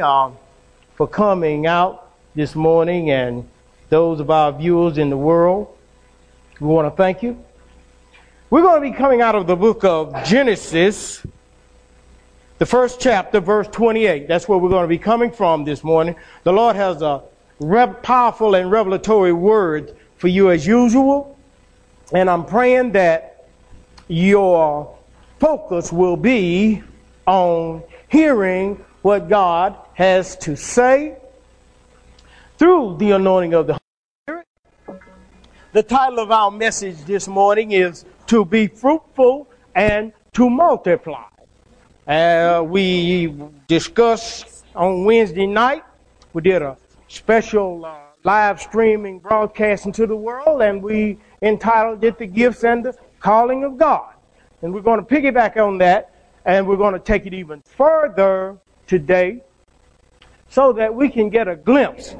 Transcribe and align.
uh, 0.00 0.30
for 0.94 1.06
coming 1.06 1.66
out 1.66 2.12
this 2.34 2.54
morning 2.54 3.10
and 3.10 3.46
those 3.90 4.20
of 4.20 4.30
our 4.30 4.50
viewers 4.50 4.96
in 4.96 5.10
the 5.10 5.16
world. 5.18 5.76
We 6.60 6.66
want 6.68 6.90
to 6.90 6.96
thank 6.96 7.22
you. 7.22 7.38
We're 8.48 8.62
going 8.62 8.82
to 8.82 8.90
be 8.90 8.96
coming 8.96 9.20
out 9.20 9.34
of 9.34 9.46
the 9.46 9.54
book 9.54 9.84
of 9.84 10.24
Genesis, 10.24 11.26
the 12.56 12.64
first 12.64 13.00
chapter, 13.00 13.38
verse 13.38 13.68
28. 13.68 14.28
That's 14.28 14.48
where 14.48 14.56
we're 14.56 14.70
going 14.70 14.84
to 14.84 14.88
be 14.88 14.96
coming 14.96 15.30
from 15.30 15.62
this 15.62 15.84
morning. 15.84 16.16
The 16.44 16.54
Lord 16.54 16.74
has 16.74 17.02
a 17.02 17.22
powerful 18.02 18.54
and 18.54 18.70
revelatory 18.70 19.34
word 19.34 19.94
for 20.16 20.28
you 20.28 20.50
as 20.50 20.66
usual. 20.66 21.38
And 22.14 22.30
I'm 22.30 22.46
praying 22.46 22.92
that 22.92 23.44
your 24.08 24.96
focus 25.38 25.92
will 25.92 26.16
be 26.16 26.82
on 27.26 27.82
hearing 28.08 28.82
what 29.02 29.28
God 29.28 29.76
has 29.94 30.36
to 30.36 30.56
say 30.56 31.16
through 32.58 32.96
the 32.98 33.10
anointing 33.10 33.54
of 33.54 33.66
the 33.66 33.72
Holy 33.74 34.44
Spirit. 34.86 35.02
The 35.72 35.82
title 35.82 36.20
of 36.20 36.30
our 36.30 36.50
message 36.50 37.04
this 37.04 37.28
morning 37.28 37.72
is 37.72 38.04
To 38.28 38.44
Be 38.44 38.68
Fruitful 38.68 39.48
and 39.74 40.12
to 40.32 40.48
Multiply. 40.48 41.24
Uh, 42.06 42.64
we 42.66 43.34
discussed 43.68 44.64
on 44.74 45.04
Wednesday 45.04 45.46
night, 45.46 45.84
we 46.32 46.42
did 46.42 46.62
a 46.62 46.76
special 47.08 47.84
uh, 47.84 47.96
live 48.24 48.60
streaming 48.60 49.18
broadcast 49.18 49.84
into 49.84 50.06
the 50.06 50.16
world, 50.16 50.62
and 50.62 50.82
we 50.82 51.18
entitled 51.42 52.02
it 52.02 52.18
The 52.18 52.26
Gifts 52.26 52.64
and 52.64 52.84
the 52.84 52.94
Calling 53.20 53.62
of 53.64 53.76
God. 53.76 54.14
And 54.62 54.72
we're 54.72 54.80
going 54.80 55.04
to 55.04 55.06
piggyback 55.06 55.58
on 55.58 55.78
that, 55.78 56.14
and 56.46 56.66
we're 56.66 56.76
going 56.76 56.94
to 56.94 57.00
take 57.00 57.26
it 57.26 57.34
even 57.34 57.60
further 57.76 58.56
today 58.86 59.42
so 60.52 60.70
that 60.70 60.94
we 60.94 61.08
can 61.08 61.30
get 61.30 61.48
a 61.48 61.56
glimpse 61.56 62.14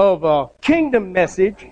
of 0.00 0.24
a 0.24 0.48
kingdom 0.60 1.12
message 1.12 1.68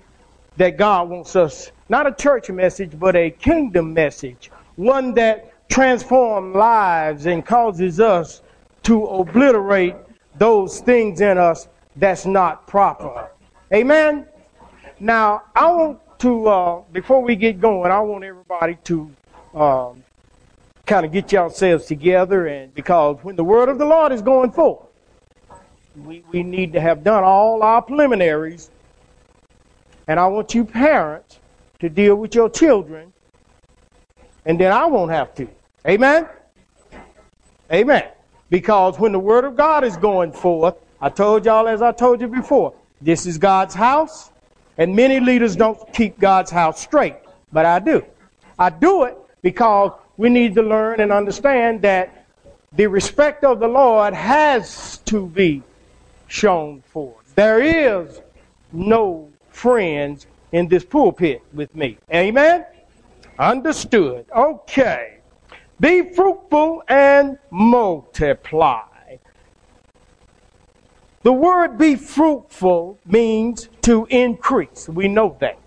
that 0.57 0.79
God 0.79 1.09
wants 1.09 1.35
us, 1.35 1.73
not 1.89 2.07
a 2.07 2.13
church 2.13 2.49
message, 2.49 2.97
but 2.97 3.17
a 3.17 3.31
kingdom 3.31 3.93
message, 3.93 4.53
one 4.77 5.15
that 5.15 5.69
transforms 5.69 6.55
lives 6.55 7.27
and 7.27 7.45
causes 7.45 7.99
us 7.99 8.43
to 8.85 9.05
obliterate 9.07 9.97
those 10.37 10.79
things 10.79 11.21
in 11.21 11.39
us 11.39 11.67
that's 11.97 12.25
not 12.25 12.69
proper. 12.69 13.29
Amen? 13.75 14.29
Now, 15.01 15.43
I 15.57 15.69
want 15.73 15.99
to, 16.21 16.47
uh, 16.47 16.81
before 16.93 17.21
we 17.21 17.35
get 17.35 17.61
going, 17.61 17.91
I 17.91 17.99
want 17.99 18.23
everybody 18.23 18.79
to 18.85 19.11
um, 19.55 20.05
kind 20.87 21.05
of 21.05 21.11
get 21.11 21.33
yourselves 21.33 21.87
together, 21.87 22.47
and 22.47 22.73
because 22.77 23.19
when 23.23 23.35
the 23.35 23.43
word 23.43 23.69
of 23.69 23.79
the 23.79 23.85
Lord 23.85 24.13
is 24.13 24.23
going 24.23 24.53
forth, 24.53 24.86
we, 26.05 26.23
we 26.31 26.43
need 26.43 26.73
to 26.75 26.81
have 26.81 27.03
done 27.03 27.25
all 27.25 27.63
our 27.63 27.81
preliminaries. 27.83 28.71
And 30.09 30.21
I 30.21 30.27
want 30.27 30.55
you 30.55 30.65
parents 30.65 31.39
to 31.81 31.89
deal 31.89 32.17
with 32.17 32.35
your 32.35 32.49
children, 32.49 33.13
and 34.45 34.59
then 34.59 34.73
I 34.73 34.87
won't 34.87 35.11
have 35.11 35.35
to. 35.37 35.49
Amen? 35.87 36.27
Amen. 37.73 38.05
Because 38.49 38.99
when 38.99 39.13
the 39.13 39.19
word 39.19 39.45
of 39.45 39.57
God 39.57 39.85
is 39.85 39.97
going 39.97 40.33
forth, 40.33 40.77
I 41.01 41.09
told 41.09 41.45
y'all 41.45 41.69
as 41.69 41.83
I 41.83 41.93
told 41.93 42.21
you 42.21 42.29
before, 42.29 42.75
this 43.01 43.27
is 43.27 43.39
God's 43.39 43.75
house, 43.75 44.31
and 44.79 44.95
many 44.95 45.21
leaders 45.21 45.57
don't 45.57 45.93
keep 45.93 46.19
God's 46.19 46.51
house 46.51 46.81
straight, 46.81 47.17
but 47.53 47.67
I 47.67 47.79
do. 47.79 48.05
I 48.59 48.71
do 48.71 49.05
it 49.05 49.17
because 49.43 49.93
we 50.17 50.31
need 50.31 50.55
to 50.55 50.63
learn 50.63 51.01
and 51.01 51.13
understand 51.13 51.83
that 51.83 52.27
the 52.73 52.87
respect 52.87 53.45
of 53.45 53.59
the 53.59 53.69
Lord 53.69 54.15
has 54.15 54.99
to 55.07 55.27
be 55.27 55.63
shown 56.27 56.83
forth. 56.83 57.35
There 57.35 57.61
is 57.61 58.21
no 58.73 59.31
friends 59.51 60.27
in 60.53 60.69
this 60.69 60.85
pulpit 60.85 61.43
with 61.53 61.75
me. 61.75 61.99
Amen? 62.13 62.65
Understood. 63.39 64.27
Okay. 64.35 65.19
Be 65.79 66.15
fruitful 66.15 66.83
and 66.89 67.39
multiply. 67.51 68.83
The 71.23 71.33
word 71.33 71.77
be 71.77 71.97
fruitful 71.97 72.99
means 73.05 73.69
to 73.83 74.07
increase. 74.11 74.89
We 74.89 75.09
know 75.09 75.37
that. 75.41 75.59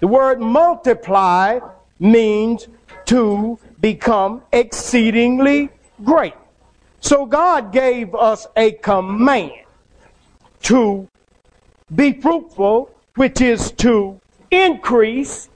The 0.00 0.06
word 0.06 0.40
multiply 0.40 1.60
means 1.98 2.68
to 3.06 3.58
become 3.80 4.42
exceedingly 4.52 5.68
great. 6.02 6.34
So 7.04 7.26
God 7.26 7.70
gave 7.70 8.14
us 8.14 8.46
a 8.56 8.72
command 8.72 9.66
to 10.62 11.06
be 11.94 12.14
fruitful, 12.14 12.90
which 13.16 13.42
is 13.42 13.72
to 13.72 14.18
increase, 14.50 15.50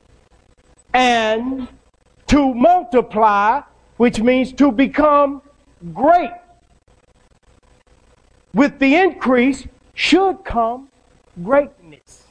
and 0.93 1.67
to 2.27 2.53
multiply, 2.53 3.63
which 3.97 4.21
means 4.21 4.53
to 4.53 4.71
become 4.71 5.41
great. 5.95 6.33
With 8.53 8.79
the 8.79 8.97
increase 8.97 9.67
should 9.95 10.45
come 10.45 10.91
greatness. 11.43 12.25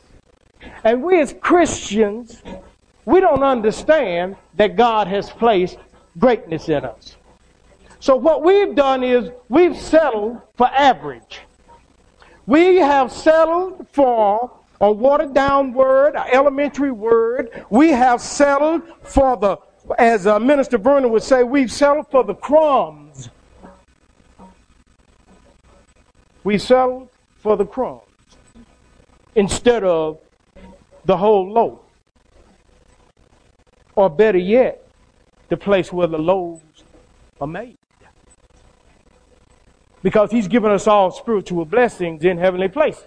And 0.84 1.01
we 1.01 1.19
as 1.19 1.34
Christians, 1.41 2.44
we 3.05 3.19
don't 3.19 3.41
understand 3.41 4.35
that 4.57 4.75
God 4.75 5.07
has 5.07 5.31
placed 5.31 5.79
greatness 6.19 6.69
in 6.69 6.85
us. 6.85 7.16
So 8.00 8.16
what 8.16 8.44
we've 8.44 8.75
done 8.75 9.03
is 9.03 9.31
we've 9.50 9.75
settled 9.75 10.41
for 10.56 10.68
average. 10.68 11.41
We 12.46 12.78
have 12.78 13.12
settled 13.12 13.88
for 13.91 14.52
a 14.80 14.91
watered 14.91 15.34
down 15.34 15.74
word, 15.74 16.16
an 16.16 16.28
elementary 16.31 16.91
word. 16.91 17.66
We 17.69 17.90
have 17.90 18.22
settled 18.22 18.84
for 19.02 19.35
the, 19.35 19.58
as 19.97 20.28
uh, 20.28 20.40
Minister 20.40 20.78
Vernon 20.78 21.12
would 21.12 21.24
say, 21.24 21.44
we've 21.44 21.72
settled 21.72 22.09
for 22.12 22.24
the 22.24 22.35
crumbs. 22.35 23.30
We 26.44 26.58
settled 26.58 27.09
for 27.40 27.58
the 27.58 27.66
crumbs 27.66 28.03
instead 29.35 29.84
of 29.84 30.19
the 31.06 31.18
whole 31.18 31.52
loaf. 31.52 31.79
Or 33.96 34.09
better 34.09 34.38
yet, 34.38 34.88
the 35.50 35.58
place 35.58 35.91
where 35.91 36.08
the 36.08 36.19
loaves 36.19 36.84
are 37.41 37.47
made 37.47 37.76
because 40.07 40.31
he's 40.31 40.47
given 40.47 40.72
us 40.72 40.88
all 40.88 41.12
spiritual 41.12 41.66
blessings 41.66 42.23
in 42.23 42.38
heavenly 42.38 42.69
places. 42.69 43.03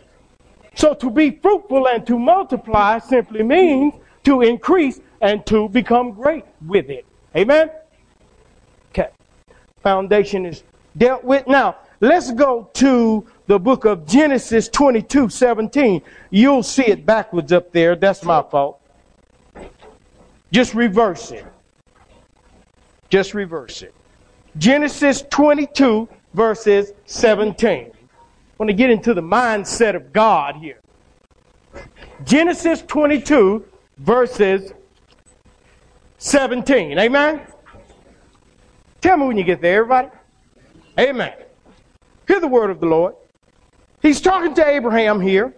So 0.75 0.93
to 0.93 1.09
be 1.09 1.31
fruitful 1.31 1.89
and 1.89 2.07
to 2.07 2.19
multiply 2.19 2.99
simply 2.99 3.43
means 3.43 3.95
to 4.25 4.43
increase 4.43 5.01
and 5.23 5.47
to 5.47 5.71
become 5.71 6.13
great 6.13 6.45
with 6.67 6.91
it. 6.91 7.07
Amen? 7.35 7.71
Okay. 8.91 9.09
Foundation 9.83 10.45
is 10.45 10.63
dealt 10.99 11.25
with. 11.25 11.47
Now, 11.47 11.79
let's 12.01 12.33
go 12.33 12.69
to 12.75 13.27
the 13.47 13.59
book 13.59 13.87
of 13.87 14.07
Genesis 14.07 14.69
22 14.69 15.31
17. 15.31 16.03
You'll 16.29 16.63
see 16.63 16.85
it 16.85 17.07
backwards 17.07 17.51
up 17.51 17.73
there. 17.73 17.97
That's 17.97 18.23
my 18.25 18.43
fault. 18.43 18.79
Just 20.53 20.75
reverse 20.75 21.31
it. 21.31 21.47
Just 23.09 23.33
reverse 23.33 23.81
it. 23.81 23.95
Genesis 24.59 25.23
22 25.31 26.07
verses 26.35 26.93
17. 27.07 27.71
I 27.71 27.93
want 28.59 28.69
to 28.69 28.75
get 28.75 28.91
into 28.91 29.15
the 29.15 29.23
mindset 29.23 29.95
of 29.95 30.13
God 30.13 30.57
here. 30.57 30.81
Genesis 32.25 32.83
22, 32.83 33.65
verses 33.99 34.73
17. 36.19 36.99
Amen? 36.99 37.41
Tell 39.01 39.17
me 39.17 39.27
when 39.27 39.39
you 39.39 39.45
get 39.45 39.63
there, 39.63 39.79
everybody. 39.79 40.09
Amen. 40.99 41.33
Hear 42.29 42.41
the 42.41 42.49
word 42.49 42.71
of 42.71 42.81
the 42.81 42.87
Lord. 42.87 43.15
He's 44.03 44.21
talking 44.21 44.55
to 44.55 44.67
Abraham 44.67 45.21
here, 45.21 45.55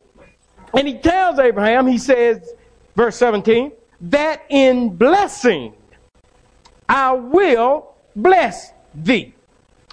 and 0.74 0.86
he 0.86 0.98
tells 0.98 1.38
Abraham, 1.38 1.86
he 1.86 1.98
says, 1.98 2.54
verse 2.96 3.16
17, 3.16 3.72
that 4.02 4.44
in 4.48 4.96
blessing 4.96 5.74
I 6.88 7.12
will 7.12 7.94
bless 8.14 8.72
thee 8.94 9.34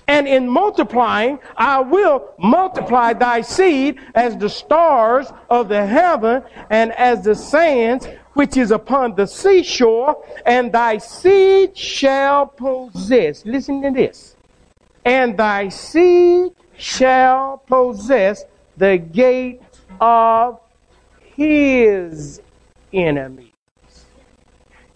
and 0.09 0.27
in 0.27 0.49
multiplying, 0.49 1.37
I 1.55 1.81
will 1.81 2.33
multiply 2.39 3.13
thy 3.13 3.41
seed 3.41 3.99
as 4.15 4.35
the 4.35 4.49
stars 4.49 5.31
of 5.51 5.69
the 5.69 5.85
heaven 5.85 6.41
and 6.71 6.91
as 6.93 7.23
the 7.23 7.35
sands 7.35 8.07
which 8.33 8.57
is 8.57 8.71
upon 8.71 9.13
the 9.13 9.27
seashore, 9.27 10.23
and 10.47 10.71
thy 10.71 10.97
seed 10.97 11.77
shall 11.77 12.47
possess. 12.47 13.45
Listen 13.45 13.83
to 13.83 13.91
this. 13.91 14.35
And 15.05 15.37
thy 15.37 15.69
seed 15.69 16.53
shall 16.75 17.57
possess 17.67 18.45
the 18.77 18.97
gate 18.97 19.61
of 20.01 20.59
his 21.35 22.41
enemies. 22.91 23.51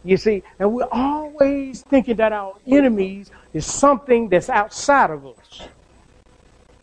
You 0.04 0.18
see, 0.18 0.42
and 0.58 0.74
we're 0.74 0.88
always 0.92 1.84
thinking 1.84 2.16
that 2.16 2.34
our 2.34 2.56
enemies 2.66 3.30
is 3.54 3.66
something 3.66 4.30
that's 4.30 4.50
outside 4.50 5.12
of 5.12 5.26
us. 5.26 5.68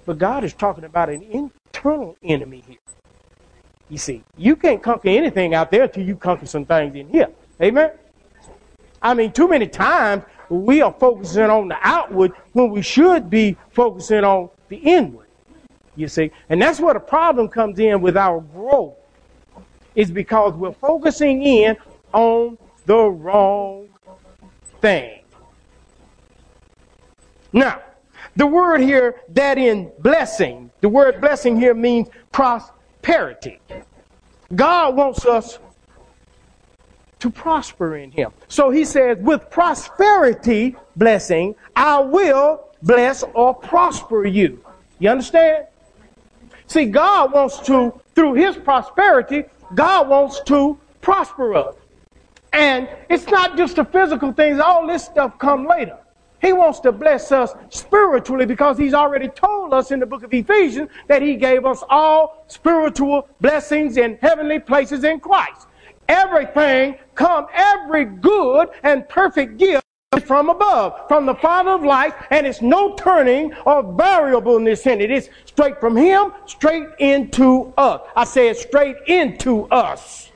But 0.07 0.19
God 0.19 0.45
is 0.45 0.55
talking 0.55 0.85
about 0.85 1.09
an 1.09 1.23
internal 1.23 2.17
enemy 2.23 2.63
here. 2.67 2.79
You 3.89 3.99
see, 3.99 4.23
you 4.37 4.55
can't 4.55 4.83
conquer 4.83 5.09
anything 5.09 5.55
out 5.55 5.71
there 5.71 5.83
until 5.83 6.05
you 6.05 6.17
conquer 6.17 6.47
some 6.47 6.65
things 6.65 6.95
in 6.95 7.09
here. 7.09 7.29
Amen? 7.61 7.91
I 9.03 9.15
mean, 9.15 9.33
too 9.33 9.49
many 9.49 9.67
times 9.67 10.23
we 10.49 10.81
are 10.83 10.93
focusing 10.93 11.45
on 11.45 11.69
the 11.69 11.79
outward 11.83 12.33
when 12.53 12.71
we 12.71 12.83
should 12.83 13.29
be 13.29 13.57
focusing 13.71 14.25
on 14.25 14.51
the 14.69 14.77
inward. 14.77 15.27
You 15.97 16.09
see, 16.09 16.31
and 16.49 16.63
that's 16.63 16.81
where 16.81 16.95
the 16.95 17.01
problem 17.01 17.49
comes 17.49 17.79
in 17.79 18.01
with 18.01 18.17
our 18.17 18.41
growth, 18.41 18.95
is 19.95 20.11
because 20.11 20.55
we're 20.55 20.73
focusing 20.73 21.43
in 21.43 21.77
on 22.13 22.57
the 22.87 22.97
wrong 22.97 23.89
thing. 24.81 25.20
Now, 27.53 27.81
the 28.37 28.47
word 28.47 28.81
here 28.81 29.17
that 29.31 29.59
in 29.59 29.91
blessing, 29.99 30.71
the 30.81 30.89
word 30.89 31.21
blessing 31.21 31.59
here 31.59 31.75
means 31.75 32.09
prosperity. 32.33 33.61
God 34.55 34.97
wants 34.97 35.27
us 35.27 35.59
to 37.21 37.31
prosper 37.31 37.97
in 37.97 38.11
him. 38.11 38.33
So 38.49 38.71
he 38.71 38.85
says, 38.85 39.19
with 39.21 39.51
prosperity 39.51 40.77
blessing, 40.97 41.55
I 41.77 42.01
will 42.01 42.65
bless 42.83 43.23
or 43.35 43.55
prosper 43.55 44.25
you. 44.27 44.65
You 44.99 45.11
understand? 45.11 45.67
See, 46.67 46.87
God 46.87 47.33
wants 47.33 47.59
to, 47.67 48.01
through 48.15 48.35
his 48.35 48.57
prosperity, 48.57 49.45
God 49.75 50.09
wants 50.09 50.41
to 50.47 50.79
prosper 51.01 51.55
us. 51.55 51.75
And 52.53 52.89
it's 53.09 53.27
not 53.27 53.57
just 53.57 53.77
the 53.77 53.85
physical 53.85 54.33
things, 54.33 54.59
all 54.59 54.87
this 54.87 55.05
stuff 55.05 55.39
come 55.39 55.67
later. 55.67 55.99
He 56.41 56.53
wants 56.53 56.81
to 56.81 56.93
bless 56.93 57.33
us 57.33 57.53
spiritually 57.69 58.47
because 58.47 58.79
he's 58.79 58.95
already 58.95 59.29
told 59.29 59.75
us 59.75 59.91
in 59.91 60.01
the 60.01 60.07
book 60.07 60.23
of 60.23 60.33
Ephesians 60.33 60.91
that 61.09 61.23
he 61.23 61.37
gave 61.37 61.67
us 61.67 61.83
all 61.89 62.45
spiritual 62.49 63.29
blessings 63.41 63.97
in 63.97 64.19
heavenly 64.21 64.59
places 64.59 65.05
in 65.05 65.21
Christ 65.21 65.67
everything 66.11 66.97
come, 67.15 67.47
every 67.55 68.05
good 68.05 68.69
and 68.83 69.09
perfect 69.09 69.59
gift 69.59 69.85
from 70.25 70.51
above, 70.51 71.07
from 71.07 71.25
the 71.25 71.35
Father 71.37 71.71
of 71.71 71.85
lights, 71.85 72.17
and 72.31 72.47
it's 72.47 72.61
no 72.61 72.95
turning 72.97 73.55
or 73.65 73.83
variableness 73.95 74.87
in 74.87 75.01
it. 75.01 75.11
It's 75.11 75.29
straight 75.45 75.79
from 75.79 75.97
Him, 75.97 76.33
straight 76.47 76.89
into 76.99 77.73
us. 77.79 78.01
I 78.17 78.25
say 78.25 78.49
it 78.49 78.59
straight 78.59 78.97
into 79.07 79.67
us. 79.67 80.30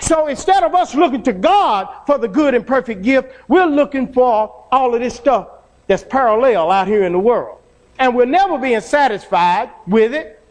So 0.00 0.26
instead 0.26 0.62
of 0.62 0.74
us 0.74 0.94
looking 0.94 1.22
to 1.24 1.32
God 1.32 1.88
for 2.06 2.18
the 2.18 2.28
good 2.28 2.54
and 2.54 2.66
perfect 2.66 3.02
gift, 3.02 3.32
we're 3.48 3.66
looking 3.66 4.12
for 4.12 4.66
all 4.72 4.94
of 4.94 5.00
this 5.00 5.14
stuff 5.14 5.48
that's 5.86 6.04
parallel 6.04 6.70
out 6.70 6.86
here 6.86 7.04
in 7.04 7.12
the 7.12 7.18
world. 7.18 7.58
And 7.98 8.14
we're 8.14 8.24
never 8.24 8.58
being 8.58 8.80
satisfied 8.80 9.70
with 9.86 10.14
it. 10.14 10.42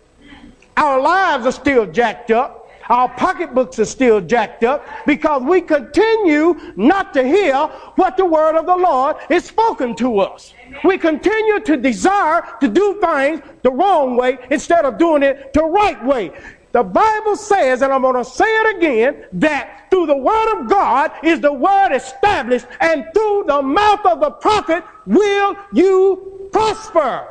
Our 0.77 1.01
lives 1.01 1.45
are 1.45 1.51
still 1.51 1.85
jacked 1.85 2.31
up. 2.31 2.69
Our 2.89 3.07
pocketbooks 3.07 3.77
are 3.77 3.85
still 3.85 4.19
jacked 4.19 4.63
up 4.63 4.85
because 5.05 5.43
we 5.43 5.61
continue 5.61 6.59
not 6.75 7.13
to 7.13 7.23
hear 7.23 7.55
what 7.95 8.17
the 8.17 8.25
word 8.25 8.55
of 8.55 8.65
the 8.65 8.75
Lord 8.75 9.17
is 9.29 9.45
spoken 9.45 9.95
to 9.97 10.19
us. 10.19 10.53
We 10.83 10.97
continue 10.97 11.59
to 11.59 11.77
desire 11.77 12.43
to 12.61 12.67
do 12.67 12.99
things 12.99 13.41
the 13.61 13.71
wrong 13.71 14.15
way 14.15 14.39
instead 14.49 14.85
of 14.85 14.97
doing 14.97 15.21
it 15.21 15.53
the 15.53 15.63
right 15.63 16.03
way. 16.03 16.31
The 16.71 16.83
Bible 16.83 17.35
says, 17.35 17.81
and 17.81 17.91
I'm 17.91 18.01
going 18.01 18.23
to 18.23 18.29
say 18.29 18.45
it 18.45 18.77
again, 18.77 19.25
that 19.33 19.87
through 19.89 20.05
the 20.05 20.17
word 20.17 20.59
of 20.59 20.69
God 20.69 21.11
is 21.23 21.39
the 21.39 21.51
word 21.51 21.95
established, 21.95 22.67
and 22.79 23.05
through 23.13 23.45
the 23.47 23.61
mouth 23.61 24.05
of 24.05 24.19
the 24.19 24.31
prophet 24.31 24.83
will 25.05 25.55
you 25.73 26.49
prosper. 26.51 27.27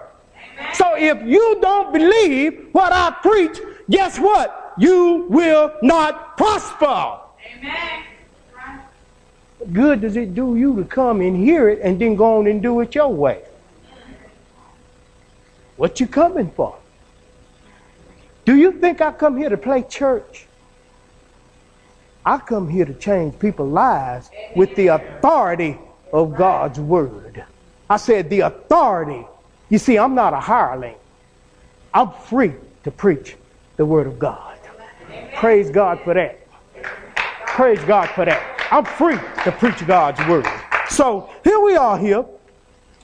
So 0.75 0.97
if 0.97 1.23
you 1.23 1.59
don't 1.61 1.93
believe 1.93 2.69
what 2.73 2.93
I 2.93 3.11
preach, 3.23 3.61
guess 3.89 4.19
what? 4.19 4.69
you 4.79 5.27
will 5.29 5.73
not 5.83 6.37
prosper. 6.37 7.19
Amen. 7.59 8.05
What 9.59 9.73
good 9.73 10.01
does 10.01 10.17
it 10.17 10.35
do 10.35 10.57
you 10.57 10.77
to 10.77 10.85
come 10.85 11.21
and 11.21 11.37
hear 11.37 11.69
it 11.69 11.81
and 11.83 12.01
then 12.01 12.15
go 12.15 12.39
on 12.39 12.47
and 12.47 12.63
do 12.63 12.81
it 12.81 12.95
your 12.95 13.09
way? 13.09 13.43
What 15.77 16.01
you 16.01 16.07
coming 16.07 16.51
for? 16.53 16.78
Do 18.49 18.57
you 18.57 18.73
think 18.73 19.03
I 19.03 19.13
come 19.13 19.37
here 19.37 19.51
to 19.51 19.59
play 19.59 19.83
church? 19.83 20.47
I 22.25 22.39
come 22.39 22.67
here 22.67 22.87
to 22.87 22.95
change 22.95 23.39
people's 23.39 23.71
lives 23.71 24.31
with 24.57 24.75
the 24.75 24.87
authority 24.87 25.77
of 26.15 26.35
God's 26.35 26.81
word. 26.81 27.45
I 27.91 27.99
said 27.99 28.31
the 28.31 28.41
authority. 28.41 29.27
You 29.69 29.77
see, 29.77 29.99
I'm 29.99 30.15
not 30.15 30.33
a 30.33 30.41
hireling. 30.41 30.95
I'm 31.93 32.11
free 32.11 32.55
to 32.85 32.91
preach 32.91 33.37
the 33.77 33.85
word 33.85 34.07
of 34.07 34.19
God. 34.19 34.59
Praise 35.35 35.69
God 35.71 36.01
for 36.01 36.15
that. 36.15 36.41
Praise 37.49 37.85
God 37.85 38.09
for 38.09 38.25
that. 38.25 38.67
I'm 38.71 38.87
free 38.87 39.19
to 39.45 39.53
preach 39.53 39.87
God's 39.87 40.27
word. 40.27 40.47
So 40.89 41.29
here 41.45 41.61
we 41.61 41.77
are 41.77 41.99
here. 41.99 42.25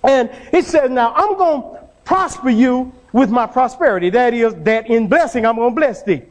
And 0.05 0.31
it 0.55 0.64
says, 0.64 0.88
now 0.88 1.12
I'm 1.14 1.37
going 1.37 1.75
to 1.75 1.81
prosper 2.06 2.49
you 2.49 2.94
with 3.14 3.31
my 3.31 3.46
prosperity. 3.46 4.11
That 4.11 4.34
is, 4.34 4.55
that 4.64 4.90
in 4.90 5.06
blessing, 5.06 5.46
I'm 5.46 5.55
going 5.55 5.70
to 5.70 5.75
bless 5.75 6.02
thee. 6.02 6.22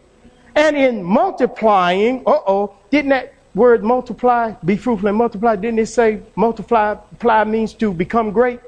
And 0.54 0.76
in 0.76 1.02
multiplying, 1.02 2.22
uh 2.28 2.40
oh, 2.46 2.76
didn't 2.92 3.10
that 3.10 3.34
word 3.56 3.86
multiply, 3.86 4.52
be 4.66 4.76
fruitful 4.76 5.08
and 5.08 5.18
multiply, 5.18 5.56
didn't 5.56 5.80
it 5.80 5.86
say 5.86 6.20
multiply, 6.36 6.96
multiply 6.96 7.46
means 7.46 7.74
to 7.76 7.94
become 7.94 8.32
great? 8.32 8.60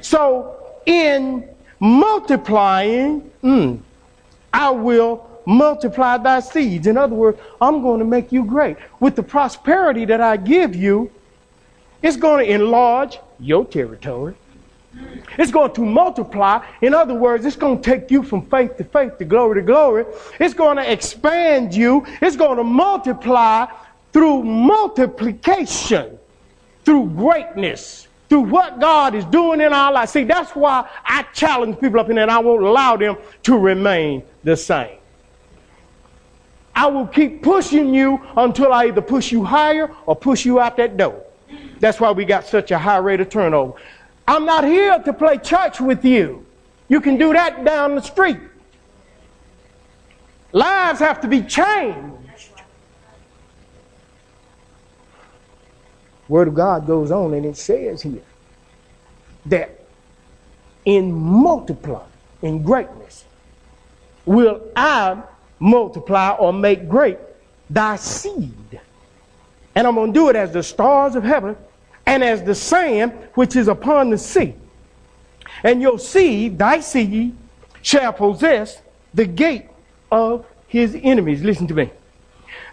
So 0.00 0.56
in 0.86 1.48
multiplying, 1.80 3.28
mm, 3.42 3.80
I 4.52 4.70
will 4.70 5.28
multiply 5.44 6.18
thy 6.18 6.38
seeds. 6.38 6.86
In 6.86 6.96
other 6.96 7.16
words, 7.16 7.40
I'm 7.60 7.82
going 7.82 7.98
to 7.98 8.04
make 8.04 8.30
you 8.30 8.44
great. 8.44 8.76
With 9.00 9.16
the 9.16 9.22
prosperity 9.24 10.04
that 10.04 10.20
I 10.20 10.36
give 10.36 10.76
you, 10.76 11.10
it's 12.02 12.16
going 12.16 12.46
to 12.46 12.52
enlarge 12.52 13.18
your 13.40 13.64
territory. 13.64 14.36
It's 15.38 15.50
going 15.50 15.72
to 15.72 15.80
multiply. 15.80 16.64
In 16.82 16.94
other 16.94 17.14
words, 17.14 17.46
it's 17.46 17.56
going 17.56 17.80
to 17.80 17.90
take 17.90 18.10
you 18.10 18.22
from 18.22 18.46
faith 18.46 18.76
to 18.76 18.84
faith, 18.84 19.18
to 19.18 19.24
glory 19.24 19.60
to 19.60 19.66
glory. 19.66 20.04
It's 20.38 20.54
going 20.54 20.76
to 20.76 20.92
expand 20.92 21.74
you. 21.74 22.04
It's 22.20 22.36
going 22.36 22.58
to 22.58 22.64
multiply 22.64 23.66
through 24.12 24.42
multiplication, 24.42 26.18
through 26.84 27.06
greatness, 27.10 28.08
through 28.28 28.42
what 28.42 28.80
God 28.80 29.14
is 29.14 29.24
doing 29.26 29.60
in 29.60 29.72
our 29.72 29.92
life. 29.92 30.10
See, 30.10 30.24
that's 30.24 30.52
why 30.52 30.88
I 31.04 31.22
challenge 31.34 31.80
people 31.80 32.00
up 32.00 32.10
in 32.10 32.16
there 32.16 32.24
and 32.24 32.30
I 32.30 32.38
won't 32.38 32.62
allow 32.62 32.96
them 32.96 33.16
to 33.44 33.56
remain 33.56 34.22
the 34.44 34.56
same. 34.56 34.98
I 36.74 36.86
will 36.86 37.06
keep 37.06 37.42
pushing 37.42 37.94
you 37.94 38.20
until 38.36 38.72
I 38.72 38.86
either 38.86 39.02
push 39.02 39.32
you 39.32 39.44
higher 39.44 39.94
or 40.06 40.16
push 40.16 40.44
you 40.44 40.60
out 40.60 40.76
that 40.78 40.96
door. 40.96 41.22
That's 41.80 42.00
why 42.00 42.10
we 42.12 42.24
got 42.24 42.46
such 42.46 42.70
a 42.70 42.78
high 42.78 42.98
rate 42.98 43.20
of 43.20 43.28
turnover. 43.28 43.74
I'm 44.26 44.44
not 44.44 44.64
here 44.64 44.98
to 44.98 45.12
play 45.12 45.38
church 45.38 45.80
with 45.80 46.04
you. 46.04 46.46
You 46.88 47.00
can 47.00 47.16
do 47.16 47.32
that 47.32 47.64
down 47.64 47.94
the 47.94 48.02
street. 48.02 48.38
Lives 50.52 51.00
have 51.00 51.20
to 51.22 51.28
be 51.28 51.42
changed. 51.42 52.52
Word 56.28 56.48
of 56.48 56.54
God 56.54 56.86
goes 56.86 57.10
on 57.10 57.34
and 57.34 57.44
it 57.44 57.56
says 57.56 58.02
here 58.02 58.22
that 59.46 59.80
in 60.84 61.12
multiply, 61.12 62.04
in 62.42 62.62
greatness, 62.62 63.24
will 64.24 64.62
I 64.76 65.22
multiply 65.58 66.30
or 66.30 66.52
make 66.52 66.88
great 66.88 67.18
thy 67.70 67.96
seed. 67.96 68.80
And 69.74 69.86
I'm 69.86 69.94
going 69.94 70.12
to 70.12 70.18
do 70.18 70.28
it 70.28 70.36
as 70.36 70.52
the 70.52 70.62
stars 70.62 71.14
of 71.14 71.24
heaven 71.24 71.56
and 72.06 72.22
as 72.22 72.42
the 72.42 72.54
sand 72.54 73.12
which 73.34 73.56
is 73.56 73.68
upon 73.68 74.10
the 74.10 74.18
sea. 74.18 74.54
And 75.64 75.80
your 75.80 75.98
seed, 75.98 76.58
thy 76.58 76.80
seed, 76.80 77.36
shall 77.82 78.12
possess 78.12 78.80
the 79.14 79.26
gate 79.26 79.66
of 80.10 80.46
his 80.66 80.98
enemies. 81.02 81.42
Listen 81.42 81.66
to 81.68 81.74
me. 81.74 81.90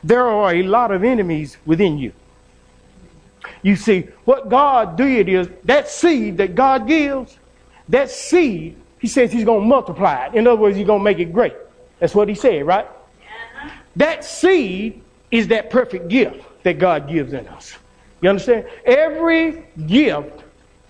There 0.03 0.25
are 0.25 0.53
a 0.53 0.63
lot 0.63 0.91
of 0.91 1.03
enemies 1.03 1.57
within 1.65 1.97
you. 1.97 2.13
You 3.61 3.75
see, 3.75 4.07
what 4.25 4.49
God 4.49 4.95
did 4.95 5.27
is 5.27 5.49
that 5.65 5.89
seed 5.89 6.37
that 6.37 6.55
God 6.55 6.87
gives, 6.87 7.37
that 7.89 8.09
seed, 8.09 8.77
he 8.99 9.07
says 9.07 9.31
he's 9.31 9.43
going 9.43 9.61
to 9.61 9.67
multiply 9.67 10.27
it. 10.27 10.35
In 10.35 10.47
other 10.47 10.59
words, 10.59 10.77
he's 10.77 10.87
going 10.87 10.99
to 10.99 11.03
make 11.03 11.19
it 11.19 11.33
great. 11.33 11.53
That's 11.99 12.15
what 12.15 12.29
he 12.29 12.35
said, 12.35 12.65
right? 12.65 12.85
Uh-huh. 12.85 13.69
That 13.97 14.23
seed 14.23 15.01
is 15.31 15.49
that 15.49 15.69
perfect 15.69 16.07
gift 16.07 16.41
that 16.63 16.79
God 16.79 17.09
gives 17.09 17.33
in 17.33 17.47
us. 17.47 17.75
You 18.21 18.29
understand? 18.29 18.65
Every 18.85 19.65
gift, 19.87 20.43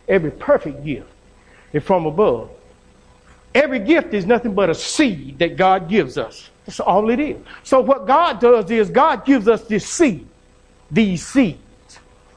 every 0.08 0.32
perfect 0.32 0.84
gift 0.84 1.10
is 1.74 1.84
from 1.84 2.06
above. 2.06 2.50
Every 3.54 3.80
gift 3.80 4.14
is 4.14 4.26
nothing 4.26 4.54
but 4.54 4.70
a 4.70 4.76
seed 4.76 5.40
that 5.40 5.58
God 5.58 5.90
gives 5.90 6.18
us. 6.18 6.50
That's 6.66 6.80
all 6.80 7.10
it 7.10 7.20
is. 7.20 7.38
So 7.64 7.82
what 7.82 8.06
God 8.06 8.40
does 8.40 8.70
is 8.70 8.90
God 8.90 9.26
gives 9.26 9.48
us 9.48 9.64
this 9.64 9.88
seed, 9.88 10.28
these 10.92 11.26
seeds. 11.26 11.60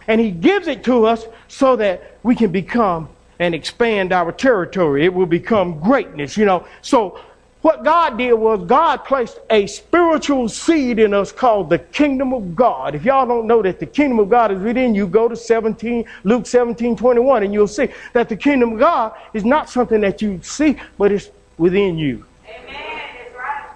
And 0.09 0.21
he 0.21 0.31
gives 0.31 0.69
it 0.69 0.85
to 0.85 1.07
us 1.07 1.27
so 1.49 1.77
that 1.77 2.19
we 2.23 2.35
can 2.35 2.51
become 2.51 3.09
and 3.39 3.55
expand 3.55 4.13
our 4.13 4.33
territory. 4.33 5.05
It 5.05 5.13
will 5.13 5.27
become 5.27 5.81
greatness, 5.81 6.37
you 6.37 6.45
know. 6.45 6.67
So 6.81 7.21
what 7.63 7.85
God 7.85 8.19
did 8.19 8.33
was 8.33 8.67
God 8.67 9.05
placed 9.05 9.39
a 9.49 9.69
spiritual 9.69 10.49
seed 10.49 10.99
in 10.99 11.15
us 11.15 11.31
called 11.31 11.71
the 11.71 11.79
kingdom 11.79 12.33
of 12.33 12.57
God. 12.57 12.97
If 12.97 13.05
y'all 13.05 13.27
don't 13.27 13.47
know 13.47 13.63
that 13.63 13.79
the 13.79 13.87
kingdom 13.87 14.19
of 14.19 14.29
God 14.29 14.51
is 14.51 14.59
within 14.59 14.97
you, 14.97 15.07
go 15.07 15.29
to 15.29 15.37
17, 15.37 16.05
Luke 16.25 16.47
17, 16.47 16.97
21, 16.97 17.45
and 17.45 17.55
you'll 17.55 17.69
see 17.69 17.89
that 18.15 18.29
the 18.29 18.37
kingdom 18.37 18.73
of 18.73 18.81
God 18.81 19.13
is 19.33 19.45
not 19.45 19.71
something 19.71 20.01
that 20.01 20.21
you 20.21 20.41
see, 20.43 20.77
but 20.99 21.13
it's 21.13 21.31
within 21.57 21.97
you. 21.99 22.27
Amen. 22.45 22.67
That's 22.69 23.39
right. 23.39 23.69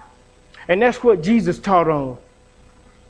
And 0.67 0.81
that's 0.81 1.01
what 1.01 1.23
Jesus 1.23 1.57
taught 1.57 1.87
on. 1.87 2.17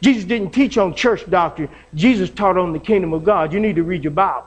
Jesus 0.03 0.25
didn't 0.25 0.51
teach 0.51 0.77
on 0.77 0.93
church 0.93 1.27
doctrine. 1.27 1.69
Jesus 1.95 2.29
taught 2.29 2.55
on 2.55 2.71
the 2.71 2.79
kingdom 2.79 3.13
of 3.13 3.23
God. 3.23 3.51
You 3.51 3.59
need 3.59 3.77
to 3.77 3.83
read 3.83 4.03
your 4.03 4.11
Bible. 4.11 4.45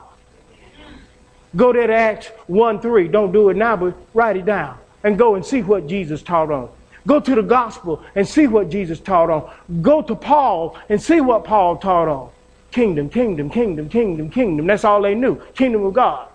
Go 1.57 1.73
there 1.73 1.87
to 1.87 1.93
Acts 1.93 2.27
1 2.47 2.79
3. 2.79 3.09
Don't 3.09 3.33
do 3.33 3.49
it 3.49 3.57
now, 3.57 3.75
but 3.75 3.97
write 4.13 4.37
it 4.37 4.45
down 4.45 4.77
and 5.03 5.17
go 5.17 5.35
and 5.35 5.45
see 5.45 5.61
what 5.61 5.87
Jesus 5.87 6.21
taught 6.21 6.51
on. 6.51 6.69
Go 7.07 7.19
to 7.19 7.35
the 7.35 7.41
gospel 7.41 8.03
and 8.15 8.27
see 8.27 8.47
what 8.47 8.69
Jesus 8.69 8.99
taught 8.99 9.29
on. 9.29 9.51
Go 9.81 10.01
to 10.01 10.15
Paul 10.15 10.77
and 10.89 11.01
see 11.01 11.21
what 11.21 11.43
Paul 11.43 11.77
taught 11.77 12.07
on. 12.07 12.29
Kingdom, 12.71 13.09
kingdom, 13.09 13.49
kingdom, 13.49 13.89
kingdom, 13.89 14.29
kingdom. 14.29 14.67
That's 14.67 14.85
all 14.85 15.01
they 15.01 15.15
knew. 15.15 15.41
Kingdom 15.55 15.85
of 15.85 15.93
God, 15.93 16.29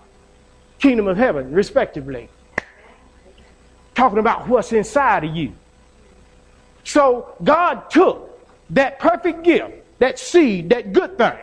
kingdom 0.79 1.07
of 1.07 1.17
heaven, 1.17 1.51
respectively. 1.51 2.29
Talking 3.95 4.19
about 4.19 4.47
what's 4.47 4.73
inside 4.73 5.23
of 5.23 5.35
you. 5.35 5.53
So 6.83 7.35
God 7.43 7.89
took 7.89 8.29
that 8.71 8.99
perfect 8.99 9.43
gift, 9.43 9.73
that 9.99 10.19
seed, 10.19 10.69
that 10.69 10.93
good 10.93 11.17
thing 11.17 11.33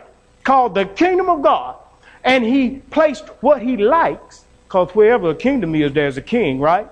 called 0.43 0.75
the 0.75 0.85
kingdom 0.85 1.27
of 1.27 1.41
God, 1.41 1.75
and 2.23 2.43
He 2.45 2.77
placed 2.91 3.27
what 3.41 3.61
He 3.61 3.75
likes, 3.77 4.45
because 4.67 4.91
wherever 4.91 5.31
a 5.31 5.35
kingdom 5.35 5.75
is, 5.75 5.91
there's 5.91 6.17
a 6.17 6.21
king, 6.21 6.59
right? 6.59 6.87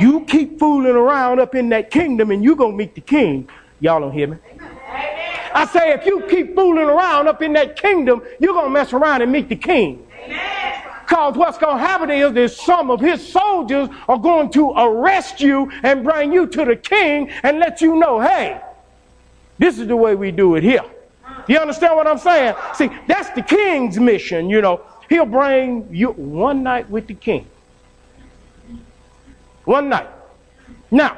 You 0.00 0.24
keep 0.26 0.58
fooling 0.58 0.94
around 0.94 1.40
up 1.40 1.54
in 1.54 1.68
that 1.70 1.90
kingdom 1.90 2.30
and 2.30 2.42
you're 2.42 2.56
going 2.56 2.72
to 2.72 2.76
meet 2.76 2.94
the 2.94 3.00
king. 3.00 3.48
Y'all 3.80 4.00
don't 4.00 4.12
hear 4.12 4.28
me? 4.28 4.36
I 5.54 5.66
say, 5.66 5.92
if 5.92 6.04
you 6.06 6.22
keep 6.28 6.54
fooling 6.54 6.88
around 6.88 7.26
up 7.26 7.42
in 7.42 7.52
that 7.54 7.80
kingdom, 7.80 8.22
you're 8.38 8.52
going 8.52 8.66
to 8.66 8.70
mess 8.70 8.92
around 8.92 9.22
and 9.22 9.32
meet 9.32 9.48
the 9.48 9.56
king. 9.56 10.06
Because 11.06 11.36
what's 11.36 11.56
going 11.56 11.78
to 11.78 11.82
happen 11.82 12.10
is 12.10 12.32
that 12.34 12.50
some 12.50 12.90
of 12.90 13.00
his 13.00 13.26
soldiers 13.26 13.88
are 14.08 14.18
going 14.18 14.50
to 14.52 14.72
arrest 14.72 15.40
you 15.40 15.70
and 15.82 16.04
bring 16.04 16.32
you 16.32 16.46
to 16.46 16.64
the 16.64 16.76
king 16.76 17.30
and 17.42 17.58
let 17.58 17.80
you 17.80 17.96
know, 17.96 18.20
hey, 18.20 18.60
this 19.58 19.78
is 19.78 19.88
the 19.88 19.96
way 19.96 20.14
we 20.14 20.30
do 20.30 20.54
it 20.56 20.62
here. 20.62 20.84
You 21.48 21.58
understand 21.58 21.96
what 21.96 22.06
I'm 22.06 22.18
saying? 22.18 22.54
See, 22.74 22.90
that's 23.06 23.30
the 23.30 23.42
king's 23.42 23.98
mission, 23.98 24.50
you 24.50 24.60
know. 24.60 24.82
He'll 25.08 25.24
bring 25.24 25.88
you 25.90 26.10
one 26.12 26.62
night 26.62 26.90
with 26.90 27.06
the 27.06 27.14
king. 27.14 27.46
One 29.68 29.90
night. 29.90 30.08
Now, 30.90 31.14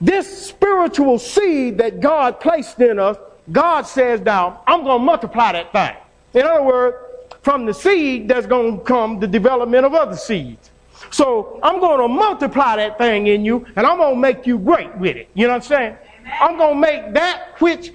this 0.00 0.46
spiritual 0.46 1.18
seed 1.18 1.76
that 1.76 2.00
God 2.00 2.40
placed 2.40 2.80
in 2.80 2.98
us, 2.98 3.18
God 3.52 3.82
says, 3.82 4.22
now, 4.22 4.62
I'm 4.66 4.82
going 4.82 5.00
to 5.00 5.04
multiply 5.04 5.52
that 5.52 5.70
thing. 5.70 5.94
In 6.40 6.46
other 6.46 6.62
words, 6.62 6.96
from 7.42 7.66
the 7.66 7.74
seed, 7.74 8.28
there's 8.28 8.46
going 8.46 8.78
to 8.78 8.82
come 8.82 9.20
the 9.20 9.26
development 9.26 9.84
of 9.84 9.92
other 9.92 10.16
seeds. 10.16 10.70
So 11.10 11.60
I'm 11.62 11.80
going 11.80 12.00
to 12.00 12.08
multiply 12.08 12.76
that 12.76 12.96
thing 12.96 13.26
in 13.26 13.44
you, 13.44 13.66
and 13.76 13.86
I'm 13.86 13.98
going 13.98 14.14
to 14.14 14.20
make 14.20 14.46
you 14.46 14.58
great 14.58 14.96
with 14.96 15.18
it. 15.18 15.28
You 15.34 15.48
know 15.48 15.52
what 15.52 15.64
I'm 15.64 15.68
saying? 15.68 15.96
Amen. 16.20 16.32
I'm 16.40 16.56
going 16.56 16.76
to 16.76 16.80
make 16.80 17.12
that 17.12 17.60
which 17.60 17.92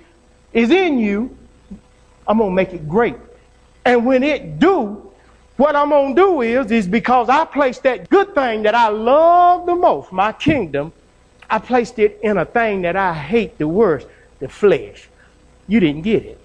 is 0.54 0.70
in 0.70 1.00
you, 1.00 1.36
I'm 2.28 2.38
going 2.38 2.52
to 2.52 2.56
make 2.56 2.72
it 2.72 2.88
great. 2.88 3.16
And 3.84 4.06
when 4.06 4.22
it 4.22 4.60
do, 4.60 5.12
what 5.64 5.78
I'm 5.78 5.92
going 5.92 6.14
to 6.14 6.22
do 6.22 6.42
is, 6.42 6.72
is 6.72 6.88
because 6.90 7.30
I 7.30 7.46
placed 7.46 7.84
that 7.84 8.10
good 8.10 8.36
thing 8.36 8.64
that 8.64 8.76
I 8.76 8.90
love 8.90 9.66
the 9.66 9.74
most, 9.74 10.12
my 10.12 10.34
kingdom, 10.34 10.92
I 11.50 11.58
placed 11.58 12.00
it 12.00 12.20
in 12.22 12.38
a 12.38 12.44
thing 12.44 12.82
that 12.82 12.98
I 12.98 13.14
hate 13.14 13.58
the 13.58 13.68
worst, 13.70 14.06
the 14.40 14.50
flesh. 14.50 15.08
You 15.70 15.80
didn't 15.80 16.02
get 16.02 16.26
it. 16.26 16.42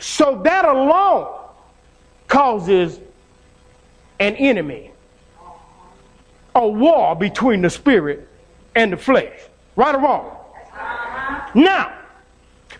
So 0.00 0.42
that 0.42 0.64
alone 0.64 1.44
causes 2.26 2.98
an 4.18 4.34
enemy, 4.34 4.90
a 6.56 6.66
war 6.66 7.14
between 7.14 7.62
the 7.62 7.70
spirit 7.70 8.26
and 8.74 8.92
the 8.92 8.96
flesh. 8.96 9.38
Right 9.76 9.94
or 9.94 10.00
wrong? 10.00 10.36
Now, 11.54 11.97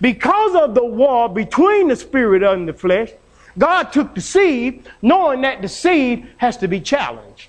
because 0.01 0.55
of 0.55 0.75
the 0.75 0.85
war 0.85 1.29
between 1.29 1.89
the 1.89 1.97
spirit 1.97 2.43
and 2.43 2.69
the 2.69 2.73
flesh, 2.73 3.11
God 3.57 3.93
took 3.93 4.15
the 4.15 4.21
seed, 4.21 4.89
knowing 5.03 5.41
that 5.43 5.63
the 5.63 5.69
seed 5.69 6.29
has 6.37 6.57
to 6.59 6.69
be 6.69 6.81
challenged. 6.81 7.49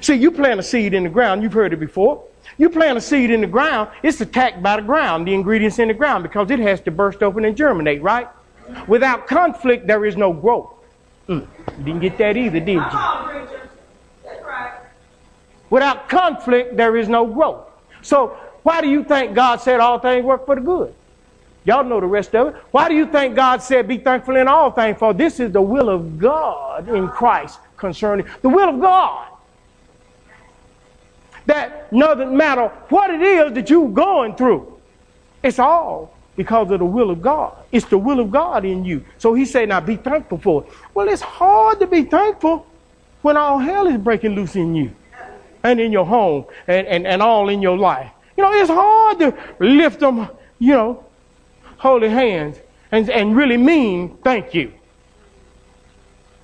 See, 0.00 0.14
you 0.14 0.30
plant 0.30 0.60
a 0.60 0.62
seed 0.62 0.94
in 0.94 1.04
the 1.04 1.08
ground, 1.08 1.42
you've 1.42 1.52
heard 1.52 1.72
it 1.72 1.80
before. 1.80 2.24
You 2.58 2.68
plant 2.68 2.98
a 2.98 3.00
seed 3.00 3.30
in 3.30 3.40
the 3.40 3.46
ground, 3.46 3.90
it's 4.02 4.20
attacked 4.20 4.62
by 4.62 4.76
the 4.76 4.82
ground, 4.82 5.26
the 5.26 5.34
ingredients 5.34 5.78
in 5.78 5.88
the 5.88 5.94
ground, 5.94 6.22
because 6.22 6.50
it 6.50 6.58
has 6.58 6.80
to 6.82 6.90
burst 6.90 7.22
open 7.22 7.44
and 7.44 7.56
germinate, 7.56 8.02
right? 8.02 8.28
Without 8.86 9.26
conflict, 9.26 9.86
there 9.86 10.04
is 10.04 10.16
no 10.16 10.32
growth. 10.32 10.72
Mm, 11.28 11.46
you 11.78 11.84
didn't 11.84 12.00
get 12.00 12.18
that 12.18 12.36
either, 12.36 12.60
did 12.60 12.74
you? 12.74 12.82
Without 15.70 16.08
conflict, 16.08 16.76
there 16.76 16.96
is 16.96 17.08
no 17.08 17.26
growth. 17.26 17.66
So, 18.02 18.36
why 18.62 18.80
do 18.80 18.88
you 18.88 19.04
think 19.04 19.34
God 19.34 19.60
said 19.60 19.80
all 19.80 19.98
things 19.98 20.24
work 20.24 20.46
for 20.46 20.54
the 20.54 20.60
good? 20.60 20.94
Y'all 21.64 21.84
know 21.84 21.98
the 21.98 22.06
rest 22.06 22.34
of 22.34 22.48
it. 22.48 22.54
Why 22.70 22.88
do 22.88 22.94
you 22.94 23.06
think 23.06 23.34
God 23.34 23.62
said, 23.62 23.88
Be 23.88 23.98
thankful 23.98 24.36
in 24.36 24.48
all 24.48 24.70
things? 24.70 24.98
For 24.98 25.14
this 25.14 25.40
is 25.40 25.52
the 25.52 25.62
will 25.62 25.88
of 25.88 26.18
God 26.18 26.88
in 26.88 27.08
Christ 27.08 27.58
concerning 27.76 28.26
the 28.42 28.48
will 28.48 28.68
of 28.68 28.80
God. 28.80 29.28
That 31.46 31.92
doesn't 31.92 32.36
matter 32.36 32.68
what 32.88 33.10
it 33.10 33.22
is 33.22 33.52
that 33.54 33.70
you're 33.70 33.88
going 33.88 34.34
through, 34.34 34.80
it's 35.42 35.58
all 35.58 36.14
because 36.36 36.70
of 36.70 36.80
the 36.80 36.84
will 36.84 37.10
of 37.10 37.22
God. 37.22 37.56
It's 37.70 37.86
the 37.86 37.98
will 37.98 38.20
of 38.20 38.30
God 38.30 38.64
in 38.64 38.84
you. 38.84 39.04
So 39.18 39.34
he 39.34 39.44
said, 39.44 39.68
Now 39.70 39.80
be 39.80 39.96
thankful 39.96 40.38
for 40.38 40.64
it. 40.64 40.70
Well, 40.92 41.08
it's 41.08 41.22
hard 41.22 41.80
to 41.80 41.86
be 41.86 42.02
thankful 42.02 42.66
when 43.22 43.36
all 43.38 43.58
hell 43.58 43.86
is 43.86 43.96
breaking 43.96 44.34
loose 44.34 44.54
in 44.54 44.74
you 44.74 44.94
and 45.62 45.80
in 45.80 45.92
your 45.92 46.04
home 46.04 46.44
and, 46.66 46.86
and, 46.86 47.06
and 47.06 47.22
all 47.22 47.48
in 47.48 47.62
your 47.62 47.78
life. 47.78 48.10
You 48.36 48.44
know, 48.44 48.52
it's 48.52 48.70
hard 48.70 49.18
to 49.20 49.34
lift 49.60 50.00
them, 50.00 50.28
you 50.58 50.74
know, 50.74 51.04
holy 51.84 52.08
hands 52.08 52.58
and, 52.90 53.10
and 53.10 53.36
really 53.36 53.58
mean 53.58 54.16
thank 54.24 54.54
you. 54.54 54.72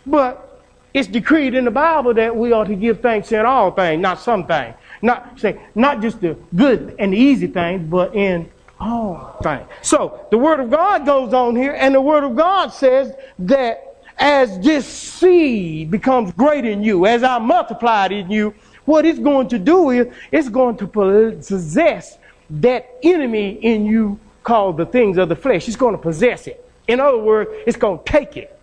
But 0.05 0.63
it's 0.93 1.09
decreed 1.09 1.55
in 1.55 1.65
the 1.65 1.71
Bible 1.71 2.13
that 2.13 2.37
we 2.37 2.53
ought 2.53 2.67
to 2.67 2.75
give 2.75 3.01
thanks 3.01 3.33
in 3.33 3.47
all 3.47 3.71
things, 3.71 4.03
not 4.03 4.21
some 4.21 4.47
things. 4.47 4.75
Not 5.01 5.41
say 5.41 5.59
not 5.75 6.03
just 6.03 6.21
the 6.21 6.37
good 6.55 6.95
and 6.99 7.15
the 7.15 7.17
easy 7.17 7.47
things, 7.47 7.89
but 7.89 8.15
in 8.15 8.51
all 8.79 9.39
things. 9.43 9.67
So 9.81 10.27
the 10.31 10.37
word 10.37 10.61
of 10.61 10.69
God 10.71 11.07
goes 11.07 11.33
on 11.33 11.57
here, 11.57 11.73
and 11.73 11.95
the 11.95 12.03
word 12.03 12.23
of 12.23 12.37
God 12.37 12.69
says 12.69 13.15
that 13.39 14.03
as 14.19 14.61
this 14.61 14.87
seed 14.87 15.91
becomes 15.91 16.33
great 16.33 16.67
in 16.67 16.83
you, 16.83 17.07
as 17.07 17.23
I 17.23 17.39
multiplied 17.39 18.13
in 18.13 18.31
you, 18.31 18.55
what 18.85 19.07
it's 19.07 19.19
going 19.19 19.49
to 19.49 19.59
do 19.59 19.89
is 19.89 20.13
it's 20.31 20.51
going 20.51 20.77
to 20.77 20.87
possess 20.87 22.19
that 22.51 22.99
enemy 23.03 23.53
in 23.63 23.87
you 23.87 24.21
called 24.43 24.77
the 24.77 24.87
things 24.87 25.19
of 25.19 25.29
the 25.29 25.37
flesh. 25.37 25.67
He's 25.67 25.77
going 25.77 25.95
to 25.95 26.01
possess 26.01 26.47
it. 26.47 26.65
In 26.89 27.01
other 27.01 27.19
words, 27.19 27.51
it's 27.67 27.77
going 27.77 27.99
to 27.99 28.05
take 28.05 28.37
it. 28.37 28.59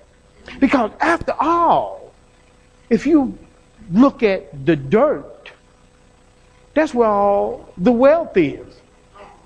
Because 0.59 0.91
after 0.99 1.33
all, 1.39 2.13
if 2.89 3.05
you 3.05 3.37
look 3.91 4.23
at 4.23 4.65
the 4.65 4.75
dirt, 4.75 5.51
that's 6.73 6.93
where 6.93 7.09
all 7.09 7.73
the 7.77 7.91
wealth 7.91 8.35
is. 8.37 8.65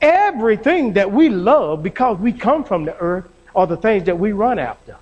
Everything 0.01 0.93
that 0.93 1.11
we 1.11 1.29
love 1.29 1.83
because 1.83 2.17
we 2.17 2.33
come 2.33 2.63
from 2.63 2.85
the 2.85 2.97
earth 2.97 3.25
are 3.55 3.67
the 3.67 3.77
things 3.77 4.05
that 4.05 4.17
we 4.17 4.31
run 4.31 4.57
after. 4.57 4.95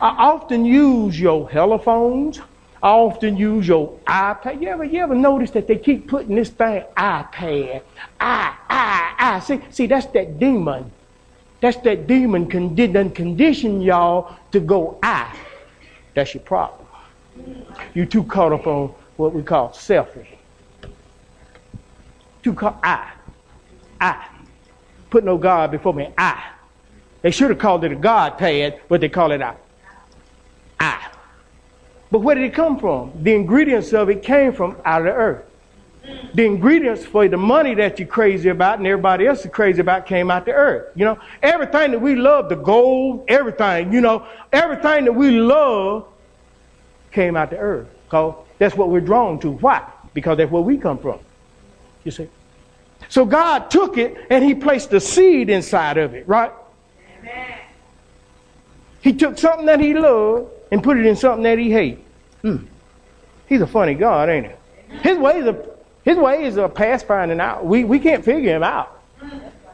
I 0.00 0.08
often 0.08 0.64
use 0.64 1.20
your 1.20 1.48
telephones, 1.50 2.40
I 2.82 2.90
often 2.90 3.36
use 3.36 3.68
your 3.68 4.00
iPad. 4.06 4.62
You 4.62 4.68
ever, 4.68 4.84
you 4.84 5.00
ever 5.02 5.14
notice 5.14 5.50
that 5.52 5.66
they 5.68 5.76
keep 5.76 6.08
putting 6.08 6.34
this 6.36 6.48
thing, 6.50 6.84
iPad, 6.96 7.82
I, 8.18 8.56
I, 8.70 9.14
I. 9.18 9.40
See, 9.40 9.60
see, 9.70 9.86
that's 9.86 10.06
that 10.06 10.38
demon. 10.38 10.92
That's 11.60 11.76
that 11.78 12.06
demon 12.06 12.48
condi- 12.48 13.14
condition 13.14 13.82
y'all 13.82 14.34
to 14.52 14.60
go 14.60 14.98
I. 15.02 15.36
That's 16.14 16.34
your 16.34 16.42
problem. 16.42 16.88
You 17.94 18.06
too 18.06 18.24
caught 18.24 18.52
up 18.52 18.66
on 18.66 18.94
what 19.16 19.34
we 19.34 19.42
call 19.42 19.74
selfish. 19.74 20.28
Too 22.42 22.54
caught 22.54 22.80
I. 22.82 23.12
I. 24.00 24.26
Put 25.10 25.24
no 25.24 25.36
God 25.36 25.70
before 25.70 25.92
me. 25.92 26.08
I. 26.16 26.42
They 27.22 27.30
should 27.30 27.50
have 27.50 27.58
called 27.58 27.84
it 27.84 27.92
a 27.92 27.96
God 27.96 28.38
pad, 28.38 28.80
but 28.88 29.02
they 29.02 29.10
call 29.10 29.32
it 29.32 29.42
I. 29.42 29.56
I. 30.78 31.10
But 32.10 32.20
where 32.20 32.34
did 32.34 32.44
it 32.44 32.54
come 32.54 32.78
from? 32.78 33.12
The 33.22 33.34
ingredients 33.34 33.92
of 33.92 34.10
it 34.10 34.22
came 34.22 34.52
from 34.52 34.76
out 34.84 35.02
of 35.02 35.06
the 35.06 35.12
earth. 35.12 35.44
The 36.34 36.44
ingredients 36.44 37.04
for 37.04 37.28
the 37.28 37.36
money 37.36 37.74
that 37.74 37.98
you're 37.98 38.08
crazy 38.08 38.48
about 38.48 38.78
and 38.78 38.86
everybody 38.86 39.26
else 39.26 39.44
is 39.44 39.50
crazy 39.50 39.80
about 39.80 40.06
came 40.06 40.30
out 40.30 40.44
the 40.44 40.52
earth. 40.52 40.90
You 40.96 41.04
know, 41.04 41.18
everything 41.42 41.92
that 41.92 42.00
we 42.00 42.16
love, 42.16 42.48
the 42.48 42.56
gold, 42.56 43.26
everything, 43.28 43.92
you 43.92 44.00
know, 44.00 44.26
everything 44.52 45.04
that 45.04 45.12
we 45.12 45.30
love 45.30 46.08
came 47.12 47.36
out 47.36 47.50
the 47.50 47.58
earth. 47.58 47.88
Because 48.04 48.34
that's 48.58 48.76
what 48.76 48.88
we're 48.88 49.00
drawn 49.00 49.38
to. 49.40 49.52
Why? 49.52 49.86
Because 50.14 50.38
that's 50.38 50.50
where 50.50 50.62
we 50.62 50.78
come 50.78 50.98
from. 50.98 51.20
You 52.02 52.10
see? 52.10 52.28
So 53.08 53.24
God 53.24 53.70
took 53.70 53.98
it 53.98 54.26
and 54.30 54.42
he 54.42 54.54
placed 54.54 54.92
a 54.92 55.00
seed 55.00 55.48
inside 55.48 55.96
of 55.96 56.14
it, 56.14 56.26
right? 56.26 56.52
Amen. 57.20 57.58
He 59.00 59.12
took 59.12 59.38
something 59.38 59.66
that 59.66 59.80
he 59.80 59.94
loved 59.94 60.50
and 60.70 60.82
put 60.82 60.96
it 60.96 61.06
in 61.06 61.16
something 61.16 61.42
that 61.42 61.58
he 61.58 61.70
hated. 61.70 62.04
Hmm. 62.42 62.56
He's 63.48 63.60
a 63.60 63.66
funny 63.66 63.94
God, 63.94 64.28
ain't 64.28 64.46
he? 64.46 64.96
His 64.98 65.18
ways 65.18 65.44
are 65.46 65.66
his 66.04 66.16
ways 66.16 66.56
are 66.56 66.68
past 66.68 67.06
finding 67.06 67.40
out. 67.40 67.64
We 67.64 67.84
we 67.84 67.98
can't 67.98 68.24
figure 68.24 68.54
him 68.54 68.62
out. 68.62 69.00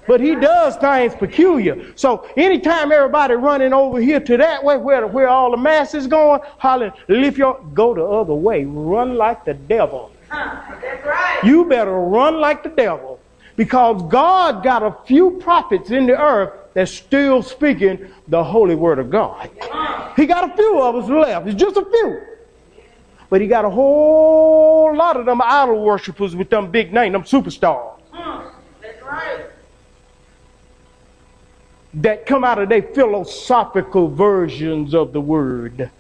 But 0.07 0.21
he 0.21 0.37
does 0.37 0.77
things 0.77 1.15
peculiar. 1.15 1.93
So 1.97 2.29
anytime 2.37 2.93
everybody 2.93 3.35
running 3.35 3.73
over 3.73 4.01
here 4.01 4.21
to 4.21 4.37
that 4.37 4.63
way 4.63 4.77
where 4.77 5.07
where 5.07 5.29
all 5.29 5.51
the 5.51 5.57
mass 5.57 5.95
is 5.95 6.07
going, 6.07 6.41
hollering, 6.59 6.93
lift 7.09 7.39
your 7.39 7.61
go 7.75 7.95
the 7.95 8.05
other 8.05 8.35
way. 8.35 8.65
Run 8.65 9.17
like 9.17 9.45
the 9.45 9.55
devil. 9.55 10.13
That's 10.31 11.05
right. 11.05 11.41
You 11.45 11.65
better 11.65 11.93
run 11.93 12.41
like 12.41 12.63
the 12.63 12.69
devil. 12.71 13.21
Because 13.57 14.03
God 14.11 14.63
got 14.63 14.83
a 14.83 14.95
few 15.07 15.33
prophets 15.33 15.91
in 15.91 16.07
the 16.07 16.21
earth 16.21 16.53
that's 16.77 16.93
still 16.93 17.43
speaking 17.43 18.07
the 18.29 18.45
holy 18.45 18.75
word 18.75 18.99
of 18.99 19.09
God. 19.09 19.49
He 20.15 20.27
got 20.27 20.53
a 20.53 20.55
few 20.55 20.79
of 20.83 20.97
us 20.97 21.09
left. 21.09 21.47
It's 21.47 21.59
just 21.59 21.75
a 21.79 21.83
few. 21.87 22.21
But 23.31 23.41
he 23.41 23.47
got 23.47 23.65
a 23.65 23.71
whole 23.71 24.95
lot 24.95 25.17
of 25.17 25.25
them 25.25 25.41
idol 25.43 25.83
worshippers 25.83 26.37
with 26.37 26.51
them 26.51 26.71
big 26.71 26.93
names, 26.93 27.15
them 27.15 27.23
superstars. 27.23 27.99
That's 28.83 29.03
right. 29.03 29.47
That 31.95 32.27
come 32.27 32.45
out 32.45 32.59
of 32.59 32.69
their 32.69 32.83
philosophical 32.83 34.09
versions 34.09 34.95
of 34.95 35.15
the 35.15 35.21
word. 35.23 35.91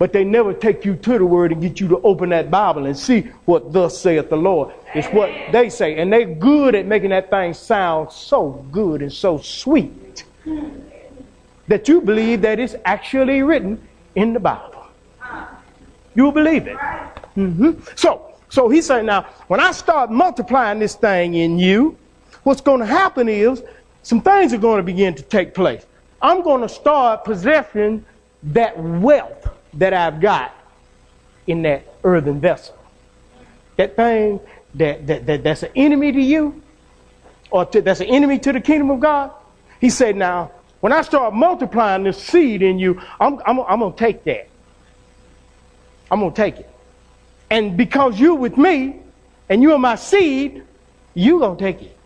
But 0.00 0.14
they 0.14 0.24
never 0.24 0.54
take 0.54 0.86
you 0.86 0.96
to 0.96 1.18
the 1.18 1.26
word 1.26 1.52
and 1.52 1.60
get 1.60 1.78
you 1.78 1.86
to 1.88 2.00
open 2.00 2.30
that 2.30 2.50
Bible 2.50 2.86
and 2.86 2.98
see 2.98 3.20
what 3.44 3.70
thus 3.70 4.00
saith 4.00 4.30
the 4.30 4.36
Lord. 4.36 4.72
It's 4.94 5.06
what 5.08 5.30
they 5.52 5.68
say. 5.68 5.98
And 5.98 6.10
they're 6.10 6.24
good 6.24 6.74
at 6.74 6.86
making 6.86 7.10
that 7.10 7.28
thing 7.28 7.52
sound 7.52 8.10
so 8.10 8.64
good 8.72 9.02
and 9.02 9.12
so 9.12 9.36
sweet 9.36 10.24
that 11.68 11.86
you 11.86 12.00
believe 12.00 12.40
that 12.40 12.58
it's 12.58 12.76
actually 12.86 13.42
written 13.42 13.86
in 14.14 14.32
the 14.32 14.40
Bible. 14.40 14.86
You 16.14 16.32
believe 16.32 16.66
it. 16.66 16.78
Mm-hmm. 17.36 17.82
So, 17.94 18.34
so 18.48 18.70
he 18.70 18.80
said, 18.80 19.04
now, 19.04 19.24
when 19.48 19.60
I 19.60 19.70
start 19.72 20.10
multiplying 20.10 20.78
this 20.78 20.94
thing 20.94 21.34
in 21.34 21.58
you, 21.58 21.94
what's 22.44 22.62
going 22.62 22.80
to 22.80 22.86
happen 22.86 23.28
is 23.28 23.62
some 24.02 24.22
things 24.22 24.54
are 24.54 24.58
going 24.58 24.78
to 24.78 24.82
begin 24.82 25.14
to 25.16 25.22
take 25.22 25.52
place. 25.52 25.84
I'm 26.22 26.42
going 26.42 26.62
to 26.62 26.70
start 26.70 27.24
possessing 27.24 28.02
that 28.44 28.78
wealth 28.78 29.46
that 29.74 29.94
I've 29.94 30.20
got 30.20 30.54
in 31.46 31.62
that 31.62 31.84
earthen 32.04 32.40
vessel. 32.40 32.76
That 33.76 33.96
thing 33.96 34.40
that, 34.74 35.06
that, 35.06 35.26
that 35.26 35.42
that's 35.42 35.62
an 35.62 35.70
enemy 35.74 36.12
to 36.12 36.20
you, 36.20 36.62
or 37.50 37.64
to, 37.66 37.80
that's 37.80 38.00
an 38.00 38.06
enemy 38.06 38.38
to 38.40 38.52
the 38.52 38.60
kingdom 38.60 38.90
of 38.90 39.00
God. 39.00 39.32
He 39.80 39.90
said, 39.90 40.16
now, 40.16 40.52
when 40.80 40.92
I 40.92 41.02
start 41.02 41.34
multiplying 41.34 42.04
this 42.04 42.22
seed 42.22 42.62
in 42.62 42.78
you, 42.78 43.00
I'm, 43.18 43.40
I'm, 43.46 43.60
I'm 43.60 43.80
going 43.80 43.92
to 43.92 43.98
take 43.98 44.24
that. 44.24 44.48
I'm 46.10 46.20
going 46.20 46.32
to 46.32 46.36
take 46.36 46.58
it. 46.58 46.70
And 47.50 47.76
because 47.76 48.18
you're 48.18 48.34
with 48.34 48.56
me 48.56 49.00
and 49.48 49.62
you're 49.62 49.78
my 49.78 49.96
seed, 49.96 50.62
you're 51.14 51.40
going 51.40 51.58
to 51.58 51.64
take 51.64 51.82
it. 51.82 51.96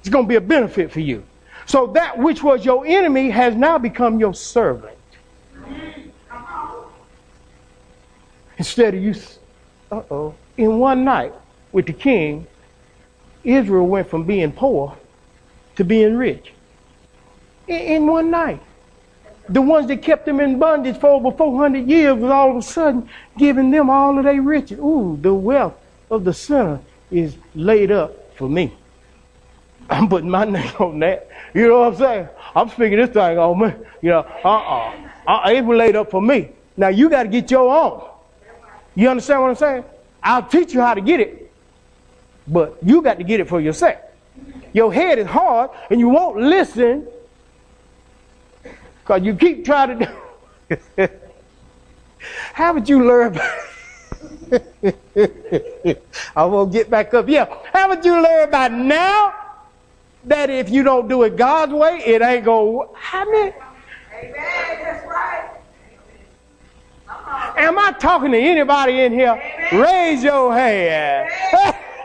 It's 0.00 0.08
going 0.08 0.24
to 0.24 0.28
be 0.28 0.36
a 0.36 0.40
benefit 0.40 0.92
for 0.92 1.00
you. 1.00 1.24
So 1.66 1.88
that 1.88 2.18
which 2.18 2.42
was 2.42 2.64
your 2.64 2.86
enemy 2.86 3.30
has 3.30 3.54
now 3.54 3.78
become 3.78 4.20
your 4.20 4.34
servant. 4.34 4.96
Instead 8.58 8.94
of 8.94 9.02
you, 9.02 9.14
uh 9.90 10.02
oh, 10.10 10.34
in 10.56 10.78
one 10.78 11.04
night 11.04 11.32
with 11.72 11.86
the 11.86 11.92
king, 11.92 12.46
Israel 13.42 13.86
went 13.86 14.08
from 14.08 14.24
being 14.24 14.52
poor 14.52 14.96
to 15.76 15.84
being 15.84 16.16
rich. 16.16 16.52
In, 17.68 17.76
in 17.76 18.06
one 18.06 18.30
night. 18.30 18.60
The 19.48 19.60
ones 19.60 19.88
that 19.88 20.00
kept 20.00 20.24
them 20.24 20.40
in 20.40 20.58
bondage 20.58 20.98
for 20.98 21.08
over 21.08 21.30
400 21.30 21.86
years 21.86 22.14
was 22.14 22.30
all 22.30 22.50
of 22.50 22.56
a 22.56 22.62
sudden 22.62 23.08
giving 23.36 23.70
them 23.70 23.90
all 23.90 24.16
of 24.16 24.24
their 24.24 24.40
riches. 24.40 24.78
Ooh, 24.78 25.18
the 25.20 25.34
wealth 25.34 25.74
of 26.10 26.24
the 26.24 26.32
sinner 26.32 26.80
is 27.10 27.36
laid 27.54 27.90
up 27.90 28.34
for 28.36 28.48
me. 28.48 28.72
I'm 29.90 30.08
putting 30.08 30.30
my 30.30 30.44
name 30.56 30.72
on 30.78 30.98
that. 31.00 31.28
You 31.52 31.68
know 31.68 31.80
what 31.80 31.92
I'm 31.92 31.98
saying? 31.98 32.28
I'm 32.54 32.68
speaking 32.70 32.96
this 32.96 33.10
thing 33.10 33.38
on 33.38 33.58
me. 33.60 33.72
You 34.00 34.10
know, 34.10 34.26
uh-uh. 34.44 34.94
uh 35.26 35.50
It 35.50 35.64
was 35.64 35.76
laid 35.76 35.96
up 35.96 36.10
for 36.10 36.22
me. 36.22 36.50
Now 36.76 36.88
you 36.88 37.10
got 37.10 37.24
to 37.24 37.28
get 37.28 37.50
your 37.50 37.70
own. 37.72 38.13
You 38.94 39.08
understand 39.08 39.42
what 39.42 39.48
I'm 39.48 39.56
saying? 39.56 39.84
I'll 40.22 40.42
teach 40.42 40.72
you 40.72 40.80
how 40.80 40.94
to 40.94 41.00
get 41.00 41.20
it, 41.20 41.52
but 42.46 42.78
you 42.82 43.02
got 43.02 43.18
to 43.18 43.24
get 43.24 43.40
it 43.40 43.48
for 43.48 43.60
yourself. 43.60 43.98
Your 44.72 44.92
head 44.92 45.18
is 45.18 45.26
hard 45.26 45.70
and 45.90 46.00
you 46.00 46.08
won't 46.08 46.38
listen 46.38 47.06
because 49.02 49.22
you 49.22 49.34
keep 49.34 49.64
trying 49.64 49.98
to 49.98 50.06
do. 50.96 51.08
how 52.54 52.72
would 52.74 52.88
you 52.88 53.04
learn? 53.04 53.38
I 56.36 56.44
won't 56.44 56.72
get 56.72 56.88
back 56.90 57.12
up. 57.14 57.28
Yeah. 57.28 57.46
How 57.72 57.88
would 57.88 58.04
you 58.04 58.22
learn 58.22 58.50
by 58.50 58.68
now 58.68 59.34
that 60.24 60.50
if 60.50 60.70
you 60.70 60.82
don't 60.82 61.08
do 61.08 61.22
it 61.24 61.36
God's 61.36 61.72
way, 61.72 62.02
it 62.04 62.22
ain't 62.22 62.44
going 62.44 62.88
to 62.88 62.94
happen? 62.96 63.52
Amen. 64.12 64.93
Am 67.56 67.78
I 67.78 67.92
talking 67.92 68.32
to 68.32 68.38
anybody 68.38 69.00
in 69.00 69.12
here? 69.12 69.30
Amen. 69.30 69.80
Raise 69.80 70.24
your 70.24 70.52
hand. 70.52 71.30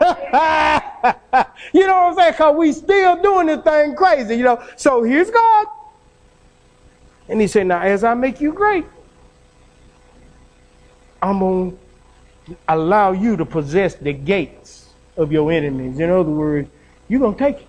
you 1.72 1.86
know 1.86 1.94
what 1.94 2.10
I'm 2.10 2.14
saying? 2.14 2.32
Because 2.32 2.56
we 2.56 2.72
still 2.72 3.20
doing 3.20 3.46
this 3.48 3.62
thing 3.62 3.94
crazy, 3.94 4.36
you 4.36 4.44
know. 4.44 4.62
So 4.76 5.02
here's 5.02 5.30
God. 5.30 5.66
And 7.28 7.40
he 7.40 7.46
said, 7.46 7.66
Now, 7.66 7.80
as 7.80 8.02
I 8.04 8.14
make 8.14 8.40
you 8.40 8.52
great, 8.52 8.86
I'm 11.22 11.38
going 11.40 11.78
to 12.46 12.56
allow 12.68 13.12
you 13.12 13.36
to 13.36 13.44
possess 13.44 13.94
the 13.94 14.12
gates 14.12 14.90
of 15.16 15.30
your 15.30 15.52
enemies. 15.52 15.98
In 15.98 16.10
other 16.10 16.30
words, 16.30 16.68
you're 17.08 17.20
going 17.20 17.34
to 17.34 17.38
take 17.38 17.56
it. 17.58 17.66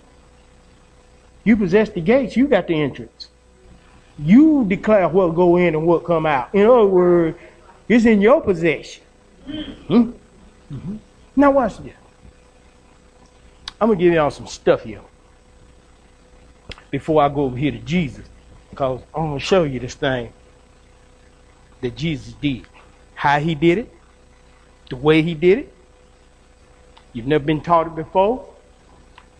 You 1.43 1.57
possess 1.57 1.89
the 1.89 2.01
gates, 2.01 2.37
you 2.37 2.47
got 2.47 2.67
the 2.67 2.75
entrance. 2.75 3.29
You 4.19 4.65
declare 4.67 5.07
what 5.09 5.35
go 5.35 5.57
in 5.57 5.73
and 5.75 5.85
what 5.87 6.03
come 6.05 6.25
out. 6.25 6.53
In 6.53 6.65
other 6.65 6.85
words, 6.85 7.37
it's 7.91 8.05
in 8.05 8.21
your 8.21 8.39
possession. 8.39 9.03
Hmm? 9.45 10.11
Mm-hmm. 10.71 10.95
Now 11.35 11.51
watch 11.51 11.77
this. 11.79 11.93
I'm 13.81 13.89
gonna 13.89 13.99
give 13.99 14.13
y'all 14.13 14.31
some 14.31 14.47
stuff 14.47 14.83
here 14.83 15.01
before 16.89 17.21
I 17.21 17.27
go 17.27 17.41
over 17.43 17.57
here 17.57 17.71
to 17.71 17.79
Jesus, 17.79 18.25
because 18.69 19.01
I'm 19.13 19.23
gonna 19.23 19.39
show 19.39 19.63
you 19.63 19.81
this 19.81 19.95
thing 19.95 20.31
that 21.81 21.97
Jesus 21.97 22.33
did, 22.35 22.65
how 23.13 23.39
he 23.39 23.55
did 23.55 23.79
it, 23.79 23.93
the 24.89 24.95
way 24.95 25.21
he 25.21 25.33
did 25.33 25.59
it. 25.59 25.73
You've 27.11 27.27
never 27.27 27.43
been 27.43 27.59
taught 27.59 27.87
it 27.87 27.95
before. 27.95 28.47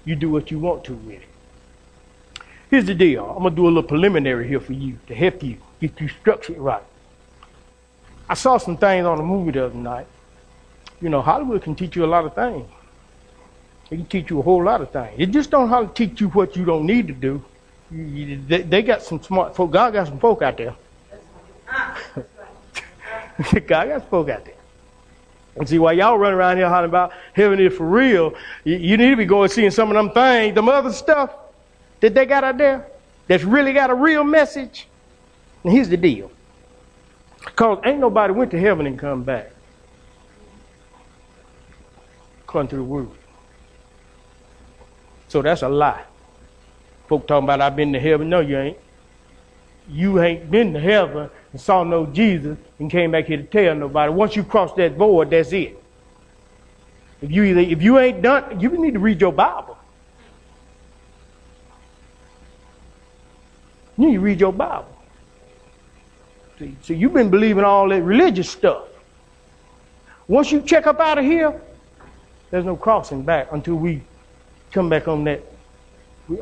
You 0.04 0.18
do 0.18 0.30
what 0.30 0.52
you 0.52 0.60
want 0.60 0.84
to 0.86 0.94
with 0.94 1.22
it. 1.22 2.44
Here's 2.70 2.86
the 2.86 2.96
deal. 2.96 3.30
I'm 3.30 3.44
gonna 3.44 3.56
do 3.56 3.66
a 3.66 3.68
little 3.68 3.84
preliminary 3.84 4.46
here 4.46 4.60
for 4.60 4.74
you 4.74 4.98
to 5.08 5.16
help 5.16 5.42
you 5.42 5.58
get 5.80 6.02
you 6.02 6.10
structured 6.10 6.58
right. 6.58 6.84
I 8.32 8.34
saw 8.34 8.58
some 8.58 8.78
things 8.78 9.06
on 9.06 9.20
a 9.20 9.24
movie 9.24 9.52
the 9.52 9.66
other 9.66 9.76
night. 9.76 10.08
You 11.02 11.10
know, 11.10 11.22
Hollywood 11.22 11.62
can 11.64 11.76
teach 11.76 11.98
you 11.98 12.06
a 12.06 12.08
lot 12.08 12.24
of 12.24 12.34
things. 12.34 12.66
It 13.90 13.98
can 13.98 14.06
teach 14.06 14.30
you 14.30 14.40
a 14.40 14.42
whole 14.42 14.64
lot 14.64 14.80
of 14.80 14.90
things. 14.90 15.16
It 15.18 15.32
just 15.32 15.52
don't 15.52 15.68
how 15.68 15.86
to 15.86 15.94
teach 15.94 16.22
you 16.22 16.30
what 16.30 16.56
you 16.56 16.64
don't 16.64 16.86
need 16.86 17.08
to 17.08 17.14
do. 17.14 17.44
they, 17.92 18.62
they, 18.62 18.84
got 18.84 19.04
some 19.04 19.22
smart 19.22 19.54
folk. 19.54 19.72
God 19.72 19.92
got 19.92 20.08
some 20.08 20.18
folk 20.18 20.42
out 20.44 20.56
there. 20.56 20.74
God 23.68 23.68
got 23.68 24.00
some 24.00 24.10
folk 24.10 24.30
out 24.30 24.46
there. 24.46 24.56
And 25.58 25.68
see, 25.68 25.78
while 25.78 25.92
y'all 25.92 26.18
run 26.18 26.32
around 26.32 26.56
here 26.56 26.70
hollering 26.70 26.90
about 26.90 27.12
heaven 27.34 27.60
is 27.60 27.74
for 27.74 27.86
real, 27.86 28.34
you, 28.64 28.78
you 28.78 28.96
need 28.96 29.10
to 29.10 29.18
be 29.18 29.26
going 29.26 29.50
seeing 29.50 29.72
some 29.72 29.90
of 29.90 29.96
them 29.96 30.12
things, 30.12 30.56
them 30.56 30.70
other 30.70 30.94
stuff 30.94 31.32
that 32.00 32.14
they 32.14 32.26
got 32.26 32.46
out 32.46 32.58
there 32.58 32.88
that's 33.28 33.44
really 33.44 33.74
got 33.74 33.90
a 33.90 33.94
real 33.94 34.24
message. 34.24 34.88
And 35.66 35.74
here's 35.74 35.90
the 35.90 35.98
deal. 35.98 36.32
Because 37.46 37.80
ain't 37.86 38.00
nobody 38.00 38.34
went 38.34 38.52
to 38.52 38.60
heaven 38.60 38.86
and 38.86 38.98
come 38.98 39.24
back. 39.24 39.52
According 42.42 42.70
to 42.70 42.76
the 42.78 42.84
word. 42.84 43.10
So 45.28 45.42
that's 45.42 45.62
a 45.62 45.70
lie. 45.70 46.04
Folk 47.08 47.28
talking 47.28 47.46
about 47.46 47.62
I've 47.62 47.76
been 47.76 47.94
to 47.94 48.00
heaven. 48.00 48.30
No, 48.30 48.42
you 48.42 48.58
ain't. 48.58 48.78
You 49.90 50.22
ain't 50.22 50.50
been 50.52 50.74
to 50.74 50.80
heaven 50.80 51.30
and 51.52 51.62
saw 51.62 51.84
no 51.84 52.06
Jesus 52.06 52.58
and 52.80 52.90
came 52.90 53.12
back 53.12 53.26
here 53.26 53.38
to 53.38 53.44
tell 53.44 53.76
nobody. 53.76 54.12
Once 54.12 54.36
you 54.36 54.44
cross 54.44 54.74
that 54.76 54.98
board, 54.98 55.30
that's 55.30 55.52
it. 55.52 55.82
If 57.22 57.32
you 57.32 57.44
either, 57.44 57.62
if 57.62 57.82
you 57.82 58.00
ain't 58.00 58.22
done, 58.22 58.60
you 58.60 58.70
need 58.70 58.94
to 58.94 59.00
read 59.00 59.22
your 59.22 59.34
Bible. 59.34 59.78
You 63.98 64.08
need 64.08 64.14
to 64.16 64.20
read 64.20 64.40
your 64.40 64.54
Bible. 64.54 64.91
See, 66.62 66.76
so 66.84 66.94
you've 66.94 67.14
been 67.14 67.32
believing 67.32 67.64
all 67.64 67.90
that 67.90 68.04
religious 68.04 68.48
stuff. 68.48 68.84
Once 70.28 70.52
you 70.52 70.62
check 70.62 70.86
up 70.86 71.00
out 71.00 71.18
of 71.18 71.26
here, 71.26 71.60
there's 72.52 72.66
no 72.66 72.76
crossing 72.76 73.24
back 73.24 73.48
until 73.52 73.74
we 73.74 74.04
come 74.72 74.88
back 74.88 75.08
on 75.08 75.24
that 75.24 75.42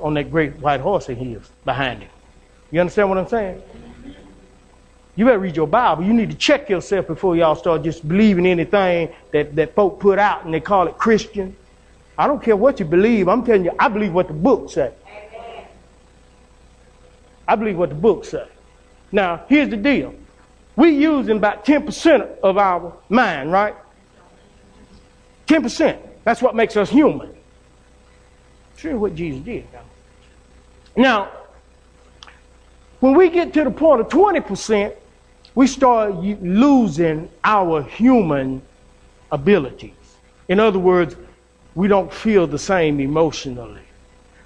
on 0.02 0.16
that 0.16 0.30
great 0.30 0.58
white 0.58 0.82
horse 0.82 1.08
of 1.08 1.18
his 1.18 1.50
behind 1.64 2.02
him. 2.02 2.10
You 2.70 2.82
understand 2.82 3.08
what 3.08 3.18
I'm 3.18 3.30
saying? 3.30 3.62
You 5.16 5.24
better 5.24 5.40
read 5.40 5.56
your 5.56 5.68
Bible. 5.68 6.04
You 6.04 6.12
need 6.12 6.32
to 6.32 6.36
check 6.36 6.70
yourself 6.70 7.08
before 7.08 7.38
y'all 7.38 7.56
start 7.56 7.84
just 7.84 8.06
believing 8.06 8.46
anything 8.46 9.14
that, 9.32 9.56
that 9.56 9.74
folk 9.74 10.02
put 10.02 10.20
out 10.20 10.44
and 10.44 10.54
they 10.54 10.60
call 10.60 10.88
it 10.88 10.98
Christian. 10.98 11.56
I 12.18 12.28
don't 12.28 12.44
care 12.44 12.58
what 12.58 12.78
you 12.82 12.86
believe. 12.86 13.30
I'm 13.30 13.46
telling 13.46 13.64
you, 13.64 13.72
I 13.80 13.88
believe 13.88 14.14
what 14.14 14.28
the 14.28 14.34
book 14.34 14.70
says. 14.70 14.92
I 17.48 17.56
believe 17.56 17.78
what 17.78 17.88
the 17.88 17.96
book 17.96 18.26
says. 18.26 18.50
Now, 19.12 19.44
here's 19.48 19.70
the 19.70 19.78
deal. 19.78 20.14
We 20.76 20.92
using 20.92 21.38
about 21.38 21.66
10% 21.66 22.40
of 22.40 22.58
our 22.58 22.94
mind, 23.10 23.52
right? 23.52 23.76
10%. 25.48 26.00
That's 26.24 26.42
what 26.42 26.56
makes 26.56 26.78
us 26.78 26.90
human. 26.90 27.36
Sure 28.78 28.98
what 28.98 29.16
Jesus 29.16 29.44
did. 29.44 29.68
Now, 30.96 31.32
when 33.00 33.14
we 33.14 33.30
get 33.30 33.54
to 33.54 33.64
the 33.64 33.72
point 33.72 34.02
of 34.02 34.08
20%, 34.10 34.96
we 35.56 35.68
start 35.68 36.16
losing 36.16 37.30
our 37.44 37.82
human 37.82 38.62
abilities. 39.32 39.92
In 40.48 40.60
other 40.60 40.80
words, 40.80 41.16
we 41.76 41.88
don't 41.88 42.12
feel 42.14 42.48
the 42.48 42.60
same 42.60 43.00
emotionally. 43.00 43.82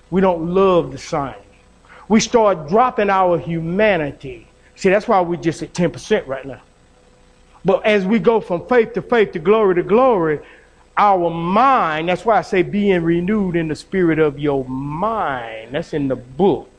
We 0.09 0.21
don't 0.21 0.53
love 0.53 0.91
the 0.91 0.97
same. 0.97 1.35
We 2.07 2.19
start 2.19 2.67
dropping 2.69 3.09
our 3.09 3.37
humanity. 3.37 4.47
See, 4.83 4.89
that's 4.89 5.07
why 5.07 5.21
we're 5.21 5.37
just 5.37 5.63
at 5.63 5.71
10% 5.71 6.27
right 6.27 6.45
now. 6.45 6.61
But 7.63 7.85
as 7.85 8.05
we 8.05 8.19
go 8.19 8.41
from 8.41 8.67
faith 8.67 8.91
to 8.95 9.01
faith 9.01 9.31
to 9.31 9.39
glory 9.39 9.75
to 9.75 9.81
glory, 9.81 10.41
our 10.97 11.29
mind, 11.29 12.09
that's 12.09 12.25
why 12.25 12.37
I 12.37 12.41
say 12.41 12.63
being 12.63 13.01
renewed 13.01 13.55
in 13.55 13.69
the 13.69 13.77
spirit 13.77 14.19
of 14.19 14.37
your 14.37 14.65
mind. 14.65 15.69
That's 15.71 15.93
in 15.93 16.09
the 16.09 16.17
book. 16.17 16.69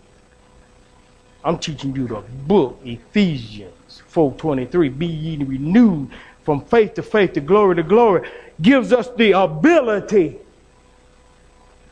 I'm 1.43 1.59
teaching 1.59 1.97
you 1.97 2.07
the 2.07 2.23
book, 2.47 2.79
Ephesians 2.85 4.03
4:23. 4.11 4.91
Be 4.91 5.07
ye 5.07 5.43
renewed 5.43 6.11
from 6.43 6.61
faith 6.61 6.93
to 6.97 7.03
faith 7.03 7.33
to 7.33 7.41
glory 7.41 7.77
to 7.77 7.83
glory. 7.83 8.29
Gives 8.61 8.93
us 8.93 9.09
the 9.17 9.33
ability 9.33 10.37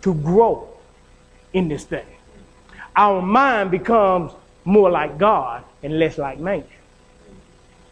to 0.03 0.12
grow 0.12 0.68
in 1.55 1.68
this 1.68 1.85
thing. 1.85 2.05
Our 2.94 3.22
mind 3.22 3.70
becomes 3.70 4.33
more 4.66 4.90
like 4.90 5.16
God 5.16 5.64
and 5.83 5.99
less 5.99 6.18
like 6.18 6.38
man. 6.38 6.64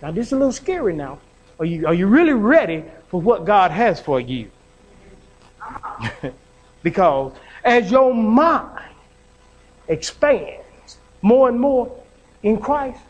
Now 0.03 0.11
this 0.11 0.29
is 0.29 0.33
a 0.33 0.37
little 0.37 0.53
scary 0.53 0.95
now. 0.95 1.19
Are 1.59 1.65
you, 1.65 1.87
are 1.87 1.95
you 1.95 2.07
really 2.07 2.33
ready 2.33 2.85
for 3.09 3.21
what 3.21 3.45
God 3.45 3.71
has 3.71 4.01
for 4.01 4.21
you? 4.21 4.51
because 6.83 7.33
as 7.65 7.91
your 7.91 8.15
mind 8.15 8.81
expands 9.89 10.99
more 11.21 11.49
and 11.49 11.61
more 11.61 11.95
in 12.43 12.59
Christ, 12.59 13.01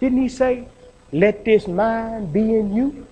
didn't 0.00 0.20
he 0.20 0.28
say, 0.28 0.66
let 1.12 1.44
this 1.44 1.68
mind 1.68 2.32
be 2.32 2.40
in 2.40 2.74
you? 2.74 3.06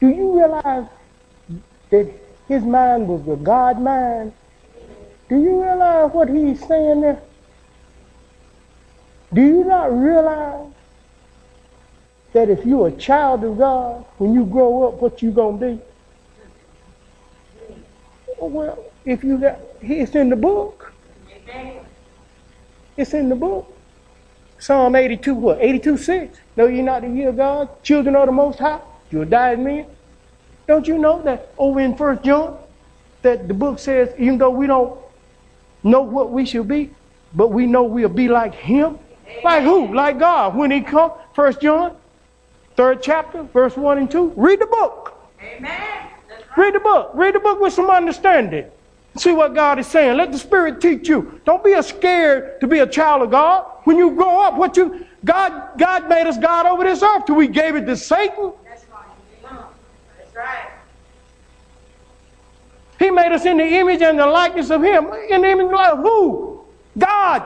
Do 0.00 0.08
you 0.08 0.38
realize 0.38 0.86
that 1.90 2.12
his 2.46 2.62
mind 2.62 3.08
was 3.08 3.24
the 3.24 3.36
God 3.36 3.80
mind? 3.80 4.32
Do 5.28 5.40
you 5.40 5.62
realize 5.62 6.12
what 6.12 6.28
he's 6.28 6.66
saying 6.66 7.00
there? 7.00 7.22
Do 9.32 9.42
you 9.42 9.64
not 9.64 9.96
realize 9.96 10.72
that 12.32 12.48
if 12.48 12.64
you're 12.64 12.88
a 12.88 12.92
child 12.92 13.44
of 13.44 13.58
God, 13.58 14.04
when 14.18 14.32
you 14.32 14.44
grow 14.44 14.88
up, 14.88 14.94
what 14.94 15.22
you 15.22 15.30
gonna 15.30 15.56
be? 15.56 15.80
Oh, 18.40 18.46
well, 18.46 18.84
if 19.04 19.22
you 19.24 19.38
got, 19.38 19.58
it's 19.80 20.14
in 20.14 20.30
the 20.30 20.36
book. 20.36 20.92
It's 22.96 23.14
in 23.14 23.28
the 23.28 23.34
book. 23.34 23.74
Psalm 24.58 24.96
82, 24.96 25.34
what? 25.34 25.58
82, 25.60 25.96
6. 25.96 26.38
No, 26.56 26.66
you're 26.66 26.82
not 26.82 27.02
the 27.02 27.08
year 27.08 27.28
of 27.28 27.36
God, 27.36 27.82
children 27.82 28.16
of 28.16 28.26
the 28.26 28.32
Most 28.32 28.58
High. 28.58 28.80
You'll 29.10 29.24
die 29.24 29.52
as 29.52 29.58
men. 29.58 29.86
Don't 30.66 30.86
you 30.86 30.98
know 30.98 31.22
that 31.22 31.52
over 31.56 31.80
in 31.80 31.96
First 31.96 32.22
John, 32.22 32.58
that 33.22 33.48
the 33.48 33.54
book 33.54 33.78
says, 33.78 34.12
even 34.18 34.38
though 34.38 34.50
we 34.50 34.66
don't 34.66 34.98
know 35.84 36.02
what 36.02 36.30
we 36.30 36.44
should 36.44 36.68
be, 36.68 36.90
but 37.34 37.48
we 37.48 37.66
know 37.66 37.84
we'll 37.84 38.08
be 38.08 38.28
like 38.28 38.54
Him? 38.54 38.98
Like 39.44 39.62
who? 39.62 39.94
Like 39.94 40.18
God. 40.18 40.56
When 40.56 40.70
He 40.70 40.80
come, 40.80 41.12
First 41.34 41.60
John, 41.60 41.96
third 42.76 43.02
chapter, 43.02 43.42
verse 43.42 43.76
1 43.76 43.98
and 43.98 44.10
2. 44.10 44.34
Read 44.36 44.60
the 44.60 44.66
book. 44.66 45.14
Amen. 45.42 46.08
Read 46.56 46.74
the 46.74 46.80
book. 46.80 47.12
Read 47.14 47.34
the 47.34 47.40
book 47.40 47.60
with 47.60 47.72
some 47.72 47.90
understanding. 47.90 48.66
See 49.16 49.32
what 49.32 49.54
God 49.54 49.78
is 49.78 49.86
saying. 49.86 50.16
Let 50.16 50.32
the 50.32 50.38
Spirit 50.38 50.80
teach 50.80 51.08
you. 51.08 51.40
Don't 51.44 51.62
be 51.64 51.80
scared 51.82 52.60
to 52.60 52.66
be 52.66 52.80
a 52.80 52.86
child 52.86 53.22
of 53.22 53.30
God. 53.30 53.66
When 53.84 53.96
you 53.96 54.12
grow 54.12 54.40
up, 54.40 54.54
what 54.54 54.76
you 54.76 55.06
God 55.24 55.78
God 55.78 56.08
made 56.08 56.26
us 56.26 56.38
God 56.38 56.66
over 56.66 56.84
this 56.84 57.02
earth 57.02 57.26
till 57.26 57.34
we 57.34 57.48
gave 57.48 57.74
it 57.74 57.84
to 57.86 57.96
Satan. 57.96 58.52
That's 58.64 58.84
right. 58.90 59.58
That's 60.18 60.36
right. 60.36 60.70
He 62.98 63.10
made 63.10 63.32
us 63.32 63.44
in 63.44 63.56
the 63.56 63.66
image 63.66 64.02
and 64.02 64.18
the 64.18 64.26
likeness 64.26 64.70
of 64.70 64.82
Him. 64.82 65.06
In 65.30 65.42
the 65.42 65.50
image 65.50 65.72
of 65.72 65.98
who? 65.98 66.64
God. 66.96 67.42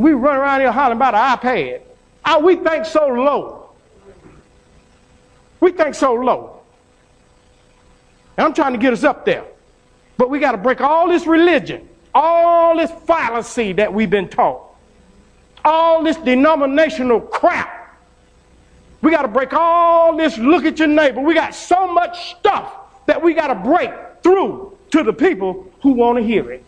We 0.00 0.12
run 0.12 0.36
around 0.36 0.60
here 0.60 0.72
hollering 0.72 0.96
about 0.96 1.14
an 1.14 1.38
iPad. 1.38 1.82
I, 2.24 2.38
we 2.38 2.56
think 2.56 2.86
so 2.86 3.06
low. 3.06 3.70
We 5.60 5.72
think 5.72 5.94
so 5.94 6.14
low. 6.14 6.62
And 8.38 8.46
I'm 8.46 8.54
trying 8.54 8.72
to 8.72 8.78
get 8.78 8.94
us 8.94 9.04
up 9.04 9.26
there. 9.26 9.44
But 10.16 10.30
we 10.30 10.38
got 10.38 10.52
to 10.52 10.58
break 10.58 10.80
all 10.80 11.08
this 11.08 11.26
religion, 11.26 11.86
all 12.14 12.76
this 12.76 12.90
fallacy 13.06 13.74
that 13.74 13.92
we've 13.92 14.08
been 14.08 14.28
taught, 14.28 14.62
all 15.64 16.02
this 16.02 16.16
denominational 16.16 17.20
crap. 17.20 17.98
We 19.02 19.10
got 19.10 19.22
to 19.22 19.28
break 19.28 19.52
all 19.52 20.16
this 20.16 20.38
look 20.38 20.64
at 20.64 20.78
your 20.78 20.88
neighbor. 20.88 21.20
We 21.20 21.34
got 21.34 21.54
so 21.54 21.92
much 21.92 22.36
stuff 22.38 22.72
that 23.06 23.22
we 23.22 23.34
got 23.34 23.48
to 23.48 23.54
break 23.54 23.90
through 24.22 24.78
to 24.92 25.02
the 25.02 25.12
people 25.12 25.70
who 25.82 25.92
want 25.92 26.18
to 26.18 26.24
hear 26.24 26.50
it. 26.52 26.64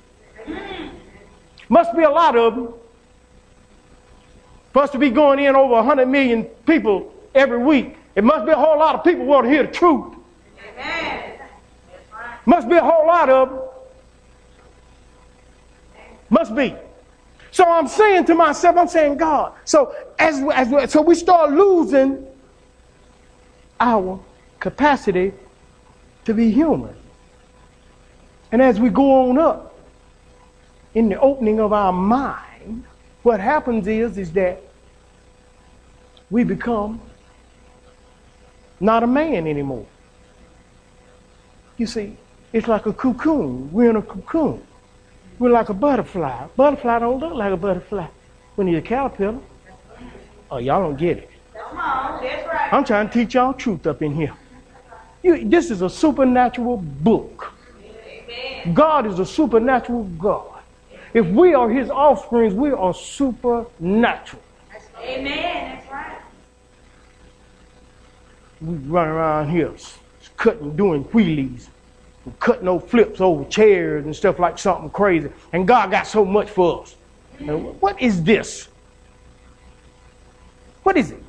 Must 1.71 1.97
be 1.97 2.03
a 2.03 2.11
lot 2.11 2.37
of 2.37 2.55
them. 2.55 2.75
For 4.73 4.83
us 4.83 4.91
to 4.91 4.99
be 4.99 5.11
going 5.11 5.39
in 5.39 5.55
over 5.55 5.75
100 5.75 6.07
million 6.07 6.45
people 6.67 7.13
every 7.35 7.59
week, 7.59 7.97
it 8.15 8.25
must 8.25 8.47
be 8.47 8.53
a 8.53 8.57
whole 8.57 8.79
lot 8.79 8.95
of 8.95 9.05
people 9.05 9.25
want 9.25 9.45
to 9.45 9.51
hear 9.51 9.65
the 9.65 9.73
truth. 9.73 10.15
Amen. 10.73 11.41
Must 12.47 12.69
be 12.69 12.77
a 12.77 12.83
whole 12.83 13.07
lot 13.07 13.29
of 13.29 13.51
them. 13.51 13.61
Must 16.31 16.55
be. 16.55 16.75
So 17.51 17.69
I'm 17.69 17.87
saying 17.87 18.25
to 18.27 18.35
myself, 18.35 18.77
I'm 18.79 18.89
saying, 18.89 19.19
God. 19.19 19.53
So 19.67 19.95
as, 20.19 20.43
as 20.55 20.91
so 20.91 21.03
we 21.03 21.15
start 21.15 21.53
losing 21.53 22.27
our 23.79 24.19
capacity 24.59 25.33
to 26.25 26.33
be 26.33 26.51
human. 26.51 26.95
And 28.51 28.63
as 28.63 28.81
we 28.81 28.89
go 28.89 29.29
on 29.29 29.39
up 29.39 29.75
in 30.95 31.09
the 31.09 31.21
opening 31.21 31.61
of 31.61 31.73
our 31.73 31.93
mind, 31.93 32.52
what 33.23 33.41
happens 33.41 33.87
is, 33.87 34.19
is 34.19 34.33
that 34.33 34.63
we 36.31 36.45
become 36.45 37.01
not 38.81 39.03
a 39.03 39.07
man 39.07 39.47
anymore. 39.47 39.87
You 41.77 41.87
see, 41.87 42.17
it's 42.53 42.69
like 42.69 42.87
a 42.87 42.93
cocoon. 42.93 43.73
We're 43.73 43.91
in 43.91 43.97
a 43.97 44.03
cocoon. 44.03 44.67
We're 45.39 45.51
like 45.51 45.69
a 45.69 45.75
butterfly. 45.75 46.47
Butterfly 46.57 46.99
don't 46.99 47.21
look 47.21 47.35
like 47.35 47.53
a 47.53 47.57
butterfly 47.57 48.07
when 48.57 48.67
you're 48.67 48.81
a 48.81 48.83
caterpillar. 48.83 49.41
Oh, 50.51 50.59
y'all 50.59 50.83
don't 50.83 50.99
get 50.99 51.19
it. 51.19 51.31
I'm 51.75 52.85
trying 52.85 53.09
to 53.09 53.13
teach 53.13 53.35
y'all 53.35 53.55
truth 53.55 53.87
up 53.87 54.03
in 54.03 54.15
here. 54.15 54.35
You, 55.23 55.49
this 55.49 55.71
is 55.71 55.83
a 55.83 55.89
supernatural 55.89 56.79
book. 56.79 57.53
God 58.73 59.07
is 59.07 59.19
a 59.19 59.27
supernatural 59.27 60.05
God. 60.19 60.52
If 61.15 61.27
we 61.27 61.55
are 61.55 61.69
his 61.69 61.91
offsprings, 61.91 62.55
we 62.55 62.71
are 62.71 62.95
supernatural. 62.95 64.43
Amen. 64.99 65.79
That's 65.79 65.93
right. 65.93 66.19
We 68.61 68.75
run 68.77 69.09
around 69.09 69.51
here 69.51 69.73
cutting, 70.37 70.77
doing 70.77 71.05
wheelies, 71.07 71.69
cutting 72.41 72.65
no 72.65 72.79
flips 72.79 73.21
over 73.21 73.45
chairs 73.45 74.05
and 74.05 74.15
stuff 74.15 74.39
like 74.39 74.59
something 74.59 74.91
crazy. 74.91 75.31
And 75.53 75.67
God 75.67 75.91
got 75.91 76.07
so 76.07 76.25
much 76.25 76.51
for 76.51 76.83
us. 76.83 76.97
And 77.39 77.81
what 77.81 78.01
is 78.01 78.23
this? 78.23 78.69
What 80.83 80.97
is 80.97 81.11
it? 81.11 81.23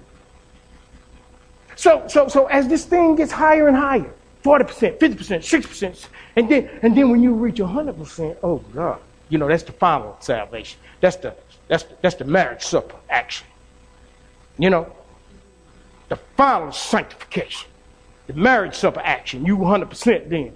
So, 1.76 2.06
so, 2.08 2.28
so 2.28 2.46
as 2.46 2.68
this 2.68 2.86
thing 2.86 3.16
gets 3.16 3.32
higher 3.32 3.68
and 3.68 3.76
higher, 3.76 4.14
40%, 4.44 4.98
50%, 4.98 5.00
60%, 5.00 6.08
and 6.36 6.50
then, 6.50 6.70
and 6.82 6.96
then 6.96 7.10
when 7.10 7.22
you 7.22 7.34
reach 7.34 7.56
100%, 7.56 8.38
oh 8.44 8.58
God, 8.74 9.00
you 9.34 9.40
know, 9.40 9.48
that's 9.48 9.64
the 9.64 9.72
final 9.72 10.16
salvation. 10.20 10.80
That's 11.02 11.16
the, 11.16 11.34
that's 11.68 11.82
the, 11.82 11.96
that's 12.04 12.14
the 12.14 12.26
marriage 12.26 12.62
supper 12.62 12.96
action. 13.10 13.48
You 14.60 14.70
know, 14.70 14.96
the 16.10 16.18
final 16.38 16.72
sanctification, 16.72 17.68
the 18.28 18.34
marriage 18.34 18.76
supper 18.76 19.02
action. 19.04 19.44
You 19.44 19.58
100% 19.58 20.30
then. 20.30 20.54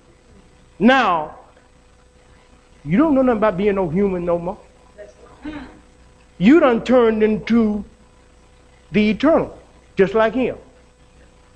Now, 0.77 1.39
you 2.85 2.99
don't 2.99 3.15
know 3.15 3.23
nothing 3.23 3.39
about 3.39 3.57
being 3.57 3.73
no 3.73 3.89
human 3.89 4.23
no 4.25 4.37
more. 4.37 4.59
You 6.37 6.59
done 6.59 6.83
turned 6.83 7.23
into 7.23 7.83
the 8.91 9.09
eternal, 9.09 9.57
just 9.95 10.13
like 10.13 10.35
him. 10.35 10.55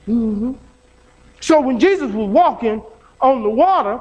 Mm-hmm. 0.07 0.53
So 1.39 1.61
when 1.61 1.79
Jesus 1.79 2.11
was 2.11 2.27
walking 2.27 2.81
on 3.21 3.43
the 3.43 3.49
water, 3.49 3.99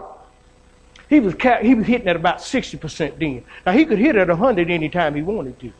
he 1.10 1.18
was 1.18 1.34
he 1.60 1.74
was 1.74 1.86
hitting 1.86 2.06
at 2.06 2.14
about 2.14 2.38
60% 2.38 3.18
then. 3.18 3.44
Now 3.66 3.72
he 3.72 3.84
could 3.84 3.98
hit 3.98 4.14
at 4.14 4.28
100 4.28 4.70
anytime 4.70 5.16
he 5.16 5.22
wanted 5.22 5.58
to. 5.58 5.72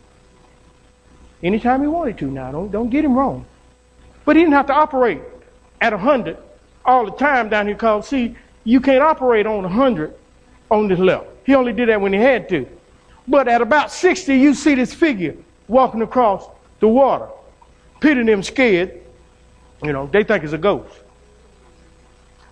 Anytime 1.40 1.82
he 1.82 1.86
wanted 1.86 2.18
to 2.18 2.26
now, 2.26 2.50
don't, 2.50 2.70
don't 2.70 2.90
get 2.90 3.04
him 3.04 3.16
wrong. 3.16 3.46
But 4.24 4.34
he 4.34 4.42
didn't 4.42 4.54
have 4.54 4.66
to 4.66 4.74
operate 4.74 5.22
at 5.80 5.92
100 5.92 6.36
all 6.84 7.04
the 7.04 7.12
time 7.12 7.48
down 7.48 7.66
here 7.66 7.76
because, 7.76 8.08
see, 8.08 8.36
you 8.64 8.80
can't 8.80 9.02
operate 9.02 9.46
on 9.46 9.62
100 9.62 10.12
on 10.68 10.88
this 10.88 10.98
level. 10.98 11.28
He 11.46 11.54
only 11.54 11.72
did 11.72 11.88
that 11.88 12.00
when 12.00 12.12
he 12.12 12.18
had 12.18 12.48
to. 12.48 12.66
But 13.28 13.46
at 13.46 13.62
about 13.62 13.92
60, 13.92 14.34
you 14.36 14.52
see 14.52 14.74
this 14.74 14.92
figure 14.92 15.36
walking 15.68 16.02
across 16.02 16.44
the 16.80 16.88
water. 16.88 17.28
Peter 18.00 18.18
and 18.18 18.28
them 18.28 18.42
scared. 18.42 19.00
You 19.84 19.92
know, 19.92 20.08
they 20.08 20.24
think 20.24 20.42
it's 20.42 20.52
a 20.52 20.58
ghost. 20.58 20.92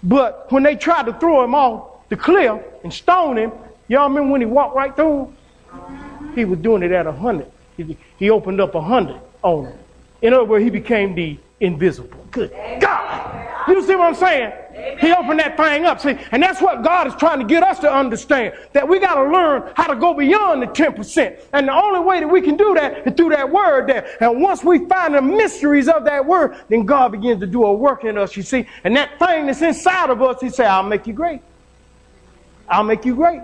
But 0.01 0.51
when 0.53 0.63
they 0.63 0.77
tried 0.77 1.07
to 1.07 1.13
throw 1.15 1.43
him 1.43 1.57
off 1.57 1.98
the 2.09 2.17
cliff 2.17 2.63
and 2.83 2.93
stone 2.93 3.37
him, 3.37 3.53
y'all 3.89 4.09
remember 4.09 4.33
when 4.33 4.41
he 4.41 4.47
walked 4.47 4.77
right 4.77 4.95
through? 4.95 5.25
him? 5.73 6.35
He 6.35 6.45
was 6.45 6.59
doing 6.61 6.83
it 6.83 6.93
at 6.93 7.07
a 7.07 7.11
100. 7.11 7.51
He, 7.77 7.97
he 8.19 8.31
opened 8.31 8.61
up 8.61 8.75
a 8.75 8.79
100 8.79 9.21
on 9.43 9.67
him. 9.67 9.79
In 10.23 10.35
other 10.35 10.45
words, 10.45 10.65
he 10.65 10.71
became 10.71 11.15
the 11.15 11.39
invisible. 11.61 12.25
Good 12.31 12.51
God. 12.81 13.49
You 13.69 13.83
see 13.83 13.95
what 13.95 14.09
I'm 14.09 14.15
saying? 14.15 14.53
Amen. 14.71 14.99
He 14.99 15.13
opened 15.13 15.41
that 15.41 15.57
thing 15.57 15.85
up. 15.85 16.01
See, 16.01 16.19
and 16.33 16.43
that's 16.43 16.61
what 16.61 16.83
God 16.83 17.07
is 17.07 17.15
trying 17.17 17.39
to 17.41 17.45
get 17.45 17.63
us 17.63 17.79
to 17.81 17.93
understand. 17.93 18.55
That 18.73 18.89
we 18.89 18.99
got 18.99 19.17
to 19.17 19.31
learn 19.31 19.71
how 19.77 19.87
to 19.87 19.97
go 19.97 20.15
beyond 20.15 20.63
the 20.63 20.67
10%. 20.67 21.39
And 21.53 21.69
the 21.69 21.73
only 21.73 22.01
way 22.01 22.21
that 22.21 22.29
we 22.29 22.41
can 22.41 22.57
do 22.57 22.75
that 22.75 23.07
is 23.07 23.15
through 23.15 23.31
that 23.31 23.51
word 23.51 23.89
there. 23.89 24.09
And 24.21 24.41
once 24.41 24.65
we 24.65 24.87
find 24.87 25.15
the 25.15 25.23
mysteries 25.23 25.89
of 25.89 26.05
that 26.05 26.25
word, 26.25 26.57
then 26.69 26.87
God 26.87 27.13
begins 27.13 27.41
to 27.41 27.47
do 27.47 27.65
a 27.65 27.73
work 27.73 28.05
in 28.05 28.17
us, 28.17 28.37
you 28.37 28.43
see. 28.43 28.67
And 28.85 28.97
that 28.97 29.19
thing 29.19 29.47
that's 29.47 29.61
inside 29.61 30.11
of 30.11 30.23
us, 30.23 30.41
he 30.41 30.49
said, 30.49 30.67
I'll 30.67 30.83
make 30.83 31.07
you 31.07 31.13
great. 31.13 31.43
I'll 32.69 32.85
make 32.85 33.05
you 33.05 33.15
great. 33.15 33.41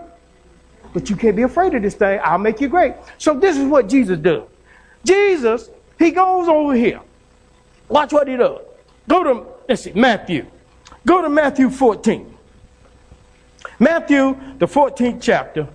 But 0.92 1.10
you 1.10 1.16
can't 1.16 1.34
be 1.34 1.42
afraid 1.42 1.74
of 1.74 1.82
this 1.82 1.94
thing. 1.94 2.20
I'll 2.22 2.38
make 2.38 2.60
you 2.60 2.68
great. 2.68 2.94
So 3.18 3.38
this 3.38 3.56
is 3.56 3.64
what 3.64 3.88
Jesus 3.88 4.18
does. 4.18 4.44
Jesus, 5.04 5.70
he 5.98 6.10
goes 6.10 6.48
over 6.48 6.74
here. 6.74 7.00
Watch 7.88 8.12
what 8.12 8.28
he 8.28 8.36
does. 8.36 8.60
Go 9.08 9.24
to, 9.24 9.46
let's 9.68 9.82
see, 9.82 9.92
Matthew. 9.92 10.46
Go 11.04 11.20
to 11.20 11.28
Matthew 11.28 11.68
14. 11.68 12.34
Matthew, 13.78 14.38
the 14.58 14.66
14th 14.66 15.20
chapter. 15.20 15.68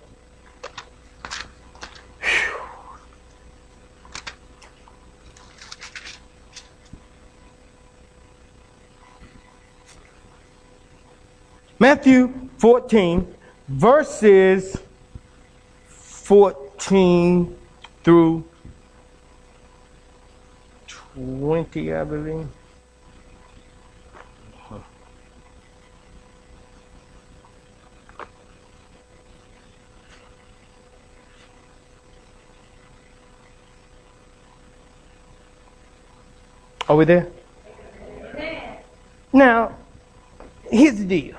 Matthew 11.78 12.50
14, 12.58 13.36
verses 13.70 14.76
14 15.88 17.56
through 18.04 18.44
20, 20.88 21.94
I 21.94 22.04
believe. 22.04 22.48
Are 36.88 36.96
we 36.96 37.06
there? 37.06 37.28
Now, 39.32 39.78
here's 40.72 40.98
the 40.98 41.06
deal. 41.06 41.36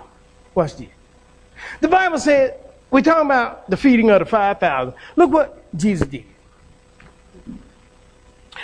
Watch 0.55 0.77
this. 0.77 1.00
The 1.81 1.89
Bible 1.89 2.19
said, 2.19 2.59
we're 2.91 3.03
talking 3.03 3.27
about 3.27 3.69
the 3.71 3.77
feeding 3.77 4.11
of 4.11 4.19
the 4.19 4.27
5,000. 4.27 4.95
Look 5.17 5.31
what 5.31 5.77
Jesus 5.77 6.09
did. 6.09 6.25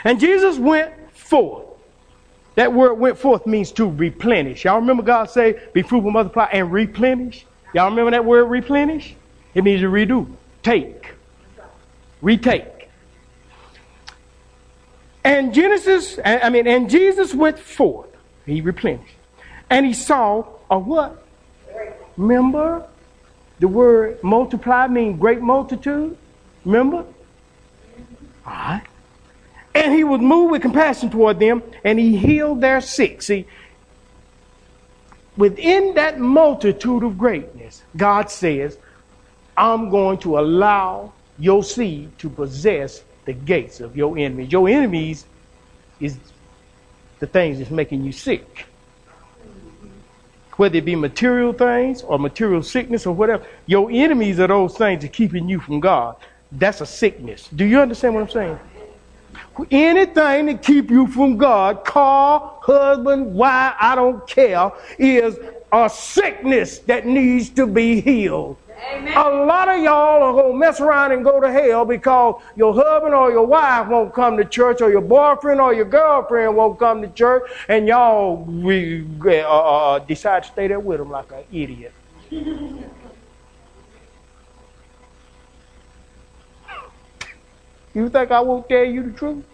And 0.05 0.21
Jesus 0.21 0.59
went 0.59 0.93
forth. 1.17 1.65
That 2.57 2.73
word 2.73 2.95
went 2.95 3.19
forth 3.19 3.47
means 3.47 3.71
to 3.73 3.87
replenish. 3.87 4.65
Y'all 4.65 4.81
remember 4.81 5.03
God 5.03 5.31
say, 5.31 5.61
be 5.73 5.83
fruitful, 5.83 6.11
multiply, 6.11 6.49
and 6.53 6.73
replenish? 6.73 7.45
Y'all 7.75 7.91
remember 7.91 8.13
that 8.13 8.25
word 8.25 8.45
replenish? 8.45 9.15
It 9.55 9.65
means 9.65 9.81
to 9.81 9.89
redo, 9.89 10.31
take, 10.63 11.15
retake. 12.23 12.89
And 15.25 15.53
Genesis, 15.53 16.19
I 16.25 16.51
mean, 16.51 16.67
and 16.67 16.89
Jesus 16.89 17.35
went 17.35 17.59
forth. 17.59 18.09
He 18.47 18.61
replenished. 18.61 19.15
And 19.69 19.85
he 19.85 19.93
saw 19.93 20.47
a 20.71 20.79
what? 20.79 21.25
Remember? 22.17 22.87
The 23.59 23.69
word 23.69 24.23
multiply 24.23 24.87
means 24.87 25.19
great 25.19 25.41
multitude. 25.41 26.17
Remember? 26.65 27.05
All 28.47 28.53
right. 28.53 28.83
And 29.75 29.93
he 29.93 30.05
was 30.05 30.21
moved 30.21 30.53
with 30.53 30.63
compassion 30.63 31.11
toward 31.11 31.39
them, 31.39 31.63
and 31.85 31.99
he 31.99 32.17
healed 32.17 32.61
their 32.61 32.81
sick. 32.81 33.23
See, 33.23 33.47
within 35.37 35.95
that 35.95 36.19
multitude 36.19 37.03
of 37.03 37.19
greatness, 37.19 37.83
God 37.97 38.31
says, 38.31 38.79
I'm 39.57 39.91
going 39.91 40.19
to 40.19 40.39
allow 40.39 41.13
your 41.39 41.63
seed 41.63 42.19
to 42.19 42.31
possess 42.31 43.03
the 43.27 43.33
gates 43.33 43.81
of 43.81 43.97
your 43.97 44.17
enemies. 44.17 44.53
Your 44.53 44.69
enemies 44.69 45.27
is 46.01 46.19
the 47.19 47.27
things 47.27 47.59
that's 47.59 47.71
making 47.71 48.05
you 48.05 48.13
sick. 48.13 48.67
Whether 50.57 50.79
it 50.79 50.85
be 50.85 50.97
material 50.97 51.53
things 51.53 52.03
or 52.03 52.19
material 52.19 52.63
sickness 52.63 53.07
or 53.07 53.15
whatever, 53.15 53.45
your 53.67 53.91
enemies 53.91 54.41
are 54.41 54.47
those 54.47 54.77
things 54.77 55.03
that 55.03 55.11
are 55.11 55.13
keeping 55.13 55.49
you 55.49 55.61
from 55.61 55.81
God. 55.81 56.17
That's 56.53 56.81
a 56.81 56.87
sickness. 56.87 57.49
Do 57.55 57.65
you 57.65 57.81
understand 57.81 58.15
what 58.15 58.23
I'm 58.23 58.31
saying? 58.31 58.59
Anything 59.71 60.47
that 60.47 60.63
keep 60.63 60.91
you 60.91 61.07
from 61.07 61.37
God, 61.37 61.85
car, 61.85 62.59
husband, 62.63 63.35
wife, 63.35 63.75
I 63.81 63.95
don't 63.95 64.27
care, 64.27 64.73
is 64.99 65.39
a 65.73 65.91
sickness 65.91 66.79
that 66.81 67.07
needs 67.07 67.51
to 67.51 67.67
be 67.67 68.01
healed. 68.01 68.57
Amen. 68.79 69.17
A 69.17 69.29
lot 69.47 69.69
of 69.69 69.83
y'all 69.83 70.23
are 70.23 70.33
going 70.33 70.53
to 70.53 70.59
mess 70.59 70.81
around 70.81 71.13
and 71.13 71.25
go 71.25 71.41
to 71.41 71.51
hell 71.51 71.85
because 71.85 72.43
your 72.57 72.75
husband 72.75 73.15
or 73.15 73.31
your 73.31 73.47
wife 73.47 73.89
won't 73.89 74.13
come 74.13 74.37
to 74.37 74.45
church 74.45 74.83
or 74.83 74.91
your 74.91 75.01
boyfriend 75.01 75.61
or 75.61 75.73
your 75.73 75.87
girlfriend 75.87 76.55
won't 76.57 76.79
come 76.79 77.01
to 77.01 77.09
church 77.09 77.51
and 77.69 77.89
y'all 77.89 78.37
we, 78.45 79.07
uh, 79.25 79.49
uh, 79.49 79.99
decide 80.01 80.43
to 80.43 80.51
stay 80.51 80.69
there 80.69 80.81
with 80.81 80.99
them 80.99 81.11
like 81.11 81.33
an 81.33 81.45
idiot. 81.51 81.93
You 87.95 88.11
think 88.11 88.31
I 88.31 88.41
won't 88.41 88.69
tell 88.69 88.85
you 88.85 89.05
the 89.05 89.13
truth? 89.13 89.45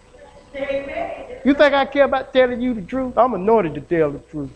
Amen. 0.53 1.39
You 1.45 1.53
think 1.53 1.73
I 1.73 1.85
care 1.85 2.03
about 2.03 2.33
telling 2.33 2.61
you 2.61 2.73
the 2.73 2.81
truth? 2.81 3.17
I'm 3.17 3.33
anointed 3.33 3.73
to 3.75 3.81
tell 3.81 4.11
the 4.11 4.19
truth. 4.19 4.51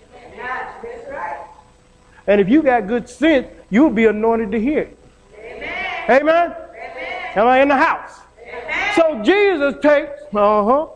And 2.28 2.42
if 2.42 2.50
you 2.50 2.62
got 2.62 2.88
good 2.88 3.10
sense, 3.10 3.48
you'll 3.70 3.90
be 3.90 4.06
anointed 4.06 4.52
to 4.52 4.60
hear 4.60 4.82
it. 4.82 4.98
Amen. 5.34 6.22
Amen. 6.22 6.52
Amen. 6.52 7.32
Am 7.36 7.48
I 7.48 7.62
in 7.62 7.70
the 7.70 7.78
house? 7.78 8.20
Amen. 8.42 8.94
So 8.96 9.24
Jesus 9.24 9.76
takes, 9.82 10.22
uh 10.34 10.64
huh. 10.64 10.88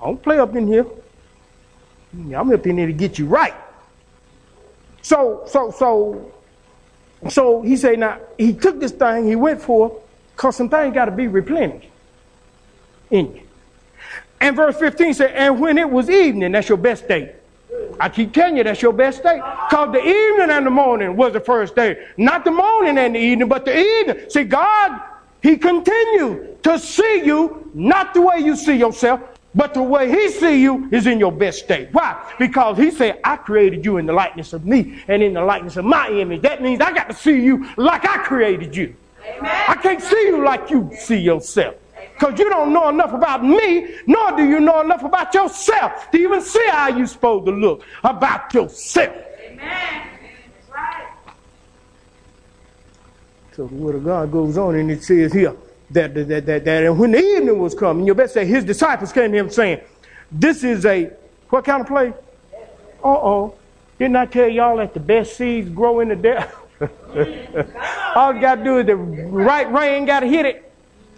I 0.00 0.06
don't 0.06 0.22
play 0.22 0.38
up 0.38 0.54
in 0.56 0.66
here. 0.66 0.86
I'm 2.12 2.52
up 2.52 2.66
in 2.66 2.76
here 2.76 2.86
to 2.86 2.92
get 2.92 3.18
you 3.18 3.26
right. 3.26 3.54
So, 5.02 5.44
so, 5.46 5.70
so, 5.70 6.32
so 7.28 7.62
he 7.62 7.76
said, 7.76 7.98
now 7.98 8.18
he 8.36 8.52
took 8.52 8.80
this 8.80 8.92
thing, 8.92 9.26
he 9.26 9.36
went 9.36 9.62
for, 9.62 10.00
cause 10.36 10.56
some 10.56 10.68
things 10.68 10.94
got 10.94 11.06
to 11.06 11.10
be 11.10 11.28
replenished 11.28 11.88
in 13.10 13.34
you. 13.34 13.42
And 14.40 14.56
verse 14.56 14.76
15 14.78 15.14
said, 15.14 15.32
and 15.34 15.60
when 15.60 15.78
it 15.78 15.88
was 15.88 16.08
evening, 16.10 16.52
that's 16.52 16.68
your 16.68 16.78
best 16.78 17.06
day. 17.06 17.34
I 17.98 18.08
keep 18.08 18.32
telling 18.32 18.56
you 18.56 18.64
that's 18.64 18.82
your 18.82 18.92
best 18.92 19.22
day. 19.22 19.36
Because 19.36 19.92
the 19.92 20.00
evening 20.00 20.50
and 20.50 20.66
the 20.66 20.70
morning 20.70 21.16
was 21.16 21.32
the 21.32 21.40
first 21.40 21.74
day. 21.76 22.06
Not 22.16 22.44
the 22.44 22.50
morning 22.50 22.98
and 22.98 23.14
the 23.14 23.18
evening, 23.18 23.48
but 23.48 23.64
the 23.64 23.78
evening. 23.78 24.30
See, 24.30 24.44
God, 24.44 25.00
He 25.42 25.56
continued 25.56 26.62
to 26.62 26.78
see 26.78 27.22
you 27.24 27.70
not 27.74 28.14
the 28.14 28.20
way 28.20 28.38
you 28.38 28.56
see 28.56 28.76
yourself, 28.76 29.20
But 29.54 29.74
the 29.74 29.82
way 29.82 30.08
he 30.08 30.28
see 30.30 30.62
you 30.62 30.88
is 30.92 31.06
in 31.06 31.18
your 31.18 31.32
best 31.32 31.64
state. 31.64 31.88
Why? 31.92 32.16
Because 32.38 32.76
he 32.76 32.90
said, 32.90 33.20
I 33.24 33.36
created 33.36 33.84
you 33.84 33.96
in 33.96 34.06
the 34.06 34.12
likeness 34.12 34.52
of 34.52 34.64
me 34.64 35.02
and 35.08 35.22
in 35.22 35.34
the 35.34 35.42
likeness 35.42 35.76
of 35.76 35.84
my 35.84 36.08
image. 36.08 36.42
That 36.42 36.62
means 36.62 36.80
I 36.80 36.92
got 36.92 37.08
to 37.08 37.14
see 37.14 37.40
you 37.42 37.66
like 37.76 38.06
I 38.08 38.18
created 38.18 38.76
you. 38.76 38.94
Amen. 39.26 39.64
I 39.68 39.74
can't 39.74 40.00
see 40.00 40.26
you 40.26 40.44
like 40.44 40.70
you 40.70 40.90
see 40.96 41.18
yourself. 41.18 41.74
Because 42.20 42.38
you 42.38 42.50
don't 42.50 42.74
know 42.74 42.90
enough 42.90 43.14
about 43.14 43.42
me, 43.42 43.94
nor 44.06 44.36
do 44.36 44.44
you 44.44 44.60
know 44.60 44.82
enough 44.82 45.02
about 45.02 45.32
yourself 45.32 46.10
to 46.10 46.18
even 46.18 46.42
see 46.42 46.66
how 46.68 46.88
you're 46.88 47.06
supposed 47.06 47.46
to 47.46 47.52
look 47.52 47.82
about 48.04 48.52
yourself. 48.52 49.16
Amen. 49.42 50.06
Right. 50.70 51.08
So 53.52 53.66
the 53.66 53.74
word 53.74 53.94
of 53.94 54.04
God 54.04 54.30
goes 54.30 54.58
on 54.58 54.74
and 54.74 54.90
it 54.90 55.02
says 55.02 55.32
here 55.32 55.56
that, 55.92 56.12
that, 56.12 56.28
that, 56.28 56.44
that, 56.44 56.64
that 56.66 56.84
and 56.84 56.98
when 56.98 57.12
the 57.12 57.20
evening 57.20 57.58
was 57.58 57.74
coming, 57.74 58.06
you 58.06 58.14
better 58.14 58.28
say 58.28 58.44
his 58.44 58.64
disciples 58.64 59.12
came 59.12 59.32
to 59.32 59.38
him 59.38 59.48
saying, 59.48 59.80
This 60.30 60.62
is 60.62 60.84
a 60.84 61.10
what 61.48 61.64
kind 61.64 61.80
of 61.80 61.86
place? 61.86 62.12
Uh 63.02 63.08
oh. 63.08 63.54
Didn't 63.98 64.16
I 64.16 64.26
tell 64.26 64.48
y'all 64.48 64.76
that 64.76 64.92
the 64.92 65.00
best 65.00 65.38
seeds 65.38 65.70
grow 65.70 66.00
in 66.00 66.08
the 66.08 66.16
desert? 66.16 66.54
All 68.14 68.34
you 68.34 68.40
got 68.40 68.56
to 68.56 68.64
do 68.64 68.78
is 68.78 68.86
the 68.86 68.96
right 68.96 69.70
rain 69.72 70.04
got 70.04 70.20
to 70.20 70.26
hit 70.26 70.44
it, 70.44 70.69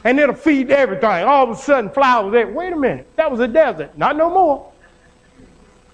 and 0.04 0.18
it'll 0.18 0.34
feed 0.34 0.70
everything. 0.70 1.24
All 1.24 1.44
of 1.44 1.50
a 1.50 1.60
sudden, 1.60 1.90
flowers 1.90 2.32
there. 2.32 2.48
Wait 2.48 2.72
a 2.72 2.76
minute, 2.76 3.06
that 3.16 3.30
was 3.30 3.40
a 3.40 3.48
desert. 3.48 3.96
Not 3.96 4.16
no 4.16 4.30
more. 4.30 4.72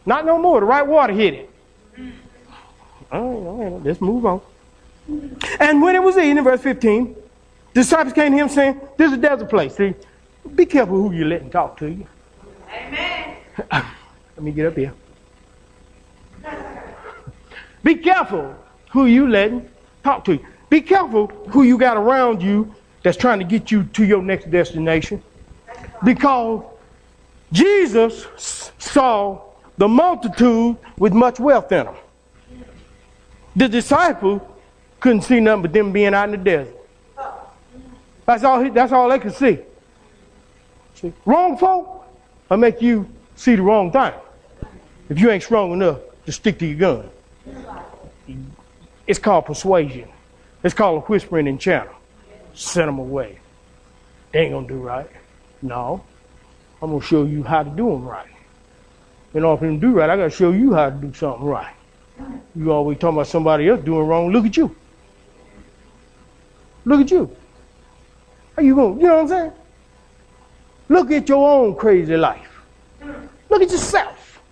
Not 0.06 0.24
no 0.24 0.38
more. 0.38 0.60
The 0.60 0.66
right 0.66 0.86
water 0.86 1.12
hit 1.12 1.34
it. 1.34 1.50
All 3.12 3.40
right, 3.40 3.84
let's 3.84 4.00
move 4.00 4.26
on. 4.26 4.40
And 5.60 5.80
when 5.80 5.94
it 5.94 6.02
was 6.02 6.16
evening, 6.18 6.44
verse 6.44 6.60
15, 6.60 7.14
the 7.74 7.80
disciples 7.80 8.12
came 8.12 8.32
to 8.32 8.38
him 8.38 8.48
saying, 8.48 8.80
This 8.96 9.12
is 9.12 9.18
a 9.18 9.20
desert 9.20 9.48
place. 9.48 9.76
See, 9.76 9.94
be 10.54 10.66
careful 10.66 10.96
who 10.96 11.14
you 11.14 11.24
letting 11.24 11.50
talk 11.50 11.76
to 11.78 11.88
you. 11.88 12.06
Amen. 12.70 13.36
Let 13.72 14.42
me 14.42 14.52
get 14.52 14.66
up 14.66 14.76
here. 14.76 14.92
Be 17.82 17.94
careful 17.96 18.54
who 18.90 19.06
you 19.06 19.28
letting 19.28 19.68
talk 20.04 20.24
to 20.26 20.34
you. 20.34 20.46
Be 20.68 20.80
careful 20.80 21.28
who 21.48 21.62
you 21.62 21.78
got 21.78 21.96
around 21.96 22.42
you 22.42 22.74
that's 23.02 23.16
trying 23.16 23.38
to 23.38 23.44
get 23.44 23.70
you 23.70 23.84
to 23.84 24.04
your 24.04 24.22
next 24.22 24.50
destination. 24.50 25.22
Because 26.04 26.64
Jesus 27.52 28.26
saw 28.78 29.40
the 29.76 29.88
multitude 29.88 30.76
with 30.96 31.12
much 31.12 31.40
wealth 31.40 31.70
in 31.72 31.86
them. 31.86 31.94
The 33.56 33.68
disciples 33.68 34.42
couldn't 35.00 35.22
see 35.22 35.40
nothing 35.40 35.62
but 35.62 35.72
them 35.72 35.92
being 35.92 36.14
out 36.14 36.24
in 36.24 36.32
the 36.32 36.36
desert. 36.36 36.74
That's 38.26 38.44
all, 38.44 38.62
he, 38.62 38.70
that's 38.70 38.92
all 38.92 39.08
they 39.08 39.18
could 39.18 39.34
see. 39.34 39.58
see. 40.94 41.12
Wrong 41.24 41.56
folk 41.56 42.04
will 42.50 42.56
make 42.56 42.82
you 42.82 43.08
see 43.36 43.54
the 43.56 43.62
wrong 43.62 43.90
thing. 43.90 44.12
If 45.08 45.18
you 45.18 45.30
ain't 45.30 45.42
strong 45.42 45.72
enough 45.72 45.98
to 46.26 46.32
stick 46.32 46.58
to 46.58 46.66
your 46.66 46.76
gun. 46.76 47.10
It's 49.06 49.18
called 49.18 49.46
persuasion. 49.46 50.08
It's 50.62 50.74
called 50.74 51.02
a 51.02 51.06
whispering 51.06 51.46
in 51.46 51.56
channel. 51.56 51.94
Send 52.58 52.88
them 52.88 52.98
away. 52.98 53.38
They 54.32 54.40
ain't 54.40 54.52
gonna 54.52 54.66
do 54.66 54.80
right. 54.80 55.08
No. 55.62 56.02
I'm 56.82 56.90
gonna 56.90 57.00
show 57.00 57.22
you 57.24 57.44
how 57.44 57.62
to 57.62 57.70
do 57.70 57.88
them 57.88 58.04
right. 58.04 58.26
In 59.32 59.44
order 59.44 59.70
to 59.70 59.76
do 59.76 59.92
right, 59.92 60.10
I 60.10 60.16
gotta 60.16 60.28
show 60.28 60.50
you 60.50 60.74
how 60.74 60.90
to 60.90 60.96
do 60.96 61.14
something 61.14 61.46
right. 61.46 61.72
You 62.56 62.72
always 62.72 62.98
talking 62.98 63.16
about 63.16 63.28
somebody 63.28 63.68
else 63.68 63.80
doing 63.84 64.08
wrong. 64.08 64.32
Look 64.32 64.44
at 64.44 64.56
you. 64.56 64.74
Look 66.84 67.00
at 67.02 67.10
you. 67.12 67.36
How 68.56 68.62
you 68.62 68.74
going? 68.74 68.96
To, 68.96 69.02
you 69.02 69.06
know 69.06 69.14
what 69.14 69.22
I'm 69.22 69.28
saying? 69.28 69.52
Look 70.88 71.12
at 71.12 71.28
your 71.28 71.48
own 71.48 71.76
crazy 71.76 72.16
life. 72.16 72.60
Look 73.48 73.62
at 73.62 73.70
yourself. 73.70 74.42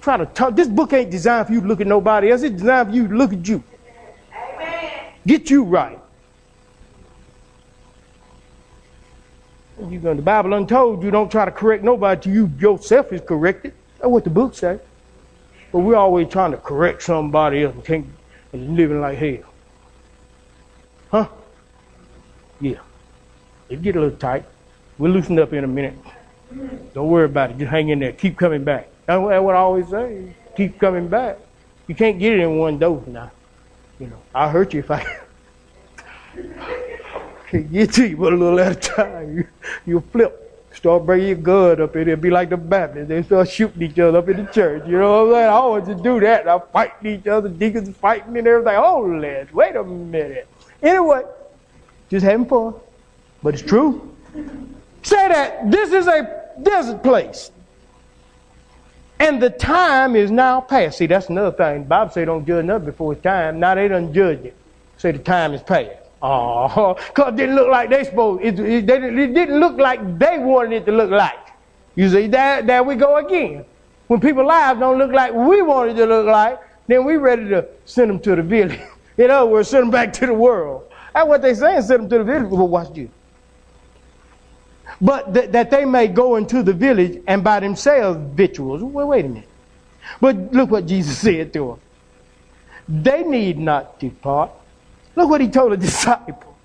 Try 0.00 0.16
to 0.16 0.24
talk. 0.24 0.56
This 0.56 0.68
book 0.68 0.94
ain't 0.94 1.10
designed 1.10 1.48
for 1.48 1.52
you 1.52 1.60
to 1.60 1.66
look 1.66 1.82
at 1.82 1.86
nobody 1.86 2.32
else. 2.32 2.42
It's 2.42 2.58
designed 2.58 2.88
for 2.88 2.94
you 2.94 3.06
to 3.06 3.14
look 3.14 3.34
at 3.34 3.46
you. 3.46 3.62
Amen. 4.34 5.12
Get 5.26 5.50
you 5.50 5.62
right. 5.62 6.00
You 9.78 9.98
going 9.98 10.16
the 10.16 10.22
Bible 10.22 10.54
untold 10.54 11.02
you 11.02 11.10
don't 11.10 11.30
try 11.30 11.44
to 11.44 11.50
correct 11.50 11.84
nobody 11.84 12.30
you 12.30 12.50
yourself 12.58 13.12
is 13.12 13.20
corrected. 13.20 13.74
That's 13.98 14.08
what 14.08 14.24
the 14.24 14.30
book 14.30 14.54
says. 14.54 14.80
But 15.70 15.80
we're 15.80 15.96
always 15.96 16.28
trying 16.28 16.52
to 16.52 16.56
correct 16.56 17.02
somebody 17.02 17.64
else 17.64 17.74
and 17.74 17.84
can't 17.84 18.06
and 18.52 18.76
living 18.76 19.00
like 19.00 19.18
hell. 19.18 19.52
Huh? 21.10 21.28
Yeah. 22.60 22.80
It 23.68 23.82
get 23.82 23.96
a 23.96 24.00
little 24.00 24.16
tight. 24.16 24.44
We'll 24.96 25.12
loosen 25.12 25.38
up 25.38 25.52
in 25.52 25.64
a 25.64 25.68
minute. 25.68 25.94
Don't 26.94 27.08
worry 27.08 27.26
about 27.26 27.50
it. 27.50 27.58
Just 27.58 27.70
hang 27.70 27.90
in 27.90 27.98
there. 27.98 28.12
Keep 28.12 28.38
coming 28.38 28.64
back. 28.64 28.88
That's 29.04 29.20
what 29.20 29.54
I 29.54 29.58
always 29.58 29.88
say. 29.88 30.34
Keep 30.56 30.78
coming 30.78 31.08
back. 31.08 31.38
You 31.86 31.94
can't 31.94 32.18
get 32.18 32.32
it 32.32 32.40
in 32.40 32.56
one 32.56 32.78
dose 32.78 33.06
now. 33.06 33.30
You 33.98 34.08
know, 34.08 34.22
I'll 34.34 34.50
hurt 34.50 34.72
you 34.72 34.80
if 34.80 34.90
I 34.90 35.04
can't 37.46 37.70
get 37.72 37.92
to 37.94 38.08
you 38.08 38.16
but 38.16 38.32
a 38.32 38.36
little 38.36 38.58
at 38.60 38.72
a 38.72 38.74
time. 38.74 39.48
You, 39.86 40.00
flip. 40.12 40.42
Start 40.72 41.06
bringing 41.06 41.28
your 41.28 41.36
gun 41.36 41.80
up 41.80 41.96
in 41.96 42.06
there. 42.06 42.16
Be 42.18 42.28
like 42.28 42.50
the 42.50 42.56
Baptists. 42.56 43.08
They 43.08 43.22
start 43.22 43.48
shooting 43.48 43.82
each 43.82 43.98
other 43.98 44.18
up 44.18 44.28
in 44.28 44.44
the 44.44 44.52
church. 44.52 44.86
You 44.86 44.98
know 44.98 45.24
what 45.24 45.28
I'm 45.28 45.40
saying? 45.40 45.48
I 45.48 45.52
always 45.52 45.86
just 45.86 46.02
do 46.02 46.20
that. 46.20 46.46
I'm 46.46 46.60
fighting 46.70 47.18
each 47.18 47.26
other. 47.26 47.48
Deacons 47.48 47.96
fighting 47.96 48.36
and 48.36 48.46
everything. 48.46 48.76
Oh, 48.76 49.00
let's 49.00 49.52
wait 49.54 49.74
a 49.74 49.82
minute. 49.82 50.46
Anyway, 50.82 51.22
just 52.10 52.26
having 52.26 52.46
fun. 52.46 52.74
But 53.42 53.54
it's 53.54 53.62
true. 53.62 54.14
Say 55.02 55.28
that 55.28 55.70
this 55.70 55.92
is 55.92 56.06
a 56.08 56.50
desert 56.62 57.02
place. 57.02 57.50
And 59.18 59.40
the 59.42 59.50
time 59.50 60.14
is 60.14 60.30
now 60.30 60.60
past. 60.60 60.98
See, 60.98 61.06
that's 61.06 61.30
another 61.30 61.56
thing. 61.56 61.84
The 61.84 61.88
Bible 61.88 62.12
say 62.12 62.24
don't 62.26 62.46
judge 62.46 62.66
nothing 62.66 62.84
before 62.84 63.14
it's 63.14 63.22
time. 63.22 63.58
Now 63.58 63.74
they 63.74 63.88
don't 63.88 64.12
judge 64.12 64.40
it. 64.40 64.54
Say 64.98 65.12
the 65.12 65.18
time 65.20 65.54
is 65.54 65.62
past. 65.62 66.05
Oh, 66.22 66.94
because 66.94 67.34
it 67.34 67.36
didn't 67.36 67.56
look 67.56 67.68
like 67.68 67.90
they 67.90 68.04
supposed. 68.04 68.42
It, 68.42 68.58
it, 68.58 68.88
it 68.90 69.34
didn't 69.34 69.60
look 69.60 69.76
like 69.76 70.18
they 70.18 70.38
wanted 70.38 70.82
it 70.82 70.86
to 70.86 70.92
look 70.92 71.10
like. 71.10 71.38
You 71.94 72.08
see, 72.08 72.26
there, 72.26 72.62
there 72.62 72.82
we 72.82 72.96
go 72.96 73.16
again. 73.16 73.64
When 74.08 74.20
people's 74.20 74.46
lives 74.46 74.80
don't 74.80 74.98
look 74.98 75.12
like 75.12 75.32
we 75.32 75.62
wanted 75.62 75.96
to 75.96 76.06
look 76.06 76.26
like, 76.26 76.58
then 76.86 77.04
we 77.04 77.16
ready 77.16 77.48
to 77.50 77.66
send 77.84 78.10
them 78.10 78.20
to 78.20 78.36
the 78.36 78.42
village. 78.42 78.80
In 79.18 79.30
other 79.30 79.46
words, 79.50 79.68
send 79.68 79.84
them 79.84 79.90
back 79.90 80.12
to 80.14 80.26
the 80.26 80.34
world. 80.34 80.84
That's 81.14 81.26
what 81.28 81.42
they 81.42 81.54
saying, 81.54 81.82
send 81.82 82.02
them 82.02 82.08
to 82.10 82.18
the 82.18 82.24
village. 82.24 82.50
Well, 82.50 82.68
watch 82.68 82.96
you 82.96 83.10
but 85.00 85.34
th- 85.34 85.50
that 85.50 85.70
they 85.70 85.84
may 85.84 86.08
go 86.08 86.36
into 86.36 86.62
the 86.62 86.72
village 86.72 87.22
and 87.26 87.44
buy 87.44 87.60
themselves 87.60 88.18
victuals. 88.34 88.82
Well, 88.82 89.08
wait 89.08 89.24
a 89.24 89.28
minute. 89.28 89.48
But 90.20 90.52
look 90.52 90.70
what 90.70 90.86
Jesus 90.86 91.18
said 91.22 91.52
to 91.54 91.78
them. 92.88 93.02
They 93.02 93.22
need 93.24 93.58
not 93.58 93.98
depart. 93.98 94.52
Look 95.16 95.30
what 95.30 95.40
he 95.40 95.48
told 95.48 95.72
the 95.72 95.76
disciple. 95.88 96.56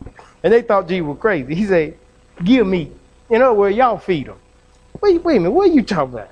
And 0.44 0.54
they 0.54 0.62
thought 0.62 0.88
Jesus 0.88 1.08
was 1.08 1.18
crazy. 1.20 1.56
He 1.56 1.66
said, 1.66 1.98
give 2.44 2.68
me. 2.68 2.92
In 3.30 3.42
other 3.42 3.54
words, 3.54 3.76
y'all 3.76 3.98
feed 3.98 4.28
them. 4.28 4.38
Wait, 5.02 5.24
wait 5.24 5.38
a 5.38 5.40
minute. 5.40 5.52
What 5.52 5.70
are 5.70 5.74
you 5.74 5.84
talking 5.84 6.14
about? 6.16 6.30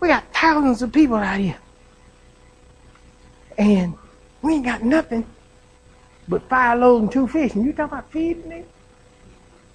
We 0.00 0.08
got 0.08 0.24
thousands 0.32 0.82
of 0.82 0.92
people 0.92 1.16
out 1.16 1.40
here. 1.40 1.56
And 3.56 3.94
we 4.42 4.54
ain't 4.54 4.64
got 4.64 4.82
nothing 4.82 5.26
but 6.28 6.48
five 6.48 6.78
loaves 6.78 7.02
and 7.02 7.12
two 7.12 7.26
fish. 7.26 7.54
And 7.54 7.64
you 7.64 7.72
talking 7.72 7.98
about 7.98 8.10
feeding 8.10 8.48
them? 8.48 8.64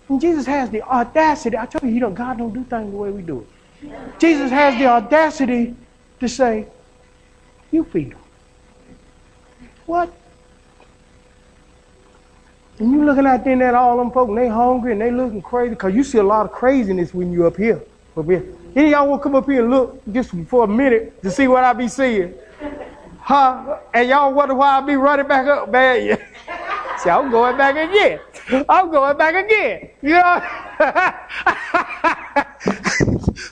And 0.10 0.22
Jesus 0.22 0.46
has 0.46 0.70
the 0.70 0.82
audacity. 0.84 1.58
I 1.58 1.66
tell 1.66 1.88
you, 1.88 1.96
you 1.96 2.10
God 2.10 2.38
don't 2.38 2.54
do 2.54 2.64
things 2.64 2.92
the 2.92 2.98
way 2.98 3.12
we 3.12 3.22
do 3.22 3.48
it. 3.82 4.20
Jesus 4.20 4.52
has 4.52 4.78
the 4.78 4.88
audacity 4.88 5.76
to 6.20 6.28
say, 6.28 6.68
You 7.72 7.84
feed 7.86 8.12
them. 8.12 8.20
What? 9.86 10.19
And 12.80 12.92
you 12.92 13.04
looking 13.04 13.26
out 13.26 13.44
there 13.44 13.62
at 13.62 13.76
all 13.76 13.98
them 13.98 14.10
folk, 14.10 14.30
and 14.30 14.38
they 14.38 14.48
hungry 14.48 14.94
and 14.94 15.02
they 15.02 15.12
looking 15.12 15.42
crazy, 15.42 15.72
because 15.72 15.94
you 15.94 16.04
see 16.04 16.18
a 16.18 16.24
lot 16.24 16.46
of 16.46 16.54
craziness 16.54 17.14
when 17.14 17.32
you 17.32 17.46
up 17.46 17.58
here. 17.58 17.84
Up 18.16 18.26
here. 18.26 18.46
Any 18.76 18.88
of 18.88 18.92
y'all 18.92 19.10
want 19.10 19.22
to 19.22 19.24
come 19.24 19.36
up 19.36 19.46
here 19.46 19.64
and 19.64 19.70
look 19.70 20.02
just 20.14 20.32
for 20.48 20.64
a 20.64 20.68
minute 20.68 21.22
to 21.22 21.30
see 21.30 21.48
what 21.48 21.64
I 21.64 21.74
be 21.74 21.90
seeing? 21.90 22.34
Huh? 23.20 23.80
And 23.94 24.08
y'all 24.08 24.34
wonder 24.34 24.56
why 24.56 24.78
I 24.78 24.82
be 24.82 24.96
running 24.96 25.28
back 25.28 25.46
up, 25.48 25.70
man. 25.70 26.18
See, 27.00 27.10
I'm 27.10 27.30
going 27.30 27.58
back 27.58 27.76
again. 27.76 28.20
I'm 28.68 28.92
going 28.92 29.18
back 29.18 29.36
again. 29.36 29.90
You 30.02 30.10
know? 30.10 30.44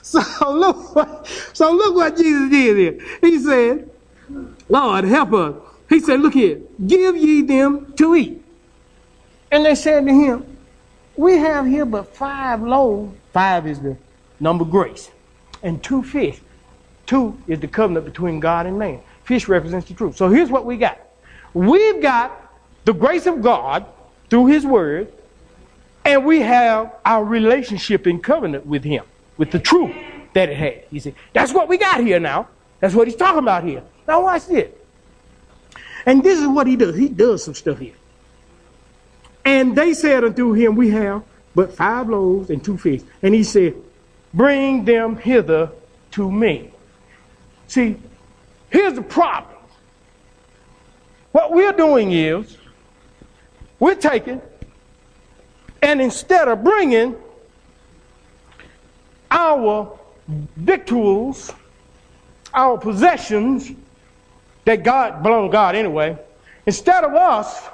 so 0.02 0.52
look 0.52 1.26
so 1.52 1.72
look 1.72 1.94
what 1.94 2.16
Jesus 2.16 2.50
did 2.50 2.76
here. 2.76 2.98
He 3.20 3.38
said, 3.38 3.88
Lord, 4.68 5.04
help 5.04 5.32
us. 5.32 5.54
He 5.88 6.00
said, 6.00 6.20
look 6.20 6.34
here, 6.34 6.60
give 6.86 7.16
ye 7.16 7.42
them 7.42 7.92
to 7.94 8.16
eat. 8.16 8.42
And 9.50 9.64
they 9.64 9.74
said 9.74 10.06
to 10.06 10.12
him, 10.12 10.58
we 11.16 11.36
have 11.38 11.66
here 11.66 11.84
but 11.84 12.14
five 12.14 12.62
loaves. 12.62 13.16
Five 13.32 13.66
is 13.66 13.80
the 13.80 13.96
number 14.38 14.64
grace. 14.64 15.10
And 15.62 15.82
two 15.82 16.02
fish. 16.02 16.40
Two 17.06 17.36
is 17.48 17.58
the 17.58 17.66
covenant 17.66 18.06
between 18.06 18.38
God 18.38 18.66
and 18.66 18.78
man. 18.78 19.00
Fish 19.24 19.48
represents 19.48 19.88
the 19.88 19.94
truth. 19.94 20.16
So 20.16 20.28
here's 20.28 20.50
what 20.50 20.64
we 20.64 20.76
got. 20.76 21.00
We've 21.54 22.00
got 22.00 22.52
the 22.84 22.92
grace 22.92 23.26
of 23.26 23.42
God 23.42 23.86
through 24.30 24.46
His 24.46 24.64
Word, 24.64 25.12
and 26.04 26.24
we 26.24 26.40
have 26.40 26.94
our 27.04 27.24
relationship 27.24 28.06
in 28.06 28.20
covenant 28.20 28.64
with 28.66 28.84
Him. 28.84 29.04
with 29.38 29.50
the 29.50 29.58
truth 29.58 29.94
that 30.34 30.50
it 30.50 30.56
had. 30.56 30.84
He 30.90 31.00
said, 31.00 31.14
That's 31.32 31.52
what 31.54 31.68
we 31.68 31.78
got 31.78 32.00
here 32.00 32.20
now. 32.20 32.48
That's 32.80 32.94
what 32.94 33.08
he's 33.08 33.16
talking 33.16 33.38
about 33.38 33.64
here. 33.64 33.82
Now 34.06 34.22
watch 34.22 34.46
this. 34.46 34.70
And 36.06 36.22
this 36.22 36.38
is 36.38 36.46
what 36.46 36.66
he 36.66 36.76
does. 36.76 36.96
He 36.96 37.08
does 37.08 37.44
some 37.44 37.54
stuff 37.54 37.78
here. 37.78 37.94
And 39.48 39.74
they 39.74 39.94
said 39.94 40.24
unto 40.24 40.52
him, 40.52 40.76
We 40.76 40.90
have 40.90 41.22
but 41.54 41.74
five 41.74 42.10
loaves 42.10 42.50
and 42.50 42.62
two 42.62 42.76
fish. 42.76 43.00
And 43.22 43.34
he 43.34 43.42
said, 43.42 43.76
Bring 44.34 44.84
them 44.84 45.16
hither 45.16 45.70
to 46.10 46.30
me. 46.30 46.70
See, 47.66 47.96
here's 48.68 48.92
the 48.92 49.02
problem. 49.02 49.56
What 51.32 51.52
we're 51.52 51.72
doing 51.72 52.12
is, 52.12 52.58
we're 53.80 53.94
taking, 53.94 54.42
and 55.80 56.02
instead 56.02 56.48
of 56.48 56.62
bringing 56.62 57.16
our 59.30 59.98
victuals, 60.56 61.54
our 62.52 62.76
possessions 62.76 63.72
that 64.66 64.82
God 64.82 65.22
belong 65.22 65.48
to 65.48 65.52
God 65.52 65.74
anyway, 65.74 66.18
instead 66.66 67.02
of 67.02 67.14
us 67.14 67.66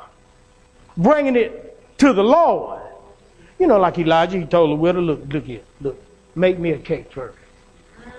bringing 0.97 1.35
it 1.35 1.64
to 1.99 2.13
the 2.13 2.23
Lord, 2.23 2.81
you 3.59 3.67
know, 3.67 3.79
like 3.79 3.99
Elijah, 3.99 4.39
he 4.39 4.47
told 4.47 4.71
the 4.71 4.75
widow, 4.75 5.01
look, 5.01 5.21
look 5.33 5.45
here, 5.45 5.63
look, 5.81 6.03
make 6.35 6.59
me 6.59 6.71
a 6.71 6.79
cake 6.79 7.13
first. 7.13 7.39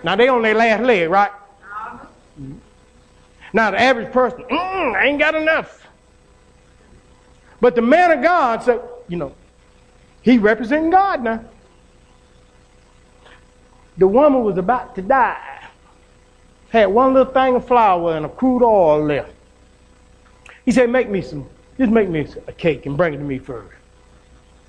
Now 0.03 0.15
they 0.15 0.27
on 0.27 0.41
their 0.41 0.55
last 0.55 0.83
leg, 0.83 1.09
right? 1.09 1.31
Now 3.53 3.71
the 3.71 3.79
average 3.79 4.11
person, 4.11 4.43
mm, 4.43 5.03
ain't 5.03 5.19
got 5.19 5.35
enough. 5.35 5.87
But 7.61 7.75
the 7.75 7.81
man 7.81 8.11
of 8.11 8.21
God 8.21 8.63
said, 8.63 8.81
you 9.07 9.17
know, 9.17 9.33
he 10.21 10.37
representing 10.37 10.89
God 10.89 11.23
now. 11.23 11.43
The 13.97 14.07
woman 14.07 14.43
was 14.43 14.57
about 14.57 14.95
to 14.95 15.01
die. 15.01 15.67
Had 16.69 16.87
one 16.87 17.13
little 17.13 17.31
thing 17.31 17.55
of 17.55 17.65
flour 17.65 18.17
and 18.17 18.25
a 18.25 18.29
crude 18.29 18.63
oil 18.63 19.03
left. 19.05 19.31
He 20.65 20.71
said, 20.71 20.89
make 20.89 21.09
me 21.09 21.21
some, 21.21 21.47
just 21.77 21.91
make 21.91 22.09
me 22.09 22.27
a 22.47 22.53
cake 22.53 22.85
and 22.85 22.95
bring 22.95 23.13
it 23.13 23.17
to 23.17 23.23
me 23.23 23.37
first. 23.37 23.75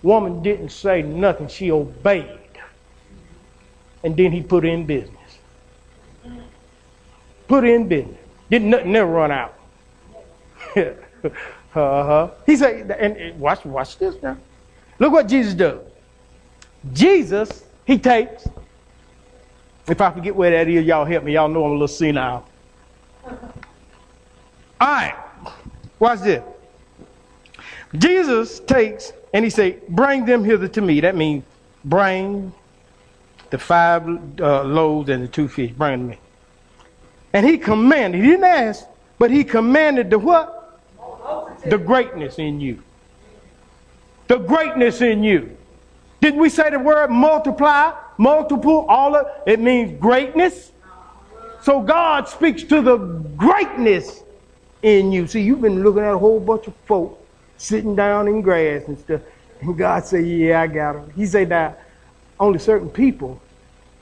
Woman 0.03 0.43
didn't 0.43 0.71
say 0.71 1.03
nothing. 1.03 1.49
She 1.49 1.71
obeyed. 1.71 2.41
And 4.03 4.17
then 4.17 4.33
he 4.33 4.43
put 4.43 4.65
in 4.65 4.87
business. 4.87 5.39
Put 7.49 7.65
in 7.65 7.89
business. 7.89 8.19
Didn't 8.51 8.71
nothing 8.71 8.93
never 8.93 9.11
run 9.11 9.31
out. 9.31 9.59
uh-huh. 10.77 12.31
He 12.45 12.57
said, 12.57 12.91
and 12.91 13.39
watch, 13.41 13.65
watch 13.65 13.99
this 13.99 14.21
now. 14.23 14.37
Look 14.99 15.13
what 15.13 15.29
Jesus 15.29 15.55
does. 15.55 15.81
Jesus, 16.93 17.65
he 17.85 17.99
takes, 17.99 18.47
if 19.89 20.01
I 20.01 20.11
forget 20.11 20.35
where 20.35 20.51
that 20.51 20.69
is, 20.69 20.85
y'all 20.85 21.05
help 21.05 21.25
me. 21.25 21.35
Y'all 21.35 21.49
know 21.49 21.65
I'm 21.65 21.71
a 21.71 21.75
little 21.75 21.89
senile. 21.89 22.47
All 23.25 23.35
right. 24.81 25.15
Watch 25.99 26.21
this. 26.21 26.43
Jesus 27.99 28.61
takes 28.61 29.13
and 29.33 29.45
he 29.45 29.51
say, 29.51 29.79
Bring 29.89 30.25
them 30.25 30.45
hither 30.45 30.69
to 30.69 30.81
me. 30.81 31.01
That 31.01 31.17
means 31.17 31.45
bring 31.85 32.53
the 33.51 33.59
five 33.59 34.07
uh, 34.41 34.65
loaves 34.65 35.09
and 35.09 35.23
the 35.23 35.29
two 35.29 35.49
fish. 35.49 35.73
Bring 35.73 35.99
them 35.99 36.09
me. 36.09 36.19
And 37.33 37.47
he 37.47 37.59
commanded, 37.59 38.23
he 38.23 38.31
didn't 38.31 38.45
ask, 38.45 38.87
but 39.19 39.31
he 39.31 39.45
commanded 39.45 40.11
the 40.11 40.19
what? 40.19 40.81
The 41.67 41.79
greatness 41.79 42.39
in 42.39 42.61
you. 42.61 42.83
The 44.29 44.39
greatness 44.39 45.01
in 45.01 45.23
you. 45.23 45.57
Didn't 46.21 46.41
we 46.41 46.49
say 46.49 46.71
the 46.71 46.79
word 46.79 47.11
multiply, 47.11 47.93
multiple, 48.19 48.87
all 48.89 49.15
of 49.15 49.27
it 49.47 49.61
means 49.61 50.01
greatness? 50.01 50.73
So 51.63 51.81
God 51.81 52.29
speaks 52.29 52.63
to 52.65 52.81
the 52.81 52.97
greatness 52.97 54.23
in 54.83 55.13
you. 55.13 55.27
See, 55.27 55.43
you've 55.43 55.61
been 55.61 55.83
looking 55.83 56.03
at 56.03 56.15
a 56.15 56.19
whole 56.19 56.41
bunch 56.41 56.67
of 56.67 56.75
folk 56.87 57.26
sitting 57.57 57.97
down 57.97 58.29
in 58.29 58.43
grass 58.43 58.85
and 58.89 58.99
stuff. 58.99 59.23
And 59.61 59.77
God 59.77 60.05
said, 60.05 60.27
Yeah, 60.27 60.61
I 60.61 60.67
got 60.67 60.95
them. 60.95 61.11
He 61.17 61.27
said 61.27 61.49
that 61.51 61.81
only 62.39 62.59
certain 62.59 62.91
people 62.91 63.43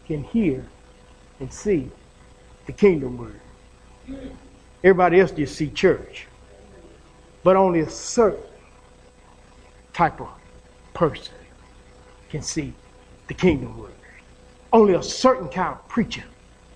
can 0.06 0.24
hear 0.24 0.66
and 1.40 1.52
see 1.52 1.90
the 2.66 2.72
kingdom 2.72 3.16
word. 3.16 3.40
Everybody 4.82 5.20
else 5.20 5.30
just 5.30 5.56
see 5.56 5.70
church. 5.70 6.26
But 7.42 7.56
only 7.56 7.80
a 7.80 7.90
certain 7.90 8.42
type 9.92 10.20
of 10.20 10.28
person 10.94 11.34
can 12.30 12.42
see 12.42 12.74
the 13.28 13.34
kingdom 13.34 13.78
word. 13.78 13.94
Only 14.72 14.94
a 14.94 15.02
certain 15.02 15.48
kind 15.48 15.74
of 15.74 15.88
preacher 15.88 16.24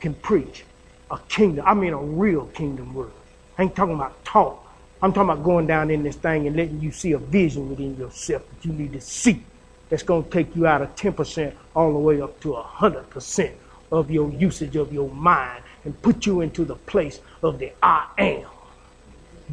can 0.01 0.14
preach 0.14 0.64
a 1.11 1.18
kingdom. 1.29 1.64
I 1.66 1.74
mean 1.74 1.93
a 1.93 1.99
real 2.03 2.47
kingdom 2.47 2.95
word. 2.95 3.12
I 3.59 3.64
ain't 3.64 3.74
talking 3.74 3.95
about 3.95 4.24
talk. 4.24 4.68
I'm 5.01 5.12
talking 5.12 5.30
about 5.30 5.44
going 5.44 5.66
down 5.66 5.90
in 5.90 6.03
this 6.03 6.16
thing 6.16 6.46
and 6.46 6.57
letting 6.57 6.80
you 6.80 6.90
see 6.90 7.12
a 7.12 7.18
vision 7.18 7.68
within 7.68 7.96
yourself 7.96 8.42
that 8.49 8.66
you 8.66 8.72
need 8.72 8.92
to 8.94 9.01
see. 9.01 9.44
That's 9.88 10.03
going 10.03 10.24
to 10.24 10.30
take 10.30 10.55
you 10.57 10.66
out 10.66 10.82
of 10.82 10.94
10% 10.96 11.55
all 11.74 11.92
the 11.92 11.99
way 11.99 12.20
up 12.20 12.38
to 12.40 12.49
100% 12.49 13.53
of 13.92 14.11
your 14.11 14.30
usage 14.32 14.76
of 14.76 14.92
your 14.92 15.09
mind 15.11 15.62
and 15.84 16.01
put 16.03 16.26
you 16.26 16.40
into 16.40 16.64
the 16.64 16.74
place 16.74 17.20
of 17.42 17.59
the 17.59 17.72
I 17.82 18.07
am 18.18 18.46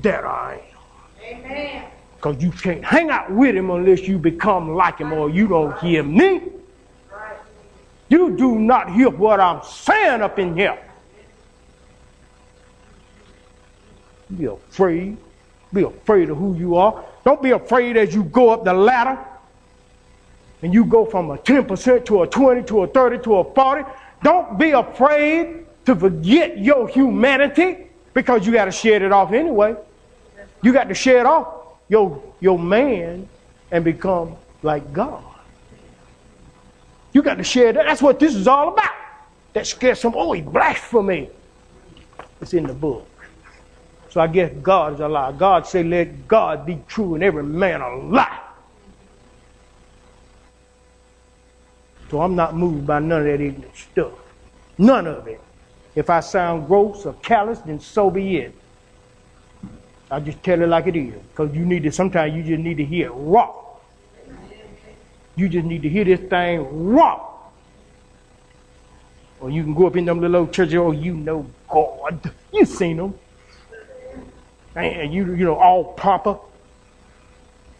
that 0.01 0.25
I 0.25 0.61
am. 1.21 1.37
Amen. 1.37 1.85
Because 2.15 2.41
you 2.41 2.51
can't 2.51 2.83
hang 2.83 3.09
out 3.09 3.31
with 3.31 3.55
him 3.55 3.69
unless 3.69 4.01
you 4.01 4.17
become 4.17 4.73
like 4.73 4.97
him 4.97 5.13
or 5.13 5.29
you 5.29 5.47
don't 5.47 5.77
hear 5.79 6.03
me. 6.03 6.41
You 8.09 8.35
do 8.35 8.59
not 8.59 8.91
hear 8.91 9.09
what 9.09 9.39
I'm 9.39 9.63
saying 9.63 10.21
up 10.21 10.37
in 10.37 10.55
here. 10.55 10.77
You 14.29 14.35
be 14.35 14.45
afraid 14.45 15.17
be 15.73 15.83
afraid 15.83 16.29
of 16.29 16.37
who 16.37 16.55
you 16.55 16.75
are. 16.75 17.03
Don't 17.23 17.41
be 17.41 17.51
afraid 17.51 17.97
as 17.97 18.13
you 18.13 18.23
go 18.23 18.49
up 18.49 18.63
the 18.63 18.73
ladder 18.73 19.17
and 20.61 20.73
you 20.73 20.85
go 20.85 21.05
from 21.05 21.31
a 21.31 21.37
10% 21.37 22.05
to 22.05 22.23
a 22.23 22.27
20 22.27 22.63
to 22.63 22.83
a 22.83 22.87
30 22.87 23.23
to 23.23 23.35
a 23.35 23.53
40. 23.53 23.83
Don't 24.23 24.57
be 24.57 24.71
afraid 24.71 25.65
to 25.85 25.95
forget 25.95 26.57
your 26.57 26.87
humanity 26.87 27.87
because 28.13 28.45
you 28.45 28.53
got 28.53 28.65
to 28.65 28.71
shed 28.71 29.01
it 29.01 29.11
off 29.11 29.31
anyway. 29.31 29.75
You 30.63 30.73
got 30.73 30.87
to 30.87 30.95
shed 30.95 31.25
off 31.25 31.47
your, 31.89 32.21
your 32.39 32.57
man 32.57 33.27
and 33.71 33.83
become 33.83 34.35
like 34.63 34.91
God. 34.93 35.23
You 37.13 37.21
got 37.21 37.35
to 37.35 37.43
shed 37.43 37.75
that. 37.75 37.85
That's 37.85 38.01
what 38.01 38.19
this 38.19 38.35
is 38.35 38.47
all 38.47 38.69
about. 38.73 38.91
That 39.53 39.67
scares 39.67 39.99
some, 39.99 40.13
oh, 40.15 40.33
he 40.33 40.41
blasphemy. 40.41 41.29
It's 42.41 42.53
in 42.53 42.65
the 42.65 42.73
book. 42.73 43.07
So 44.15 44.21
I 44.21 44.27
guess 44.27 44.49
God 44.63 44.93
is 44.93 45.01
a 45.01 45.09
lie. 45.09 45.33
God 45.33 45.67
say, 45.67 45.83
let 45.83 46.25
God 46.25 46.65
be 46.65 46.81
true 46.87 47.15
and 47.15 47.23
every 47.25 47.43
man 47.43 47.81
a 47.81 47.97
lie. 47.97 48.39
So 52.09 52.21
I'm 52.21 52.33
not 52.33 52.55
moved 52.55 52.87
by 52.87 52.99
none 52.99 53.19
of 53.19 53.25
that 53.25 53.41
ignorant 53.41 53.75
stuff. 53.75 54.13
None 54.77 55.05
of 55.05 55.27
it. 55.27 55.41
If 55.95 56.09
I 56.09 56.21
sound 56.21 56.65
gross 56.65 57.05
or 57.05 57.11
callous, 57.15 57.59
then 57.59 57.81
so 57.81 58.09
be 58.09 58.37
it. 58.37 58.55
I 60.09 60.21
just 60.21 60.41
tell 60.41 60.61
it 60.61 60.69
like 60.69 60.87
it 60.87 60.95
is. 60.95 61.15
Because 61.31 61.53
you 61.53 61.65
need 61.65 61.83
to, 61.83 61.91
sometimes 61.91 62.33
you 62.35 62.43
just 62.43 62.63
need 62.63 62.77
to 62.77 62.85
hear 62.85 63.07
it 63.07 63.13
raw. 63.13 63.53
You 65.35 65.49
just 65.49 65.65
need 65.65 65.81
to 65.81 65.89
hear 65.89 66.05
this 66.05 66.21
thing 66.21 66.93
raw. 66.93 67.33
Or 69.41 69.49
you 69.49 69.61
can 69.61 69.73
go 69.73 69.87
up 69.87 69.97
in 69.97 70.05
them 70.05 70.21
little 70.21 70.47
churches, 70.47 70.75
oh, 70.75 70.91
you 70.91 71.15
know 71.15 71.45
God. 71.67 72.31
You 72.53 72.63
seen 72.63 72.95
them 72.95 73.19
and 74.75 75.13
you 75.13 75.33
you 75.35 75.45
know 75.45 75.55
all 75.55 75.83
proper 75.83 76.37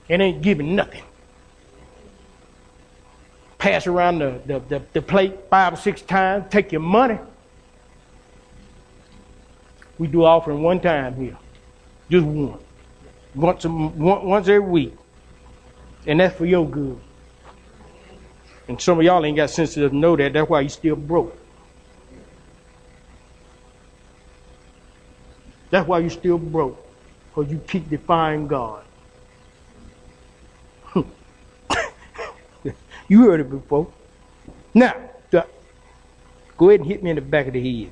and 0.09 0.21
ain't 0.21 0.41
giving 0.41 0.75
nothing. 0.75 1.03
Pass 3.57 3.87
around 3.87 4.19
the, 4.19 4.41
the, 4.45 4.59
the, 4.59 4.81
the 4.93 5.01
plate 5.01 5.33
five 5.49 5.73
or 5.73 5.77
six 5.77 6.01
times, 6.01 6.45
take 6.49 6.71
your 6.71 6.81
money. 6.81 7.17
We 9.97 10.07
do 10.07 10.23
offering 10.23 10.61
one 10.61 10.79
time 10.79 11.15
here. 11.15 11.37
Just 12.09 12.25
one. 12.25 12.59
Once, 13.33 13.65
a, 13.65 13.69
once 13.69 14.47
every 14.47 14.59
week. 14.59 14.93
And 16.05 16.19
that's 16.19 16.37
for 16.37 16.45
your 16.45 16.67
good. 16.67 16.99
And 18.67 18.79
some 18.79 18.99
of 18.99 19.05
y'all 19.05 19.25
ain't 19.25 19.37
got 19.37 19.49
sense 19.49 19.73
to 19.75 19.89
know 19.89 20.15
that. 20.15 20.33
That's 20.33 20.49
why 20.49 20.61
you 20.61 20.69
still 20.69 20.95
broke. 20.95 21.35
That's 25.71 25.87
why 25.87 25.99
you 25.99 26.09
still 26.09 26.37
broke 26.37 26.84
because 27.35 27.51
you 27.51 27.59
keep 27.67 27.89
defying 27.89 28.47
God. 28.47 28.83
you 33.09 33.23
heard 33.23 33.41
it 33.41 33.49
before. 33.49 33.91
Now, 34.73 34.95
go 35.31 36.69
ahead 36.69 36.79
and 36.79 36.87
hit 36.89 37.03
me 37.03 37.09
in 37.09 37.17
the 37.17 37.21
back 37.21 37.47
of 37.47 37.53
the 37.53 37.89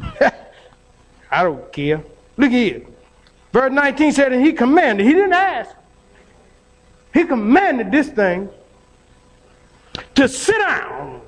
head. 0.00 0.34
I 1.30 1.42
don't 1.42 1.70
care. 1.72 2.02
Look 2.38 2.50
here. 2.50 2.82
Verse 3.52 3.70
19 3.70 4.12
said, 4.12 4.32
and 4.32 4.44
he 4.44 4.54
commanded, 4.54 5.06
he 5.06 5.12
didn't 5.12 5.34
ask. 5.34 5.76
He 7.12 7.24
commanded 7.24 7.92
this 7.92 8.08
thing 8.08 8.48
to 10.14 10.26
sit 10.26 10.56
down 10.58 11.20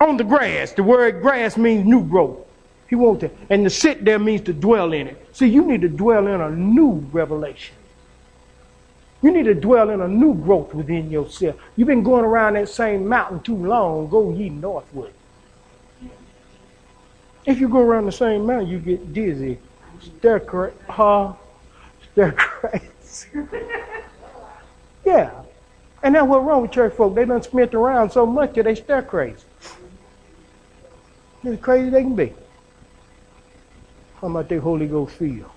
on 0.00 0.18
the 0.18 0.24
grass. 0.24 0.72
The 0.72 0.82
word 0.82 1.22
grass 1.22 1.56
means 1.56 1.86
new 1.86 2.04
growth. 2.04 2.45
He 2.88 2.94
wants 2.94 3.20
to, 3.20 3.30
and 3.50 3.64
to 3.64 3.70
sit 3.70 4.04
there 4.04 4.18
means 4.18 4.42
to 4.42 4.52
dwell 4.52 4.92
in 4.92 5.08
it. 5.08 5.28
See, 5.32 5.48
you 5.48 5.64
need 5.64 5.80
to 5.82 5.88
dwell 5.88 6.26
in 6.26 6.40
a 6.40 6.50
new 6.50 7.06
revelation. 7.12 7.74
You 9.22 9.32
need 9.32 9.44
to 9.44 9.54
dwell 9.54 9.90
in 9.90 10.00
a 10.00 10.08
new 10.08 10.34
growth 10.34 10.72
within 10.72 11.10
yourself. 11.10 11.56
You've 11.74 11.88
been 11.88 12.02
going 12.02 12.24
around 12.24 12.54
that 12.54 12.68
same 12.68 13.06
mountain 13.08 13.40
too 13.40 13.56
long. 13.56 14.08
Go 14.08 14.30
ye 14.30 14.50
northward. 14.50 15.12
If 17.44 17.60
you 17.60 17.68
go 17.68 17.80
around 17.80 18.06
the 18.06 18.12
same 18.12 18.46
mountain, 18.46 18.68
you 18.68 18.78
get 18.78 19.12
dizzy. 19.12 19.58
Stare 20.00 20.40
crazy. 20.40 20.76
Huh? 20.88 21.32
Stare 22.12 22.32
crazy. 22.32 23.28
yeah. 25.04 25.30
And 26.02 26.14
that's 26.14 26.26
what's 26.26 26.44
wrong 26.44 26.62
with 26.62 26.72
church 26.72 26.94
folk. 26.94 27.14
They 27.14 27.24
done 27.24 27.42
spent 27.42 27.74
around 27.74 28.10
so 28.10 28.26
much 28.26 28.54
that 28.54 28.64
they 28.64 28.74
stare 28.74 29.02
crazy. 29.02 29.44
As 31.44 31.58
crazy 31.60 31.90
they 31.90 32.02
can 32.02 32.14
be. 32.14 32.32
How 34.20 34.28
about 34.28 34.48
that 34.48 34.60
Holy 34.60 34.86
Ghost 34.86 35.16
feel? 35.16 35.52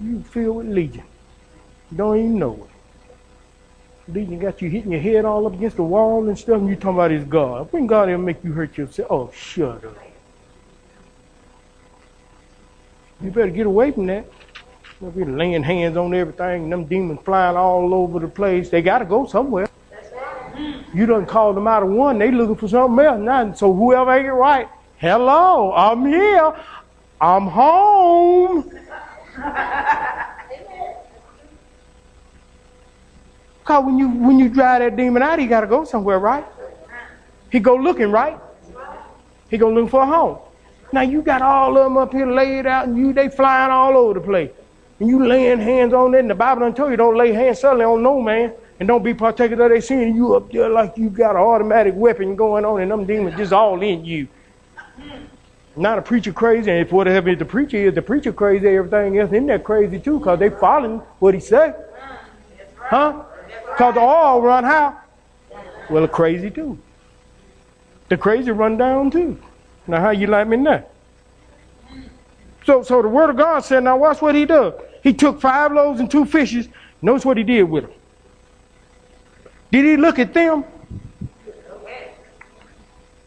You 0.00 0.22
feel 0.22 0.52
with 0.54 0.66
legion. 0.68 1.04
You 1.90 1.96
don't 1.96 2.18
even 2.18 2.38
know 2.38 2.54
it. 2.54 4.12
Legion 4.12 4.38
got 4.38 4.60
you 4.62 4.68
hitting 4.68 4.92
your 4.92 5.00
head 5.00 5.24
all 5.24 5.46
up 5.46 5.54
against 5.54 5.76
the 5.76 5.82
wall 5.82 6.28
and 6.28 6.38
stuff, 6.38 6.58
and 6.58 6.68
you 6.68 6.76
talking 6.76 6.90
about 6.90 7.10
his 7.10 7.24
God. 7.24 7.72
When 7.72 7.86
God 7.86 8.08
ever 8.08 8.22
make 8.22 8.42
you 8.44 8.52
hurt 8.52 8.76
yourself? 8.76 9.10
Oh, 9.10 9.30
shut 9.34 9.84
up. 9.84 9.96
You 13.20 13.30
better 13.30 13.50
get 13.50 13.66
away 13.66 13.92
from 13.92 14.06
that. 14.06 14.26
They'll 15.00 15.10
be 15.10 15.24
laying 15.24 15.62
hands 15.62 15.96
on 15.96 16.14
everything, 16.14 16.64
and 16.64 16.72
them 16.72 16.84
demons 16.84 17.20
flying 17.24 17.56
all 17.56 17.94
over 17.94 18.18
the 18.18 18.28
place. 18.28 18.70
They 18.70 18.82
got 18.82 18.98
to 18.98 19.04
go 19.04 19.26
somewhere. 19.26 19.68
You 20.94 21.06
done 21.06 21.26
called 21.26 21.56
them 21.56 21.66
out 21.66 21.82
of 21.82 21.90
one, 21.90 22.18
they 22.18 22.30
looking 22.30 22.56
for 22.56 22.68
something 22.68 23.04
else 23.04 23.20
now. 23.20 23.52
So 23.52 23.74
whoever 23.74 24.12
ain't 24.12 24.32
right, 24.32 24.68
hello, 24.96 25.72
I'm 25.74 26.06
here. 26.06 26.54
I'm 27.20 27.46
home. 27.46 28.70
Cause 33.64 33.84
when 33.84 33.98
you 33.98 34.08
when 34.08 34.38
you 34.38 34.48
drive 34.48 34.80
that 34.80 34.96
demon 34.96 35.22
out, 35.22 35.38
he 35.38 35.46
gotta 35.46 35.66
go 35.66 35.84
somewhere, 35.84 36.20
right? 36.20 36.44
He 37.50 37.58
go 37.58 37.74
looking, 37.74 38.12
right? 38.12 38.38
He 39.50 39.58
go 39.58 39.70
looking 39.70 39.88
for 39.88 40.02
a 40.02 40.06
home. 40.06 40.38
Now 40.92 41.00
you 41.00 41.20
got 41.20 41.42
all 41.42 41.76
of 41.76 41.84
them 41.84 41.96
up 41.96 42.12
here 42.12 42.30
laid 42.30 42.66
out, 42.66 42.86
and 42.86 42.96
you 42.96 43.12
they 43.12 43.28
flying 43.28 43.72
all 43.72 43.96
over 43.96 44.14
the 44.14 44.20
place, 44.20 44.50
and 45.00 45.08
you 45.08 45.26
laying 45.26 45.58
hands 45.58 45.92
on 45.92 46.14
it. 46.14 46.20
And 46.20 46.30
the 46.30 46.34
Bible 46.34 46.60
don't 46.60 46.76
tell 46.76 46.90
you 46.90 46.96
don't 46.96 47.16
lay 47.16 47.32
hands 47.32 47.60
suddenly 47.60 47.84
on 47.84 48.02
no 48.02 48.20
man, 48.20 48.52
and 48.78 48.86
don't 48.86 49.02
be 49.02 49.14
partaker 49.14 49.54
of 49.54 49.70
their 49.70 49.80
sin. 49.80 50.14
You 50.14 50.36
up 50.36 50.52
there 50.52 50.68
like 50.68 50.96
you 50.96 51.10
got 51.10 51.32
an 51.32 51.42
automatic 51.42 51.94
weapon 51.96 52.36
going 52.36 52.64
on, 52.64 52.80
and 52.82 52.90
them 52.90 53.04
demons 53.04 53.36
just 53.36 53.52
all 53.52 53.82
in 53.82 54.04
you. 54.04 54.28
Not 55.76 55.98
a 55.98 56.02
preacher 56.02 56.32
crazy, 56.32 56.70
and 56.70 56.80
if 56.80 56.90
whatever 56.90 57.34
the 57.34 57.44
preacher 57.44 57.76
is, 57.76 57.94
the 57.94 58.00
preacher 58.00 58.32
crazy, 58.32 58.66
everything 58.68 59.18
else 59.18 59.30
in 59.32 59.46
there 59.46 59.58
crazy 59.58 60.00
too, 60.00 60.18
because 60.18 60.38
they 60.38 60.48
following 60.48 60.98
what 61.18 61.34
he 61.34 61.40
said. 61.40 61.76
Huh? 62.78 63.24
Because 63.70 63.94
the 63.94 64.00
all 64.00 64.40
run 64.40 64.64
how? 64.64 64.98
Well, 65.90 66.02
the 66.02 66.08
crazy 66.08 66.50
too. 66.50 66.78
The 68.08 68.16
crazy 68.16 68.52
run 68.52 68.78
down 68.78 69.10
too. 69.10 69.38
Now, 69.86 70.00
how 70.00 70.10
you 70.10 70.28
like 70.28 70.48
me 70.48 70.56
now? 70.56 70.84
So, 72.64 72.82
so 72.82 73.02
the 73.02 73.08
word 73.08 73.30
of 73.30 73.36
God 73.36 73.60
said, 73.60 73.84
now 73.84 73.96
watch 73.96 74.20
what 74.22 74.34
he 74.34 74.46
does. 74.46 74.74
He 75.02 75.12
took 75.12 75.40
five 75.40 75.72
loaves 75.72 76.00
and 76.00 76.10
two 76.10 76.24
fishes. 76.24 76.68
Notice 77.02 77.24
what 77.24 77.36
he 77.36 77.44
did 77.44 77.64
with 77.64 77.84
them. 77.84 77.92
Did 79.70 79.84
he 79.84 79.96
look 79.96 80.18
at 80.18 80.32
them? 80.32 80.64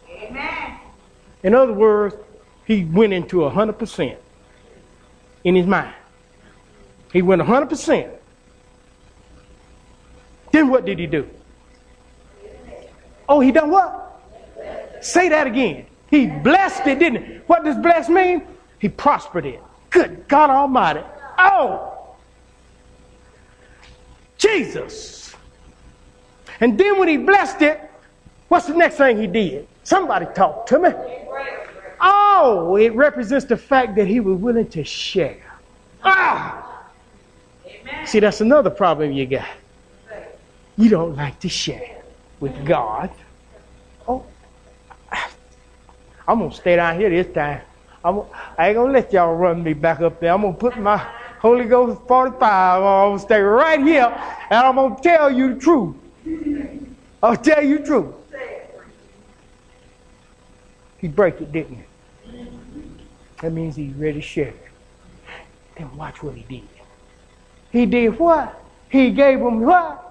Amen. 0.10 0.80
In 1.44 1.54
other 1.54 1.74
words, 1.74 2.16
he 2.70 2.86
went 2.86 3.14
into 3.14 3.46
a 3.46 3.50
hundred 3.50 3.80
percent 3.80 4.20
in 5.44 5.56
his 5.56 5.66
mind. 5.66 5.92
He 7.12 7.24
went 7.24 7.42
a 7.42 7.44
hundred 7.44 7.68
percent. 7.68 8.14
Then 10.52 10.70
what 10.70 10.86
did 10.86 11.00
he 11.00 11.08
do? 11.08 11.28
Oh, 13.28 13.40
he 13.40 13.52
done 13.52 13.72
what? 13.72 14.22
Say 15.02 15.30
that 15.30 15.48
again. 15.48 15.88
He 16.12 16.28
blessed 16.28 16.86
it, 16.86 17.00
didn't 17.00 17.24
he? 17.26 17.34
What 17.48 17.64
does 17.66 17.76
bless 17.76 18.08
mean? 18.08 18.44
He 18.78 18.88
prospered 18.88 19.48
it. 19.48 19.60
Good 19.90 20.28
God 20.28 20.52
Almighty. 20.52 21.02
Oh! 21.40 22.16
Jesus. 24.38 25.36
And 26.60 26.78
then 26.78 27.00
when 27.00 27.08
he 27.08 27.18
blessed 27.18 27.64
it, 27.64 27.82
what's 28.48 28.68
the 28.68 28.76
next 28.76 28.98
thing 28.98 29.20
he 29.20 29.26
did? 29.26 29.68
Somebody 29.84 30.28
talk 30.36 30.68
to 30.68 30.78
me. 30.78 30.90
Oh, 32.02 32.78
it 32.78 32.94
represents 32.96 33.46
the 33.46 33.58
fact 33.58 33.96
that 33.96 34.08
he 34.08 34.20
was 34.20 34.38
willing 34.38 34.70
to 34.70 34.84
share. 34.84 35.44
Ah! 36.04 36.86
See, 38.06 38.20
that's 38.20 38.42
another 38.42 38.70
problem 38.70 39.12
you 39.12 39.26
got. 39.26 39.48
You 40.78 40.90
don't 40.90 41.16
like 41.16 41.40
to 41.42 41.50
share 41.50 42.02
with 42.40 42.66
God. 42.66 43.10
Oh, 44.08 44.26
I'm 46.28 46.40
going 46.40 46.52
to 46.52 46.56
stay 46.56 46.78
down 46.78 46.98
here 47.00 47.10
this 47.10 47.34
time. 47.34 47.62
I'm, 48.04 48.22
I 48.58 48.70
ain't 48.70 48.76
going 48.76 48.88
to 48.88 48.94
let 48.94 49.12
y'all 49.12 49.36
run 49.36 49.62
me 49.62 49.74
back 49.74 50.00
up 50.00 50.22
there. 50.22 50.32
I'm 50.32 50.42
going 50.42 50.54
to 50.54 50.60
put 50.60 50.78
my 50.78 50.98
Holy 51.40 51.66
Ghost 51.66 52.02
45 52.08 52.84
on. 52.84 53.04
I'm 53.04 53.10
going 53.10 53.20
to 53.20 53.26
stay 53.26 53.42
right 53.42 53.82
here 53.82 54.06
and 54.50 54.60
I'm 54.60 54.76
going 54.76 54.96
to 54.96 55.02
tell 55.02 55.30
you 55.30 55.56
the 55.56 55.60
truth. 55.60 55.96
I'll 57.22 57.36
tell 57.36 57.64
you 57.64 57.80
the 57.80 57.86
truth. 57.86 58.16
He 61.00 61.08
break 61.08 61.42
it, 61.42 61.52
didn't 61.52 61.78
he? 61.78 61.84
That 63.42 63.54
means 63.54 63.76
he's 63.76 63.94
ready 63.94 64.20
to 64.20 64.22
share. 64.22 64.54
Then 65.78 65.96
watch 65.96 66.22
what 66.22 66.36
he 66.36 66.44
did. 66.44 66.68
He 67.72 67.86
did 67.86 68.20
what? 68.20 68.62
He 68.90 69.12
gave 69.12 69.40
them 69.40 69.62
what? 69.62 70.06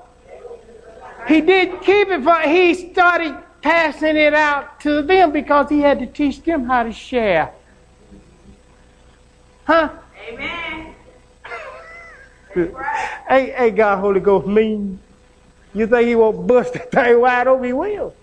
He 1.27 1.41
did 1.41 1.83
keep 1.83 2.09
it 2.09 2.23
for, 2.23 2.41
he 2.41 2.93
started 2.93 3.37
passing 3.61 4.17
it 4.17 4.33
out 4.33 4.81
to 4.81 5.03
them 5.03 5.33
because 5.33 5.69
he 5.69 5.81
had 5.81 5.99
to 5.99 6.07
teach 6.07 6.43
them 6.43 6.65
how 6.65 6.85
to 6.85 6.93
share. 6.93 7.53
Huh? 9.65 9.91
Amen. 10.27 10.95
hey, 12.55 13.51
hey, 13.51 13.71
God, 13.71 13.99
Holy 13.99 14.21
Ghost 14.21 14.47
mean. 14.47 14.99
You 15.75 15.87
think 15.87 16.09
he 16.09 16.15
won't 16.15 16.47
bust 16.47 16.73
the 16.73 16.79
thing 16.79 17.21
wide 17.21 17.47
open? 17.47 17.65
He 17.65 17.73
will. 17.75 18.15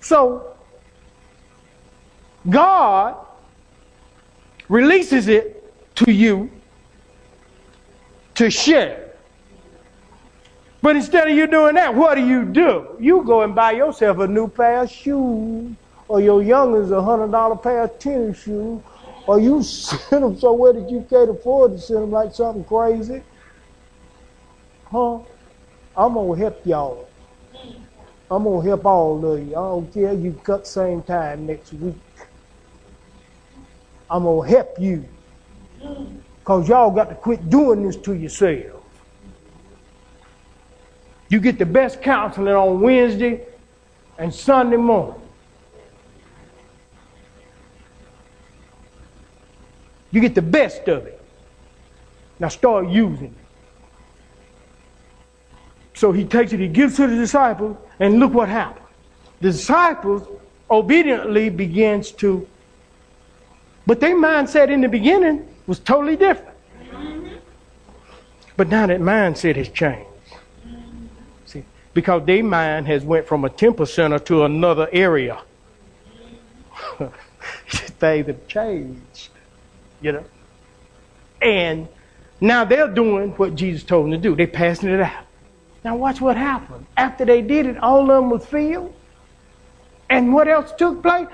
So, 0.00 0.54
God 2.48 3.21
releases 4.72 5.28
it 5.28 5.62
to 5.94 6.10
you 6.10 6.50
to 8.34 8.50
share. 8.50 9.10
But 10.80 10.96
instead 10.96 11.28
of 11.28 11.36
you 11.36 11.46
doing 11.46 11.74
that, 11.74 11.94
what 11.94 12.14
do 12.14 12.26
you 12.26 12.46
do? 12.46 12.96
You 12.98 13.22
go 13.22 13.42
and 13.42 13.54
buy 13.54 13.72
yourself 13.72 14.18
a 14.18 14.26
new 14.26 14.48
pair 14.48 14.80
of 14.80 14.90
shoes, 14.90 15.76
or 16.08 16.22
your 16.22 16.42
youngest 16.42 16.90
a 16.90 17.02
hundred 17.02 17.30
dollar 17.30 17.56
pair 17.56 17.82
of 17.82 17.98
tennis 17.98 18.42
shoes, 18.42 18.80
or 19.26 19.38
you 19.38 19.62
send 19.62 20.24
them 20.24 20.38
somewhere 20.38 20.72
that 20.72 20.88
you 20.90 21.06
can't 21.08 21.28
afford 21.28 21.72
to 21.72 21.78
send 21.78 22.04
them 22.04 22.10
like 22.10 22.34
something 22.34 22.64
crazy. 22.64 23.22
Huh? 24.90 25.18
I'm 25.94 26.14
gonna 26.14 26.34
help 26.38 26.66
y'all. 26.66 27.08
I'm 28.30 28.44
gonna 28.44 28.66
help 28.66 28.86
all 28.86 29.32
of 29.32 29.38
you. 29.38 29.50
I 29.50 29.68
don't 29.68 29.92
care 29.92 30.14
you 30.14 30.32
cut 30.42 30.66
same 30.66 31.02
time 31.02 31.46
next 31.46 31.74
week. 31.74 31.94
I'm 34.12 34.24
gonna 34.24 34.46
help 34.46 34.78
you. 34.78 35.08
Cause 36.44 36.68
y'all 36.68 36.90
got 36.90 37.08
to 37.08 37.14
quit 37.14 37.48
doing 37.48 37.86
this 37.86 37.96
to 37.96 38.12
yourself. 38.12 38.82
You 41.30 41.40
get 41.40 41.58
the 41.58 41.64
best 41.64 42.02
counseling 42.02 42.54
on 42.54 42.82
Wednesday 42.82 43.40
and 44.18 44.32
Sunday 44.34 44.76
morning. 44.76 45.20
You 50.10 50.20
get 50.20 50.34
the 50.34 50.42
best 50.42 50.86
of 50.88 51.06
it. 51.06 51.18
Now 52.38 52.48
start 52.48 52.88
using 52.88 53.28
it. 53.28 53.32
So 55.94 56.12
he 56.12 56.24
takes 56.24 56.52
it, 56.52 56.60
he 56.60 56.68
gives 56.68 56.94
it 56.94 57.06
to 57.06 57.14
the 57.14 57.16
disciples, 57.16 57.78
and 57.98 58.18
look 58.18 58.34
what 58.34 58.50
happens. 58.50 58.86
The 59.40 59.52
disciples 59.52 60.28
obediently 60.70 61.48
begins 61.48 62.10
to, 62.12 62.46
but 63.86 64.00
their 64.00 64.16
mindset 64.16 64.70
in 64.70 64.80
the 64.80 64.88
beginning 64.88 65.48
was 65.66 65.78
totally 65.78 66.16
different. 66.16 66.56
But 68.56 68.68
now 68.68 68.86
that 68.86 69.00
mindset 69.00 69.56
has 69.56 69.68
changed 69.68 70.08
See, 71.46 71.64
because 71.94 72.24
their 72.26 72.44
mind 72.44 72.86
has 72.86 73.04
went 73.04 73.26
from 73.26 73.44
a 73.44 73.50
temple 73.50 73.86
center 73.86 74.18
to 74.20 74.44
another 74.44 74.88
area. 74.92 75.40
Have 78.00 78.48
changed, 78.48 79.28
you 80.00 80.12
know. 80.12 80.24
And 81.40 81.88
now 82.40 82.64
they're 82.64 82.88
doing 82.88 83.30
what 83.30 83.54
Jesus 83.54 83.84
told 83.84 84.06
them 84.06 84.12
to 84.12 84.18
do. 84.18 84.34
They're 84.34 84.48
passing 84.48 84.90
it 84.90 85.00
out. 85.00 85.24
Now 85.84 85.96
watch 85.96 86.20
what 86.20 86.36
happened. 86.36 86.86
After 86.96 87.24
they 87.24 87.42
did 87.42 87.66
it, 87.66 87.78
all 87.78 88.02
of 88.02 88.08
them 88.08 88.30
was 88.30 88.44
filled. 88.44 88.94
And 90.10 90.34
what 90.34 90.48
else 90.48 90.72
took 90.76 91.02
place? 91.02 91.28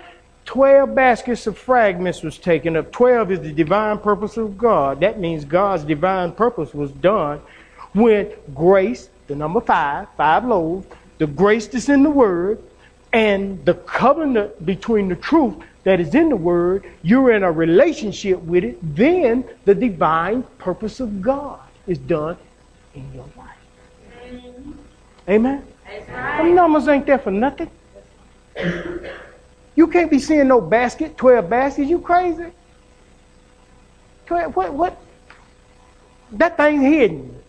Twelve 0.49 0.95
baskets 0.95 1.47
of 1.47 1.59
fragments 1.59 2.23
was 2.23 2.39
taken 2.39 2.75
up. 2.75 2.91
Twelve 2.91 3.31
is 3.31 3.41
the 3.41 3.53
divine 3.53 3.99
purpose 3.99 4.39
of 4.39 4.57
God. 4.57 5.01
That 5.01 5.21
means 5.21 5.45
God's 5.45 5.85
divine 5.85 6.33
purpose 6.33 6.73
was 6.73 6.91
done 6.91 7.43
when 7.93 8.33
grace, 8.55 9.11
the 9.27 9.35
number 9.35 9.61
five, 9.61 10.09
five 10.17 10.47
loaves, 10.47 10.87
the 11.19 11.27
grace 11.27 11.67
that's 11.67 11.91
in 11.91 12.03
the 12.03 12.09
word, 12.09 12.63
and 13.13 13.63
the 13.67 13.75
covenant 13.75 14.65
between 14.65 15.11
the 15.11 15.17
truth 15.17 15.55
that 15.85 16.01
is 16.01 16.15
in 16.15 16.31
the 16.31 16.37
word, 16.37 16.91
you're 17.03 17.33
in 17.33 17.43
a 17.43 17.53
relationship 17.53 18.41
with 18.41 18.65
it, 18.65 18.79
then 18.97 19.45
the 19.67 19.75
divine 19.75 20.43
purpose 20.57 20.99
of 20.99 21.21
God 21.21 21.61
is 21.87 21.99
done 21.99 22.39
in 22.95 23.05
your 23.13 23.29
life. 23.37 24.33
Amen? 25.29 25.63
Right. 25.87 26.39
Them 26.39 26.55
numbers 26.55 26.89
ain't 26.89 27.05
there 27.05 27.19
for 27.19 27.33
nothing. 27.33 27.71
You 29.79 29.87
can't 29.87 30.11
be 30.11 30.19
seeing 30.19 30.49
no 30.49 30.61
basket, 30.61 31.17
12 31.17 31.49
baskets. 31.49 31.89
You 31.89 32.01
crazy? 32.01 32.47
what, 34.27 34.75
what? 34.75 35.01
That 36.33 36.57
thing's 36.57 36.83
hidden. 36.83 37.41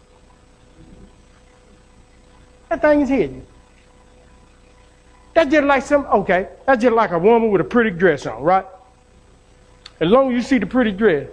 That 2.70 2.82
thing 2.82 3.02
is 3.02 3.10
hidden. 3.10 3.44
That's 5.34 5.50
just 5.50 5.66
like 5.66 5.82
some, 5.82 6.06
okay, 6.06 6.50
that's 6.68 6.84
just 6.84 6.94
like 6.94 7.10
a 7.10 7.18
woman 7.18 7.50
with 7.50 7.62
a 7.62 7.64
pretty 7.64 7.90
dress 7.90 8.28
on, 8.28 8.44
right? 8.44 8.66
As 10.00 10.08
long 10.08 10.30
as 10.30 10.36
you 10.36 10.44
see 10.44 10.60
the 10.60 10.68
pretty 10.68 10.92
dress, 10.92 11.28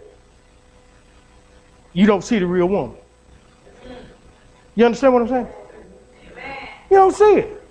you 1.92 2.06
don't 2.06 2.24
see 2.24 2.38
the 2.38 2.46
real 2.46 2.70
woman. 2.70 2.96
You 4.74 4.86
understand 4.86 5.12
what 5.12 5.20
I'm 5.24 5.28
saying? 5.28 5.48
You 6.90 6.96
don't 6.96 7.14
see 7.14 7.34
it. 7.34 7.62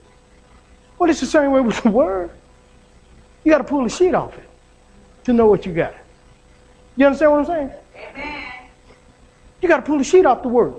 Well, 0.99 1.09
it's 1.09 1.21
the 1.21 1.25
same 1.25 1.49
way 1.49 1.61
with 1.61 1.81
the 1.81 1.89
word. 1.89 2.29
You 3.45 3.51
got 3.51 3.59
to 3.59 3.63
pull 3.63 3.83
the 3.83 3.89
sheet 3.89 4.13
off 4.15 4.35
it 4.37 4.49
to 5.25 5.31
know 5.31 5.45
what 5.45 5.65
you 5.65 5.73
got. 5.73 5.93
You 6.97 7.05
understand 7.05 7.31
what 7.31 7.39
I'm 7.41 7.45
saying? 7.45 7.71
Amen. 7.95 8.43
You 9.61 9.69
got 9.69 9.77
to 9.77 9.83
pull 9.83 9.99
the 9.99 10.03
sheet 10.03 10.25
off 10.25 10.41
the 10.41 10.49
word. 10.49 10.73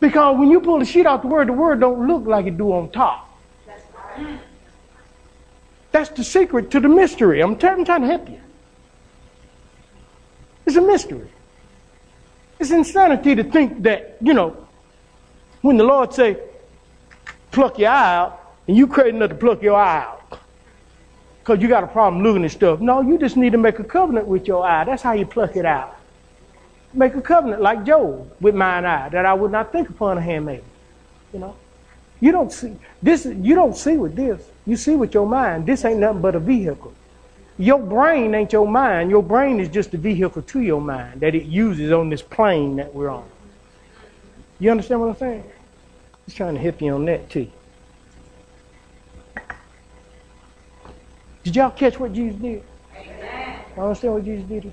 Because 0.00 0.38
when 0.38 0.50
you 0.50 0.60
pull 0.60 0.78
the 0.78 0.84
sheet 0.84 1.06
off 1.06 1.22
the 1.22 1.28
word, 1.28 1.48
the 1.48 1.54
word 1.54 1.80
don't 1.80 2.06
look 2.06 2.26
like 2.26 2.46
it 2.46 2.58
do 2.58 2.72
on 2.72 2.90
top. 2.90 3.30
That's, 3.66 3.82
right. 4.18 4.38
That's 5.92 6.10
the 6.10 6.24
secret 6.24 6.70
to 6.72 6.80
the 6.80 6.88
mystery. 6.88 7.40
I'm, 7.40 7.56
t- 7.56 7.66
I'm 7.66 7.84
trying 7.84 8.02
to 8.02 8.08
help 8.08 8.28
you. 8.28 8.40
It's 10.66 10.76
a 10.76 10.82
mystery. 10.82 11.28
It's 12.58 12.70
insanity 12.70 13.34
to 13.36 13.44
think 13.44 13.82
that, 13.84 14.18
you 14.20 14.34
know, 14.34 14.68
when 15.62 15.78
the 15.78 15.84
Lord 15.84 16.12
say, 16.12 16.36
pluck 17.50 17.78
your 17.78 17.90
eye 17.90 18.16
out, 18.16 18.56
and 18.68 18.76
you 18.76 18.86
crazy 18.86 19.16
enough 19.16 19.30
to 19.30 19.36
pluck 19.36 19.62
your 19.62 19.76
eye 19.76 20.02
out 20.02 20.21
because 21.42 21.60
you 21.60 21.66
got 21.66 21.82
a 21.82 21.88
problem 21.88 22.22
looking 22.22 22.44
at 22.44 22.52
stuff. 22.52 22.80
No, 22.80 23.00
you 23.00 23.18
just 23.18 23.36
need 23.36 23.50
to 23.50 23.58
make 23.58 23.80
a 23.80 23.84
covenant 23.84 24.28
with 24.28 24.46
your 24.46 24.64
eye. 24.64 24.84
That's 24.84 25.02
how 25.02 25.12
you 25.12 25.26
pluck 25.26 25.56
it 25.56 25.66
out. 25.66 25.96
Make 26.94 27.16
a 27.16 27.20
covenant 27.20 27.60
like 27.60 27.84
Job 27.84 28.32
with 28.40 28.54
mine 28.54 28.84
eye 28.84 29.08
that 29.08 29.26
I 29.26 29.34
would 29.34 29.50
not 29.50 29.72
think 29.72 29.88
upon 29.88 30.18
a 30.18 30.20
handmaid. 30.20 30.62
You 31.32 31.40
know, 31.40 31.56
you 32.20 32.30
don't 32.30 32.52
see 32.52 32.76
this. 33.02 33.24
You 33.24 33.56
don't 33.56 33.76
see 33.76 33.96
with 33.96 34.14
this. 34.14 34.40
You 34.66 34.76
see 34.76 34.94
with 34.94 35.14
your 35.14 35.26
mind. 35.26 35.66
This 35.66 35.84
ain't 35.84 35.98
nothing 35.98 36.22
but 36.22 36.36
a 36.36 36.40
vehicle. 36.40 36.94
Your 37.58 37.80
brain 37.80 38.34
ain't 38.34 38.52
your 38.52 38.68
mind. 38.68 39.10
Your 39.10 39.22
brain 39.22 39.58
is 39.58 39.68
just 39.68 39.92
a 39.94 39.98
vehicle 39.98 40.42
to 40.42 40.60
your 40.60 40.80
mind 40.80 41.22
that 41.22 41.34
it 41.34 41.44
uses 41.44 41.90
on 41.90 42.08
this 42.08 42.22
plane 42.22 42.76
that 42.76 42.94
we're 42.94 43.10
on. 43.10 43.28
You 44.60 44.70
understand 44.70 45.00
what 45.00 45.08
I'm 45.08 45.16
saying? 45.16 45.44
Just 46.26 46.36
trying 46.36 46.54
to 46.54 46.60
help 46.60 46.80
you 46.80 46.94
on 46.94 47.04
that 47.06 47.28
too. 47.28 47.50
Did 51.44 51.56
y'all 51.56 51.70
catch 51.70 51.98
what 51.98 52.12
Jesus 52.12 52.40
did? 52.40 52.62
Amen. 52.96 53.60
I 53.76 53.80
understand 53.80 54.14
what 54.14 54.24
Jesus 54.24 54.48
did. 54.48 54.72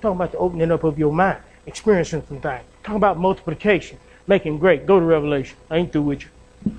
Talking 0.00 0.16
about 0.16 0.32
the 0.32 0.38
opening 0.38 0.70
up 0.70 0.84
of 0.84 0.98
your 0.98 1.12
mind, 1.12 1.38
experiencing 1.66 2.22
some 2.28 2.40
things. 2.40 2.62
Talking 2.82 2.96
about 2.96 3.18
multiplication, 3.18 3.98
making 4.26 4.58
great. 4.58 4.86
Go 4.86 5.00
to 5.00 5.04
Revelation. 5.04 5.56
I 5.70 5.78
ain't 5.78 5.92
through 5.92 6.02
with 6.02 6.22
you. 6.22 6.72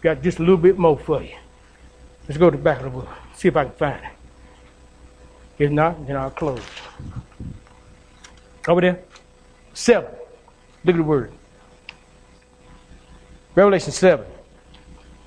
Got 0.00 0.22
just 0.22 0.38
a 0.38 0.42
little 0.42 0.56
bit 0.56 0.78
more 0.78 0.98
for 0.98 1.22
you. 1.22 1.36
Let's 2.26 2.38
go 2.38 2.50
to 2.50 2.56
the 2.56 2.62
back 2.62 2.78
of 2.78 2.84
the 2.84 2.90
book. 2.90 3.08
See 3.34 3.48
if 3.48 3.56
I 3.56 3.64
can 3.64 3.74
find 3.74 4.02
it. 4.04 4.10
If 5.58 5.70
not, 5.70 6.06
then 6.06 6.16
I'll 6.16 6.30
close. 6.30 6.62
Over 8.66 8.80
there. 8.80 9.00
Seven. 9.74 10.10
Look 10.84 10.94
at 10.94 10.98
the 10.98 11.02
word. 11.02 11.32
Revelation 13.54 13.92
7. 13.92 14.24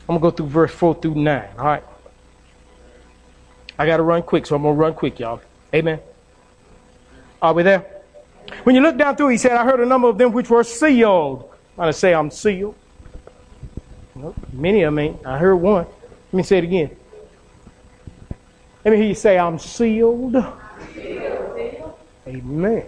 I'm 0.09 0.18
going 0.18 0.20
to 0.20 0.22
go 0.22 0.32
through 0.32 0.47
verse 0.47 0.72
4 0.72 0.95
through 0.95 1.15
9. 1.15 1.49
All 1.57 1.65
right. 1.65 1.84
I 3.78 3.86
got 3.86 3.98
to 3.98 4.04
run 4.04 4.24
quick, 4.24 4.46
so 4.46 4.56
I'm 4.56 4.64
going 4.64 4.76
to 4.76 4.80
run 4.80 4.94
quick, 4.94 5.20
y'all. 5.20 5.42
Amen. 5.74 6.00
Are 7.42 7.54
we 7.54 7.64
there? 7.64 7.86
When 8.64 8.76
you 8.76 8.82
look 8.82 8.98
down 8.98 9.16
through, 9.16 9.30
he 9.30 9.38
said, 9.38 9.52
I 9.52 9.64
heard 9.64 9.80
a 9.80 9.86
number 9.86 10.08
of 10.08 10.18
them 10.18 10.32
which 10.32 10.50
were 10.50 10.64
sealed. 10.64 11.50
I'm 11.72 11.84
going 11.84 11.90
to 11.90 11.94
say 11.94 12.14
I'm 12.14 12.32
sealed. 12.32 12.76
Well, 14.16 14.34
many 14.52 14.82
of 14.84 14.94
them 14.94 15.00
ain't. 15.00 15.26
I 15.26 15.38
heard 15.38 15.56
one. 15.56 15.86
Let 15.86 16.34
me 16.34 16.44
say 16.44 16.58
it 16.58 16.64
again. 16.64 16.96
Let 18.84 18.92
me 18.92 18.98
hear 18.98 19.08
you 19.08 19.16
say, 19.16 19.38
I'm 19.38 19.60
sealed. 19.60 20.34
sealed. 20.94 21.94
Amen. 22.26 22.86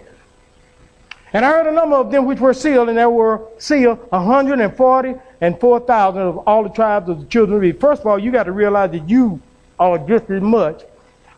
And 1.32 1.44
I 1.44 1.50
heard 1.50 1.66
a 1.68 1.72
number 1.72 1.96
of 1.96 2.10
them 2.10 2.24
which 2.24 2.40
were 2.40 2.54
sealed, 2.54 2.88
and 2.88 2.98
there 2.98 3.08
were 3.08 3.46
sealed 3.58 3.98
140 4.10 5.14
and 5.40 5.60
4,000 5.60 6.20
of 6.20 6.38
all 6.38 6.64
the 6.64 6.70
tribes 6.70 7.08
of 7.08 7.20
the 7.20 7.26
children 7.26 7.58
of 7.58 7.64
Israel. 7.64 7.80
First 7.80 8.00
of 8.00 8.08
all, 8.08 8.18
you 8.18 8.32
got 8.32 8.44
to 8.44 8.52
realize 8.52 8.90
that 8.90 9.08
you 9.08 9.40
are 9.80 9.98
just 9.98 10.30
as 10.30 10.42
much 10.42 10.84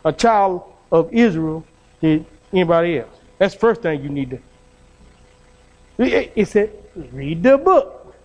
a 0.05 0.13
child 0.13 0.61
of 0.91 1.11
Israel 1.13 1.65
as 2.03 2.21
anybody 2.51 2.99
else. 2.99 3.15
That's 3.39 3.53
the 3.55 3.59
first 3.59 3.81
thing 3.81 4.03
you 4.03 4.09
need 4.09 4.29
to. 4.31 4.39
It 5.97 6.47
said, 6.47 6.71
read 7.11 7.41
the 7.41 7.57
book. 7.57 8.15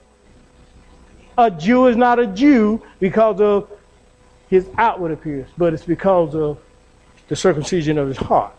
A 1.39 1.51
Jew 1.51 1.87
is 1.87 1.97
not 1.97 2.19
a 2.19 2.27
Jew 2.27 2.83
because 2.99 3.41
of 3.41 3.71
his 4.51 4.69
outward 4.77 5.13
appearance, 5.13 5.51
but 5.57 5.73
it's 5.73 5.85
because 5.85 6.35
of 6.35 6.59
the 7.29 7.37
circumcision 7.37 7.97
of 7.97 8.09
his 8.09 8.17
heart. 8.17 8.53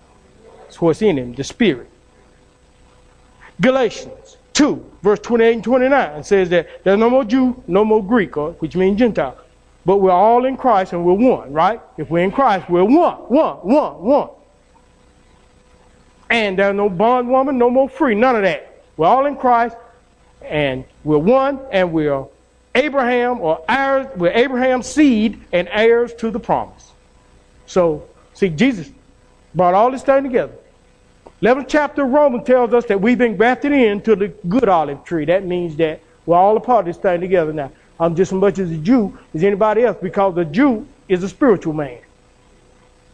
It's 0.68 0.80
what's 0.80 1.02
in 1.02 1.18
him, 1.18 1.34
the 1.34 1.44
spirit. 1.44 1.90
Galatians 3.60 4.38
2, 4.54 4.92
verse 5.02 5.20
28 5.20 5.54
and 5.56 5.64
29 5.64 6.24
says 6.24 6.48
that 6.50 6.84
there's 6.86 7.00
no 7.00 7.10
more 7.10 7.26
Jew, 7.26 7.62
no 7.68 7.84
more 7.84 8.02
Greek, 8.02 8.36
which 8.36 8.78
means 8.78 8.98
Gentile. 8.98 9.38
But 9.90 10.02
we're 10.02 10.12
all 10.12 10.46
in 10.46 10.56
Christ 10.56 10.94
and 10.94 11.04
we're 11.04 11.14
one, 11.14 11.52
right? 11.52 11.82
If 11.98 12.12
we're 12.12 12.24
in 12.24 12.30
Christ, 12.30 12.70
we're 12.70 12.84
one, 12.84 13.16
one, 13.16 13.56
one, 13.56 13.94
one. 14.04 14.30
And 16.30 16.60
there's 16.60 16.76
no 16.76 16.92
bondwoman, 16.92 17.58
no 17.58 17.72
more 17.72 17.90
free, 17.90 18.14
none 18.14 18.36
of 18.36 18.44
that. 18.44 18.84
We're 18.98 19.08
all 19.08 19.26
in 19.26 19.36
Christ 19.36 19.76
and 20.44 20.86
we're 21.04 21.18
one 21.18 21.60
and 21.72 21.92
we're 21.92 22.26
Abraham 22.76 23.42
or 23.42 23.66
heirs, 23.68 24.06
we're 24.16 24.30
Abraham's 24.30 24.86
seed 24.86 25.42
and 25.52 25.68
heirs 25.72 26.14
to 26.20 26.30
the 26.30 26.40
promise. 26.40 26.92
So, 27.66 28.08
see, 28.36 28.50
Jesus 28.50 28.92
brought 29.56 29.74
all 29.74 29.90
this 29.90 30.04
thing 30.04 30.22
together. 30.22 30.54
11th 31.42 31.66
chapter 31.68 32.04
of 32.04 32.12
Romans 32.12 32.46
tells 32.46 32.76
us 32.76 32.86
that 32.86 33.02
we've 33.02 33.18
been 33.18 33.38
grafted 33.38 33.72
into 33.72 34.16
the 34.16 34.28
good 34.28 34.70
olive 34.70 35.04
tree. 35.04 35.26
That 35.26 35.48
means 35.48 35.78
that 35.78 36.02
we're 36.28 36.38
all 36.38 36.56
a 36.58 36.60
part 36.60 36.88
of 36.88 36.94
this 36.94 37.02
thing 37.02 37.22
together 37.22 37.54
now. 37.54 37.72
I'm 38.00 38.16
just 38.16 38.32
as 38.32 38.38
much 38.38 38.60
as 38.60 38.72
a 38.72 38.78
Jew 38.78 39.18
as 39.34 39.44
anybody 39.44 39.84
else 39.84 39.98
because 40.02 40.36
the 40.36 40.46
Jew 40.46 40.88
is 41.08 41.24
a 41.24 41.30
spiritual 41.30 41.74
man. 41.74 42.00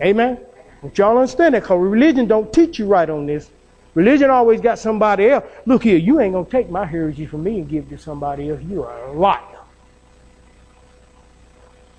Amen? 0.01 0.39
But 0.81 0.97
y'all 0.97 1.17
understand 1.17 1.55
that 1.55 1.63
because 1.63 1.79
religion 1.79 2.27
don't 2.27 2.53
teach 2.53 2.77
you 2.77 2.85
right 2.85 3.09
on 3.09 3.25
this. 3.25 3.49
Religion 3.95 4.29
always 4.29 4.61
got 4.61 4.77
somebody 4.77 5.29
else. 5.29 5.45
Look 5.65 5.83
here, 5.83 5.97
you 5.97 6.19
ain't 6.19 6.33
going 6.33 6.45
to 6.45 6.51
take 6.51 6.69
my 6.69 6.85
heritage 6.85 7.29
from 7.29 7.43
me 7.43 7.59
and 7.59 7.69
give 7.69 7.85
it 7.85 7.89
to 7.91 7.97
somebody 7.97 8.49
else. 8.49 8.61
You 8.63 8.83
are 8.83 9.05
a 9.05 9.13
liar. 9.13 9.41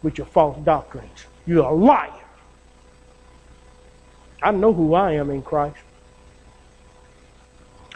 With 0.02 0.18
your 0.18 0.26
false 0.26 0.58
doctrines. 0.62 1.26
You're 1.46 1.64
a 1.64 1.72
liar. 1.72 2.12
I 4.42 4.50
know 4.52 4.72
who 4.72 4.94
I 4.94 5.12
am 5.12 5.30
in 5.30 5.42
Christ. 5.42 5.78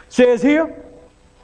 Says 0.09 0.41
here, 0.41 0.83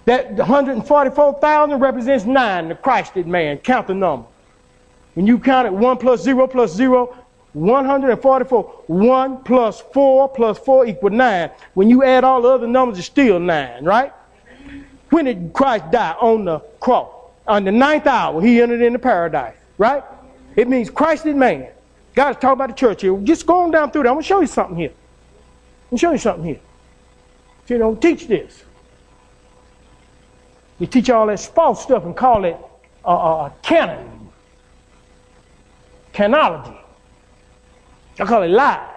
that 0.08 0.32
144,000 0.32 1.80
represents 1.82 2.24
nine, 2.24 2.70
the 2.70 2.76
Christed 2.76 3.28
man. 3.28 3.58
Count 3.58 3.88
the 3.88 3.94
number. 3.94 4.26
When 5.16 5.28
you 5.28 5.38
count 5.38 5.68
it, 5.68 5.74
1 5.74 5.98
plus 5.98 6.22
0 6.22 6.48
plus 6.48 6.74
0, 6.74 7.14
144. 7.52 8.64
1 8.88 9.44
plus 9.44 9.82
4 9.82 10.30
plus 10.30 10.58
4 10.60 10.86
equal 10.88 11.10
9. 11.10 11.52
When 11.74 11.90
you 11.90 12.06
add 12.06 12.24
all 12.24 12.42
the 12.42 12.48
other 12.48 12.68
numbers, 12.68 13.00
it's 13.00 13.08
still 13.08 13.38
9, 13.38 13.84
right? 13.84 14.14
When 15.10 15.26
did 15.26 15.52
Christ 15.52 15.92
die? 15.92 16.16
On 16.22 16.46
the 16.46 16.60
cross. 16.80 17.10
On 17.46 17.66
the 17.66 17.72
ninth 17.74 18.08
hour, 18.08 18.42
he 18.42 18.62
entered 18.62 18.82
into 18.82 19.00
paradise, 19.00 19.58
right? 19.78 20.06
It 20.56 20.70
means 20.70 20.90
Christed 20.90 21.36
man. 21.36 21.68
God 22.16 22.30
is 22.30 22.36
talking 22.38 22.52
about 22.54 22.70
the 22.70 22.76
church 22.76 23.02
here. 23.02 23.18
Just 23.24 23.46
go 23.46 23.64
on 23.64 23.72
down 23.72 23.92
through 23.92 24.04
there. 24.04 24.12
I'm 24.12 24.16
going 24.16 24.24
to 24.24 24.28
show 24.28 24.40
you 24.40 24.48
something 24.48 24.78
here. 24.78 24.92
I'm 24.92 25.90
going 25.90 25.98
to 25.98 26.02
show 26.02 26.12
you 26.14 26.18
something 26.18 26.46
here. 26.46 26.60
You 27.68 27.78
don't 27.78 28.02
teach 28.02 28.28
this. 28.28 28.64
We 30.80 30.88
teach 30.88 31.10
all 31.10 31.28
that 31.28 31.40
false 31.40 31.84
stuff 31.84 32.06
and 32.06 32.16
call 32.16 32.46
it 32.46 32.58
uh, 33.04 33.08
uh, 33.08 33.50
canon, 33.62 34.30
canology. 36.14 36.78
I 38.20 38.26
call 38.26 38.44
it 38.44 38.50
lies. 38.50 38.90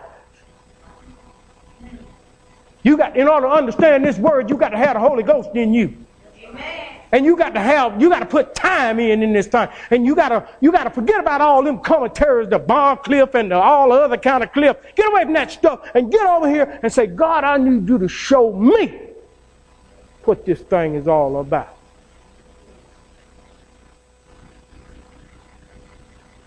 You 2.83 2.97
got, 2.97 3.17
in 3.17 3.29
order 3.29 3.47
to 3.47 3.53
understand 3.53 4.05
this 4.05 4.19
word, 4.19 4.49
you 4.49 4.57
got 4.57 4.71
to 4.71 4.79
have 4.79 4.95
the 4.95 5.01
Holy 5.01 5.23
Ghost 5.23 5.51
in 5.55 5.75
you. 5.75 5.95
Amen. 6.43 6.87
And 7.13 7.27
you 7.27 7.37
got 7.37 7.55
to 7.55 7.61
have, 7.61 8.01
you 8.01 8.09
got 8.09 8.21
to 8.21 8.27
put 8.27 8.55
time 8.55 9.01
in 9.01 9.23
in 9.23 9.33
this 9.33 9.49
time. 9.49 9.71
And 9.91 10.07
you 10.07 10.15
got 10.15 10.29
to, 10.29 10.49
you 10.61 10.71
got 10.71 10.85
to 10.85 10.91
forget 10.91 11.19
about 11.19 11.41
all 11.41 11.63
them 11.63 11.81
commentaries, 11.81 12.49
the 12.49 12.59
Barn 12.59 12.99
Cliff 12.99 13.35
and 13.35 13.51
the, 13.51 13.57
all 13.57 13.89
the 13.89 13.97
other 13.97 14.17
kind 14.17 14.45
of 14.45 14.53
cliff. 14.53 14.77
Get 14.95 15.09
away 15.09 15.25
from 15.25 15.33
that 15.33 15.51
stuff 15.51 15.81
and 15.95 16.11
get 16.11 16.25
over 16.25 16.49
here 16.49 16.79
and 16.83 16.93
say, 16.93 17.07
God, 17.07 17.45
I 17.45 17.57
need 17.59 17.89
you 17.89 17.99
to 17.99 18.09
show 18.09 18.53
me 18.53 19.10
what 20.25 20.45
this 20.45 20.61
thing 20.61 20.95
is 20.95 21.09
all 21.09 21.41
about. 21.41 21.77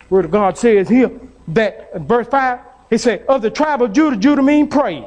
Word 0.09 0.25
of 0.25 0.31
God 0.31 0.57
says 0.57 0.87
here 0.87 1.11
that 1.49 1.95
verse 2.01 2.27
5, 2.27 2.59
he 2.89 2.97
said, 2.97 3.25
of 3.27 3.41
the 3.41 3.49
tribe 3.49 3.81
of 3.81 3.93
Judah, 3.93 4.15
Judah 4.15 4.43
mean 4.43 4.67
praise 4.67 5.05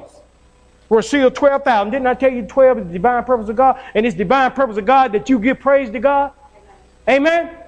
were 0.89 1.03
sealed 1.03 1.35
12,000. 1.35 1.93
Didn't 1.93 2.07
I 2.07 2.15
tell 2.15 2.33
you 2.33 2.43
12 2.43 2.79
is 2.79 2.87
the 2.87 2.93
divine 2.95 3.25
purpose 3.25 3.49
of 3.49 3.57
God? 3.57 3.81
And 3.95 4.07
it's 4.07 4.17
divine 4.17 4.53
purpose 4.53 4.77
of 4.77 4.85
God 4.85 5.13
that 5.13 5.29
you 5.29 5.39
give 5.39 5.61
praise 5.61 5.91
to 5.91 6.01
God? 6.01 6.33
Amen? 7.09 7.47
Amen? 7.47 7.63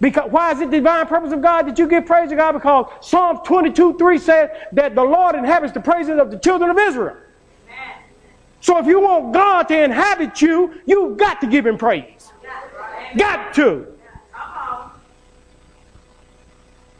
Because 0.00 0.30
why 0.30 0.52
is 0.52 0.60
it 0.60 0.70
divine 0.70 1.06
purpose 1.06 1.32
of 1.32 1.42
God 1.42 1.68
that 1.68 1.78
you 1.78 1.86
give 1.86 2.06
praise 2.06 2.30
to 2.30 2.36
God? 2.36 2.52
Because 2.52 2.90
Psalms 3.02 3.40
22 3.44 3.98
3 3.98 4.18
says 4.18 4.50
that 4.72 4.94
the 4.94 5.04
Lord 5.04 5.34
inhabits 5.34 5.74
the 5.74 5.80
praises 5.80 6.18
of 6.18 6.30
the 6.30 6.38
children 6.38 6.70
of 6.70 6.78
Israel. 6.78 7.16
So 8.60 8.78
if 8.78 8.86
you 8.86 9.00
want 9.00 9.32
God 9.32 9.64
to 9.68 9.82
inhabit 9.82 10.40
you, 10.42 10.74
you've 10.86 11.16
got 11.16 11.40
to 11.40 11.46
give 11.46 11.66
him 11.66 11.78
praise. 11.78 12.32
Got 13.16 13.54
to. 13.54 13.86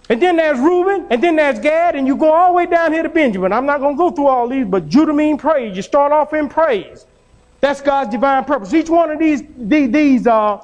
And 0.09 0.21
then 0.21 0.37
there's 0.37 0.59
Reuben, 0.59 1.07
and 1.11 1.23
then 1.23 1.37
there's 1.37 1.61
Gad, 1.61 1.95
and 1.95 2.05
you 2.05 2.17
go 2.17 2.33
all 2.33 2.49
the 2.49 2.57
way 2.57 2.67
down 2.67 2.93
here 2.93 3.05
to 3.05 3.09
Benjamin. 3.09 3.53
I'm 3.53 3.65
not 3.65 3.79
going 3.79 3.95
to 3.95 3.99
go 3.99 4.11
through 4.11 4.27
all 4.27 4.49
these, 4.49 4.67
but 4.67 4.89
Judah 4.89 5.13
mean 5.13 5.39
praise. 5.39 5.77
You 5.77 5.83
start 5.83 6.11
off 6.11 6.33
in 6.33 6.49
praise. 6.49 7.07
That's 7.61 7.81
God's 7.81 8.11
divine 8.11 8.45
purpose. 8.45 8.75
Each 8.75 8.91
one 8.91 9.13
of 9.13 9.21
these, 9.21 9.45
these, 9.57 9.91
these 9.93 10.27
uh, 10.27 10.61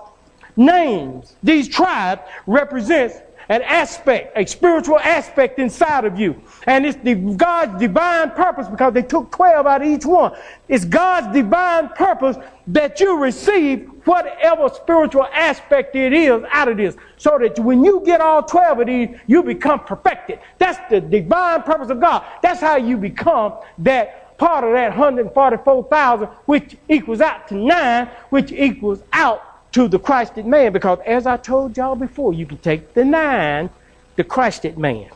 names, 0.56 1.36
these 1.44 1.68
tribes, 1.68 2.22
represents 2.48 3.18
an 3.48 3.62
aspect, 3.62 4.36
a 4.36 4.44
spiritual 4.46 4.98
aspect 4.98 5.58
inside 5.58 6.04
of 6.04 6.18
you. 6.18 6.40
And 6.66 6.84
it's 6.84 6.98
the, 7.02 7.14
God's 7.14 7.78
divine 7.78 8.30
purpose 8.32 8.68
because 8.68 8.92
they 8.92 9.02
took 9.02 9.30
12 9.30 9.66
out 9.66 9.82
of 9.82 9.88
each 9.88 10.04
one. 10.04 10.32
It's 10.68 10.84
God's 10.84 11.32
divine 11.32 11.90
purpose 11.90 12.36
that 12.68 12.98
you 12.98 13.18
receive 13.18 13.88
whatever 14.04 14.68
spiritual 14.68 15.26
aspect 15.32 15.94
it 15.94 16.12
is 16.12 16.42
out 16.50 16.68
of 16.68 16.76
this. 16.76 16.96
So 17.16 17.38
that 17.40 17.58
when 17.60 17.84
you 17.84 18.02
get 18.04 18.20
all 18.20 18.42
12 18.42 18.80
of 18.80 18.86
these, 18.86 19.08
you 19.26 19.42
become 19.42 19.80
perfected. 19.80 20.40
That's 20.58 20.78
the 20.90 21.00
divine 21.00 21.62
purpose 21.62 21.90
of 21.90 22.00
God. 22.00 22.24
That's 22.42 22.60
how 22.60 22.76
you 22.76 22.96
become 22.96 23.54
that 23.78 24.36
part 24.38 24.64
of 24.64 24.72
that 24.72 24.90
144,000, 24.90 26.28
which 26.46 26.76
equals 26.88 27.20
out 27.20 27.48
to 27.48 27.54
nine, 27.54 28.10
which 28.30 28.52
equals 28.52 29.02
out 29.12 29.45
to 29.76 29.88
the 29.88 29.98
Christed 29.98 30.46
man 30.46 30.72
because, 30.72 31.00
as 31.04 31.26
I 31.26 31.36
told 31.36 31.76
y'all 31.76 31.96
before, 31.96 32.32
you 32.32 32.46
can 32.46 32.56
take 32.56 32.94
the 32.94 33.04
nine, 33.04 33.68
the 34.16 34.24
Christed 34.24 34.78
man. 34.78 35.10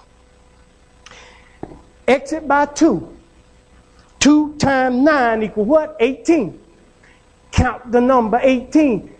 Exit 2.06 2.46
by 2.46 2.66
two. 2.66 3.16
Two 4.18 4.54
times 4.58 4.96
nine 4.96 5.42
equal 5.42 5.64
what? 5.64 5.96
18. 5.98 6.61
Count 7.50 7.90
the 7.90 8.02
number 8.02 8.38
18. 8.42 9.11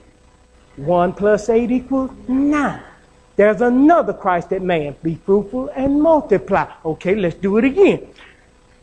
One 0.77 1.15
plus 1.15 1.49
eight 1.49 1.71
equals 1.71 2.11
nine. 2.29 2.83
There's 3.37 3.63
another 3.63 4.13
Christed 4.13 4.61
man. 4.61 4.95
Be 5.03 5.15
fruitful 5.15 5.71
and 5.75 6.03
multiply. 6.03 6.71
Okay, 6.85 7.15
let's 7.15 7.37
do 7.37 7.57
it 7.57 7.65
again. 7.65 8.07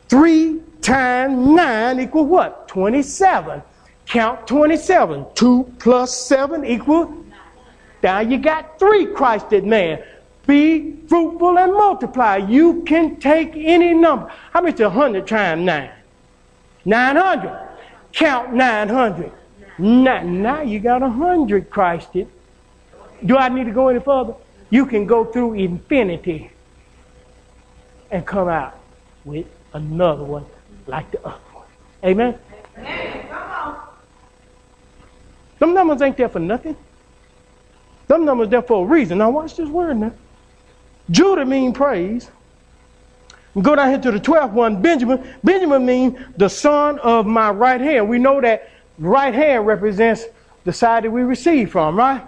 Three 0.08 0.60
times 0.80 1.38
nine 1.38 2.00
equal 2.00 2.26
what? 2.26 2.66
27. 2.66 3.62
Count 4.08 4.46
27. 4.46 5.26
2 5.34 5.74
plus 5.78 6.16
7 6.16 6.64
equals. 6.64 7.14
Now 8.02 8.20
you 8.20 8.38
got 8.38 8.78
three 8.78 9.06
Christed 9.06 9.66
man. 9.66 10.02
Be 10.46 10.96
fruitful 11.08 11.58
and 11.58 11.74
multiply. 11.74 12.38
You 12.38 12.82
can 12.84 13.16
take 13.16 13.52
any 13.54 13.92
number. 13.92 14.32
How 14.50 14.62
many 14.62 14.74
is 14.74 14.80
100 14.80 15.26
times 15.26 15.62
9? 15.62 15.90
900. 16.86 17.68
Count 18.12 18.54
900. 18.54 19.30
Now, 19.78 20.22
now 20.22 20.62
you 20.62 20.80
got 20.80 21.02
100 21.02 21.68
Christed. 21.68 22.28
Do 23.26 23.36
I 23.36 23.50
need 23.50 23.64
to 23.64 23.72
go 23.72 23.88
any 23.88 24.00
further? 24.00 24.34
You 24.70 24.86
can 24.86 25.04
go 25.04 25.26
through 25.26 25.54
infinity 25.54 26.50
and 28.10 28.26
come 28.26 28.48
out 28.48 28.78
with 29.26 29.46
another 29.74 30.24
one 30.24 30.46
like 30.86 31.10
the 31.10 31.22
other 31.26 31.36
one. 31.52 31.66
Amen? 32.04 32.38
Amen. 32.78 33.18
Them 35.58 35.74
numbers 35.74 36.00
ain't 36.02 36.16
there 36.16 36.28
for 36.28 36.38
nothing. 36.38 36.76
Them 38.06 38.24
numbers 38.24 38.48
there 38.48 38.62
for 38.62 38.84
a 38.84 38.88
reason. 38.88 39.18
Now 39.18 39.30
watch 39.30 39.56
this 39.56 39.68
word 39.68 39.98
now. 39.98 40.12
Judah 41.10 41.44
mean 41.44 41.72
praise. 41.72 42.30
Go 43.60 43.74
down 43.74 43.88
here 43.88 44.00
to 44.00 44.10
the 44.12 44.20
12th 44.20 44.52
one, 44.52 44.80
Benjamin. 44.80 45.34
Benjamin 45.42 45.84
means 45.84 46.18
the 46.36 46.48
son 46.48 46.98
of 47.00 47.26
my 47.26 47.50
right 47.50 47.80
hand. 47.80 48.08
We 48.08 48.18
know 48.18 48.40
that 48.40 48.70
right 48.98 49.34
hand 49.34 49.66
represents 49.66 50.24
the 50.64 50.72
side 50.72 51.04
that 51.04 51.10
we 51.10 51.22
receive 51.22 51.72
from, 51.72 51.96
right? 51.96 52.22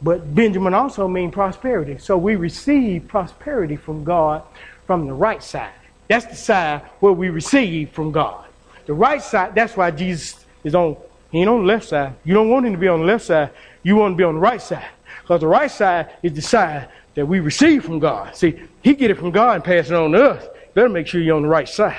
But 0.00 0.34
Benjamin 0.34 0.74
also 0.74 1.06
means 1.06 1.32
prosperity. 1.32 1.98
So 1.98 2.16
we 2.16 2.34
receive 2.36 3.06
prosperity 3.06 3.76
from 3.76 4.02
God 4.02 4.42
from 4.86 5.06
the 5.06 5.12
right 5.12 5.42
side. 5.42 5.72
That's 6.08 6.26
the 6.26 6.34
side 6.34 6.82
where 7.00 7.12
we 7.12 7.30
receive 7.30 7.90
from 7.90 8.10
God. 8.10 8.46
The 8.86 8.94
right 8.94 9.22
side, 9.22 9.54
that's 9.54 9.76
why 9.76 9.92
Jesus 9.92 10.44
is 10.64 10.74
on 10.74 10.96
he 11.32 11.40
ain't 11.40 11.48
on 11.48 11.62
the 11.62 11.66
left 11.66 11.88
side. 11.88 12.14
You 12.24 12.34
don't 12.34 12.50
want 12.50 12.66
him 12.66 12.72
to 12.72 12.78
be 12.78 12.88
on 12.88 13.00
the 13.00 13.06
left 13.06 13.24
side. 13.24 13.50
You 13.82 13.96
want 13.96 14.12
him 14.12 14.18
to 14.18 14.18
be 14.18 14.24
on 14.24 14.34
the 14.34 14.40
right 14.40 14.60
side. 14.60 14.86
Because 15.22 15.40
the 15.40 15.46
right 15.46 15.70
side 15.70 16.10
is 16.22 16.34
the 16.34 16.42
side 16.42 16.88
that 17.14 17.26
we 17.26 17.40
receive 17.40 17.84
from 17.84 17.98
God. 17.98 18.36
See, 18.36 18.62
he 18.82 18.94
get 18.94 19.10
it 19.10 19.18
from 19.18 19.30
God 19.30 19.56
and 19.56 19.64
pass 19.64 19.88
it 19.88 19.94
on 19.94 20.12
to 20.12 20.30
us. 20.30 20.46
Better 20.74 20.90
make 20.90 21.06
sure 21.06 21.20
you're 21.20 21.36
on 21.36 21.42
the 21.42 21.48
right 21.48 21.68
side. 21.68 21.96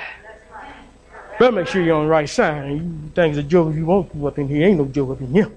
Better 1.38 1.52
make 1.52 1.66
sure 1.66 1.82
you're 1.82 1.96
on 1.96 2.04
the 2.04 2.10
right 2.10 2.28
side. 2.28 2.64
And 2.64 2.76
you 2.76 3.10
think 3.10 3.36
it's 3.36 3.44
a 3.44 3.48
joke 3.48 3.74
you 3.74 3.84
want 3.84 4.12
to 4.12 4.26
up 4.28 4.38
in 4.38 4.46
here. 4.46 4.66
Ain't 4.68 4.78
no 4.78 4.84
joke 4.86 5.10
up 5.10 5.20
in 5.20 5.32
here. 5.32 5.50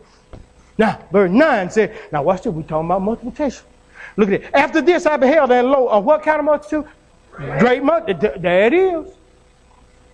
Now, 0.78 1.00
verse 1.12 1.32
9 1.32 1.70
said, 1.70 1.96
now 2.12 2.24
watch 2.24 2.44
this. 2.44 2.54
We're 2.54 2.64
talking 2.64 2.88
about 2.88 3.04
multiplication. 3.04 3.64
Look 4.16 4.30
at 4.30 4.42
it. 4.42 4.50
After 4.54 4.82
this, 4.82 5.06
I 5.06 5.18
beheld 5.18 5.52
and 5.52 5.70
lo, 5.70 5.88
of 5.88 6.04
what 6.04 6.24
kind 6.24 6.40
of 6.40 6.46
multitude? 6.46 6.86
Great 7.60 7.84
multitude. 7.84 8.42
There 8.42 8.66
it 8.66 8.74
is. 8.74 9.06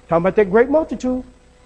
Talking 0.10 0.24
about 0.24 0.36
that 0.36 0.52
great 0.52 0.70
multitude. 0.70 1.24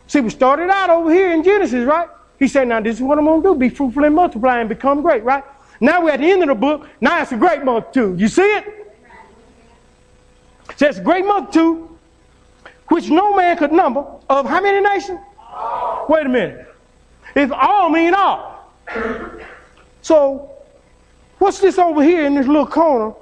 See, 0.08 0.22
we 0.22 0.30
started 0.30 0.70
out 0.70 0.90
over 0.90 1.12
here 1.14 1.32
in 1.32 1.44
Genesis, 1.44 1.86
right? 1.86 2.08
He 2.40 2.48
said, 2.48 2.68
now 2.68 2.80
this 2.80 2.96
is 2.96 3.02
what 3.02 3.18
I'm 3.18 3.26
going 3.26 3.44
to 3.44 3.50
do. 3.50 3.56
Be 3.56 3.70
fruitful 3.70 4.04
and 4.04 4.16
multiply 4.16 4.60
and 4.60 4.70
become 4.70 5.02
great, 5.02 5.24
right? 5.24 5.44
Now 5.80 6.04
we're 6.04 6.12
at 6.12 6.20
the 6.20 6.32
end 6.32 6.42
of 6.44 6.50
the 6.50 6.56
book. 6.56 6.88
Now 7.02 7.22
it's 7.22 7.32
a 7.32 7.38
great 7.38 7.64
multitude. 7.64 8.20
You 8.20 8.28
see 8.28 8.42
it? 8.42 8.78
Says 10.76 11.00
great 11.00 11.26
month 11.26 11.56
multitude, 11.56 11.90
which 12.90 13.10
no 13.10 13.36
man 13.36 13.58
could 13.58 13.72
number, 13.72 14.06
of 14.30 14.46
how 14.48 14.62
many 14.62 14.80
nations? 14.82 15.20
Wait 16.08 16.26
a 16.26 16.30
minute. 16.30 16.68
If 17.36 17.52
all 17.52 17.90
mean 17.90 18.14
all. 18.14 18.72
So, 20.02 20.52
what's 21.40 21.60
this 21.60 21.78
over 21.78 22.04
here 22.04 22.26
in 22.26 22.36
this 22.36 22.48
little 22.48 22.68
corner? 22.68 23.14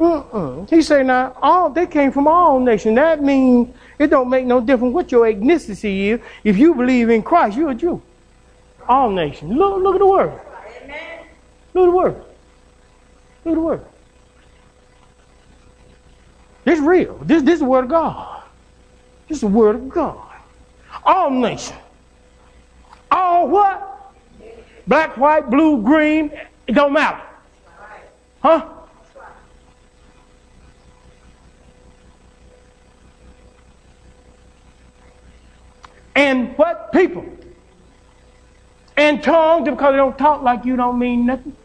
Uh-uh. 0.00 0.66
He 0.66 0.82
said, 0.82 1.06
now, 1.06 1.36
all 1.42 1.70
they 1.70 1.86
came 1.86 2.12
from 2.12 2.28
all 2.28 2.60
nations. 2.60 2.94
That 2.96 3.22
means 3.22 3.74
it 3.98 4.08
don't 4.08 4.30
make 4.30 4.46
no 4.46 4.60
difference 4.60 4.94
what 4.94 5.10
your 5.10 5.26
ethnicity 5.26 6.14
is. 6.14 6.20
If 6.44 6.56
you 6.56 6.74
believe 6.74 7.10
in 7.10 7.22
Christ, 7.22 7.56
you're 7.56 7.70
a 7.70 7.74
Jew. 7.74 8.00
All 8.88 9.10
nations. 9.10 9.52
Look, 9.52 9.82
look 9.82 9.94
at 9.96 9.98
the 9.98 10.06
word. 10.06 10.32
Look 11.74 11.88
at 11.88 11.90
the 11.90 11.90
word. 11.90 12.14
Look 13.44 13.52
at 13.52 13.54
the 13.54 13.60
word. 13.60 13.84
Is 16.64 16.80
real. 16.80 17.18
This, 17.22 17.42
this 17.42 17.54
is 17.54 17.60
the 17.60 17.64
word 17.64 17.84
of 17.84 17.90
God. 17.90 18.42
This 19.26 19.38
is 19.38 19.40
the 19.40 19.46
word 19.46 19.76
of 19.76 19.88
God. 19.88 20.32
All 21.02 21.30
nations. 21.30 21.78
All 23.10 23.48
what? 23.48 24.12
Black, 24.86 25.16
white, 25.16 25.48
blue, 25.48 25.82
green. 25.82 26.30
It 26.66 26.72
don't 26.72 26.92
matter. 26.92 27.22
Huh? 28.40 28.68
And 36.18 36.58
what? 36.58 36.90
People. 36.92 37.24
And 38.96 39.22
tongues, 39.22 39.68
because 39.68 39.92
they 39.92 39.98
don't 39.98 40.18
talk 40.18 40.42
like 40.42 40.64
you 40.64 40.74
don't 40.74 40.98
mean 40.98 41.26
nothing. 41.26 41.56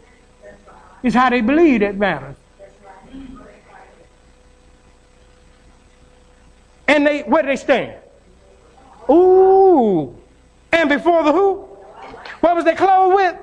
It's 1.01 1.15
how 1.15 1.31
they 1.31 1.41
believe 1.41 1.79
that 1.79 1.95
matters. 1.97 2.35
And 6.87 7.07
they 7.07 7.21
where 7.21 7.41
do 7.41 7.47
they 7.47 7.55
stand? 7.55 7.95
Ooh. 9.09 10.15
And 10.71 10.87
before 10.87 11.23
the 11.23 11.31
who? 11.31 11.67
What 12.41 12.55
was 12.55 12.63
they 12.63 12.75
clothed 12.75 13.15
with? 13.15 13.35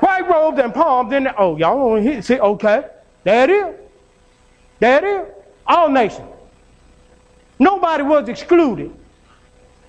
White 0.00 0.26
robes 0.26 0.58
and 0.58 0.72
palms. 0.72 1.10
Then 1.10 1.28
oh, 1.36 1.58
y'all 1.58 1.96
don't 1.96 2.02
hear. 2.02 2.22
See, 2.22 2.40
okay, 2.40 2.86
there 3.24 3.44
it 3.44 3.50
is. 3.50 3.74
There 4.78 5.04
it 5.04 5.04
is. 5.04 5.34
All 5.66 5.90
nations. 5.90 6.30
Nobody 7.58 8.04
was 8.04 8.26
excluded. 8.30 8.94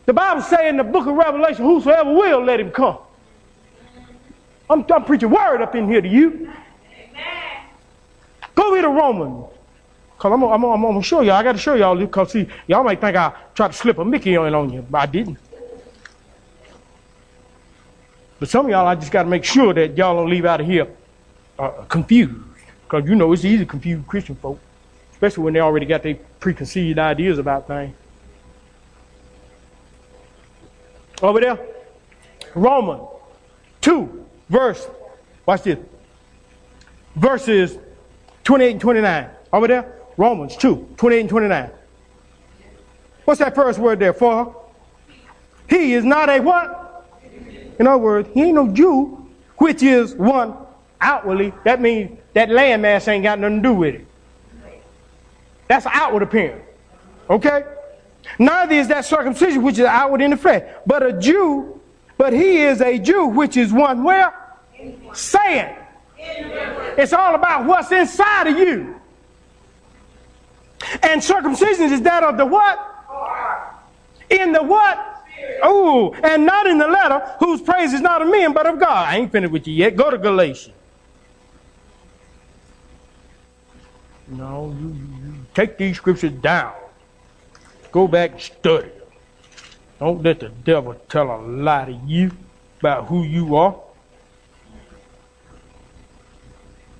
The 0.06 0.14
Bible 0.14 0.42
say 0.42 0.70
in 0.70 0.78
the 0.78 0.84
book 0.84 1.08
of 1.08 1.16
Revelation, 1.16 1.64
whosoever 1.64 2.12
will, 2.14 2.44
let 2.44 2.60
him 2.60 2.72
come. 2.72 2.98
I'm, 4.70 4.86
I'm 4.92 5.04
preaching 5.04 5.30
word 5.30 5.62
up 5.62 5.76
in 5.76 5.88
here 5.88 6.02
to 6.02 6.08
you. 6.08 6.52
Amen. 6.98 7.66
Go 8.56 8.74
read 8.74 8.84
a 8.84 8.90
Roman. 8.90 9.46
Because 10.16 10.34
I'm, 10.34 10.44
I'm, 10.44 10.64
I'm, 10.64 10.66
I'm 10.66 10.82
going 10.82 11.02
to 11.02 11.08
show 11.08 11.22
y'all. 11.22 11.36
I 11.36 11.44
got 11.44 11.54
to 11.54 11.58
show 11.58 11.76
y'all 11.76 11.96
because, 11.96 12.32
see, 12.32 12.48
y'all 12.68 12.84
might 12.84 13.02
think 13.02 13.16
I 13.16 13.34
tried 13.54 13.70
to 13.70 13.74
slip 13.74 13.98
a 13.98 14.06
Mickey 14.06 14.38
on, 14.38 14.54
on 14.54 14.72
you, 14.72 14.86
but 14.90 15.00
I 15.00 15.06
didn't. 15.08 15.38
But 18.40 18.50
some 18.50 18.66
of 18.66 18.72
y'all, 18.72 18.88
I 18.88 18.96
just 18.96 19.12
got 19.12 19.24
to 19.24 19.30
make 19.30 19.44
sure 19.44 19.74
that 19.74 19.98
y'all 19.98 20.16
don't 20.16 20.30
leave 20.30 20.46
out 20.46 20.62
of 20.62 20.68
here 20.68 20.88
uh, 21.60 21.70
confused. 21.90 22.34
Because 22.84 23.08
you 23.08 23.16
know 23.16 23.32
it's 23.34 23.46
easy 23.46 23.60
to 23.60 23.66
confuse 23.66 24.04
Christian 24.08 24.36
folk, 24.36 24.60
especially 25.12 25.44
when 25.44 25.54
they 25.54 25.60
already 25.60 25.86
got 25.86 26.04
their 26.04 26.16
preconceived 26.40 26.98
ideas 26.98 27.38
about 27.38 27.68
things. 27.68 27.96
Over 31.22 31.40
there, 31.40 31.60
Romans 32.56 33.08
2, 33.82 34.26
verse, 34.50 34.88
watch 35.46 35.64
this. 35.64 35.80
Verses 37.16 37.78
28 38.44 38.72
and 38.72 38.82
29. 38.82 39.30
Over 39.54 39.68
there, 39.68 40.00
Romans 40.18 40.56
2, 40.58 40.96
28 40.98 41.20
and 41.20 41.30
29. 41.30 41.72
What's 43.26 43.40
that 43.40 43.54
first 43.54 43.80
word 43.80 44.00
there 44.00 44.14
for? 44.14 44.56
He 45.70 45.94
is 45.94 46.04
not 46.04 46.30
a 46.30 46.40
what? 46.40 47.08
In 47.80 47.88
other 47.88 47.98
words, 47.98 48.30
he 48.34 48.44
ain't 48.44 48.56
no 48.56 48.68
Jew, 48.68 49.30
which 49.58 49.84
is 49.84 50.16
one 50.16 50.56
outwardly. 51.00 51.54
That 51.66 51.82
means 51.82 52.20
that 52.34 52.50
landmass 52.50 53.08
ain't 53.08 53.24
got 53.24 53.40
nothing 53.40 53.58
to 53.58 53.70
do 53.70 53.74
with 53.74 53.96
it. 53.96 54.08
That's 55.68 55.86
outward 55.86 56.24
appearance. 56.24 56.64
Okay? 57.30 57.64
Neither 58.40 58.76
is 58.76 58.88
that 58.88 59.06
circumcision 59.06 59.62
which 59.62 59.80
is 59.80 59.86
outward 59.86 60.22
in 60.22 60.32
the 60.32 60.38
flesh, 60.38 60.64
but 60.86 61.04
a 61.04 61.14
Jew, 61.14 61.80
but 62.18 62.34
he 62.34 62.58
is 62.58 62.82
a 62.82 62.98
Jew 62.98 63.28
which 63.28 63.58
is 63.58 63.74
one 63.74 64.04
where? 64.04 64.34
Saying. 65.14 65.76
It's 66.98 67.14
all 67.14 67.36
about 67.36 67.66
what's 67.66 67.92
inside 67.92 68.48
of 68.48 68.58
you. 68.58 69.00
And 71.04 71.24
circumcision 71.24 71.92
is 71.92 72.02
that 72.02 72.24
of 72.24 72.38
the 72.38 72.46
what? 72.46 72.88
In 74.30 74.52
the 74.52 74.64
what? 74.64 75.08
Oh, 75.64 76.14
and 76.24 76.46
not 76.46 76.68
in 76.68 76.78
the 76.78 76.88
letter, 76.88 77.20
whose 77.40 77.62
praise 77.62 77.94
is 77.94 78.02
not 78.02 78.22
of 78.22 78.30
men, 78.30 78.54
but 78.54 78.66
of 78.66 78.80
God. 78.80 79.08
I 79.08 79.18
ain't 79.18 79.32
finished 79.32 79.52
with 79.52 79.68
you 79.68 79.74
yet. 79.74 79.96
Go 79.96 80.10
to 80.10 80.18
Galatians. 80.18 80.76
No, 84.28 84.76
you, 84.80 84.88
you 84.88 85.34
take 85.54 85.78
these 85.78 85.98
scriptures 85.98 86.32
down. 86.32 86.74
Go 87.92 88.08
back 88.08 88.32
and 88.32 88.42
study. 88.42 88.90
Don't 90.00 90.24
let 90.24 90.40
the 90.40 90.50
devil 90.50 90.96
tell 91.10 91.30
a 91.30 91.38
lie 91.42 91.86
to 91.86 91.92
you 92.08 92.32
about 92.80 93.08
who 93.08 93.24
you 93.24 93.56
are. 93.56 93.76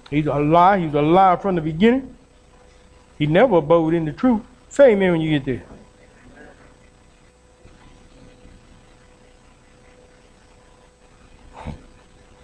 He's 0.10 0.28
a 0.28 0.36
lie. 0.36 0.80
He's 0.80 0.94
a 0.94 1.02
lie 1.02 1.38
from 1.38 1.56
the 1.56 1.62
beginning. 1.62 2.16
He 3.18 3.26
never 3.26 3.58
abode 3.58 3.94
in 3.94 4.06
the 4.06 4.12
truth. 4.12 4.42
Say 4.70 4.92
amen 4.92 5.14
when 5.14 5.22
you 5.22 5.40
get 5.40 5.46
there. 5.46 5.64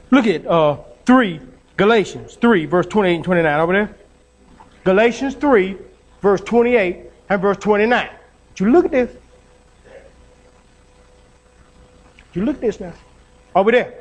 Look 0.09 0.25
at 0.25 0.45
uh, 0.47 0.77
3, 1.05 1.41
Galatians 1.75 2.35
3, 2.35 2.65
verse 2.65 2.85
28 2.87 3.15
and 3.15 3.23
29 3.23 3.59
over 3.59 3.73
there. 3.73 3.95
Galatians 4.85 5.35
3, 5.35 5.77
verse 6.21 6.41
28 6.41 6.97
and 7.29 7.41
verse 7.41 7.57
29. 7.57 8.09
Did 8.57 8.65
you 8.65 8.71
look 8.71 8.85
at 8.85 8.91
this? 8.91 9.15
You 12.33 12.43
look 12.43 12.55
at 12.55 12.61
this 12.61 12.79
now? 12.79 12.93
Over 13.55 13.71
there. 13.71 13.93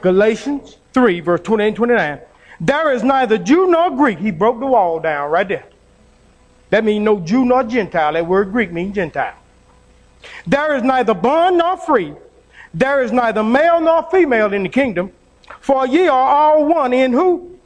Galatians 0.00 0.76
3, 0.92 1.18
verse 1.18 1.40
28 1.40 1.66
and 1.66 1.76
29. 1.76 2.20
There 2.60 2.92
is 2.92 3.02
neither 3.02 3.36
Jew 3.36 3.66
nor 3.66 3.90
Greek. 3.90 4.20
He 4.20 4.30
broke 4.30 4.60
the 4.60 4.66
wall 4.66 5.00
down 5.00 5.28
right 5.28 5.48
there. 5.48 5.64
That 6.70 6.84
means 6.84 7.04
no 7.04 7.18
Jew 7.18 7.44
nor 7.44 7.64
Gentile. 7.64 8.12
That 8.12 8.24
word 8.24 8.52
Greek 8.52 8.70
means 8.70 8.94
Gentile. 8.94 9.34
There 10.46 10.76
is 10.76 10.84
neither 10.84 11.12
bond 11.12 11.58
nor 11.58 11.76
free. 11.76 12.14
There 12.72 13.02
is 13.02 13.10
neither 13.10 13.42
male 13.42 13.80
nor 13.80 14.08
female 14.08 14.52
in 14.52 14.62
the 14.62 14.68
kingdom, 14.68 15.10
for 15.60 15.84
ye 15.84 16.06
are 16.06 16.28
all 16.28 16.64
one 16.64 16.92
in 16.92 17.12
who? 17.12 17.58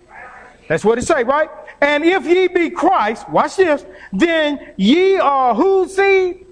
That's 0.68 0.84
what 0.86 0.96
it 0.98 1.02
say, 1.02 1.22
right? 1.22 1.50
And 1.80 2.04
if 2.04 2.26
ye 2.26 2.48
be 2.48 2.70
Christ, 2.70 3.28
watch 3.28 3.56
this, 3.56 3.86
then 4.12 4.72
ye 4.76 5.18
are 5.18 5.54
whose 5.54 5.94
seed? 5.94 6.46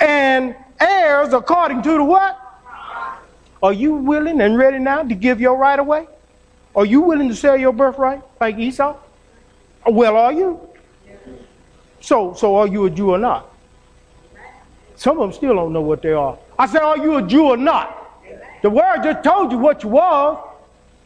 And 0.00 0.56
heirs 0.80 1.32
according 1.32 1.82
to 1.82 1.90
the 1.92 2.04
what? 2.04 2.38
Are 3.62 3.72
you 3.72 3.94
willing 3.94 4.40
and 4.40 4.56
ready 4.56 4.78
now 4.78 5.02
to 5.02 5.14
give 5.14 5.40
your 5.40 5.56
right 5.56 5.78
away? 5.78 6.08
Are 6.74 6.86
you 6.86 7.00
willing 7.02 7.28
to 7.28 7.36
sell 7.36 7.56
your 7.56 7.72
birthright 7.72 8.22
like 8.40 8.58
Esau? 8.58 8.96
Well, 9.86 10.16
are 10.16 10.32
you? 10.32 10.60
So, 12.00 12.34
so 12.34 12.56
are 12.56 12.66
you 12.66 12.86
a 12.86 12.90
Jew 12.90 13.10
or 13.10 13.18
not? 13.18 13.52
Some 14.96 15.18
of 15.18 15.28
them 15.28 15.32
still 15.32 15.54
don't 15.54 15.72
know 15.72 15.80
what 15.80 16.02
they 16.02 16.12
are. 16.12 16.38
I 16.58 16.66
said, 16.66 16.82
are 16.82 16.98
you 16.98 17.16
a 17.16 17.22
Jew 17.22 17.48
or 17.48 17.56
not? 17.56 17.98
The 18.62 18.70
word 18.70 19.02
just 19.02 19.22
told 19.24 19.52
you 19.52 19.58
what 19.58 19.82
you 19.82 19.90
was. 19.90 20.38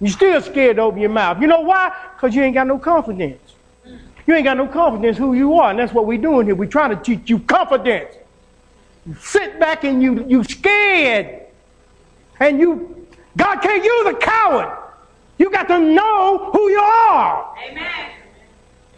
You 0.01 0.09
still 0.09 0.41
scared 0.43 0.77
to 0.77 0.83
open 0.83 1.01
your 1.01 1.11
mouth. 1.11 1.41
You 1.41 1.47
know 1.47 1.61
why? 1.61 1.95
Because 2.15 2.35
you 2.35 2.43
ain't 2.43 2.55
got 2.55 2.67
no 2.67 2.79
confidence. 2.79 3.41
You 4.27 4.35
ain't 4.35 4.45
got 4.45 4.57
no 4.57 4.67
confidence 4.67 5.17
who 5.17 5.35
you 5.35 5.55
are, 5.55 5.71
and 5.71 5.79
that's 5.79 5.93
what 5.93 6.07
we're 6.07 6.21
doing 6.21 6.47
here. 6.47 6.55
We're 6.55 6.69
trying 6.69 6.91
to 6.91 7.03
teach 7.03 7.31
you 7.31 7.39
confidence. 7.39 8.15
You 9.07 9.15
sit 9.15 9.61
back 9.61 9.85
and 9.85 10.03
you 10.03 10.27
you 10.29 10.43
scared. 10.45 11.43
And 12.41 12.59
you 12.59 13.07
God 13.37 13.61
can't 13.61 13.85
use 13.85 14.07
a 14.07 14.15
coward. 14.15 14.77
You 15.39 15.51
got 15.51 15.69
to 15.69 15.79
know 15.79 16.51
who 16.53 16.71
you 16.71 16.81
are. 16.81 17.57
Amen. 17.69 18.11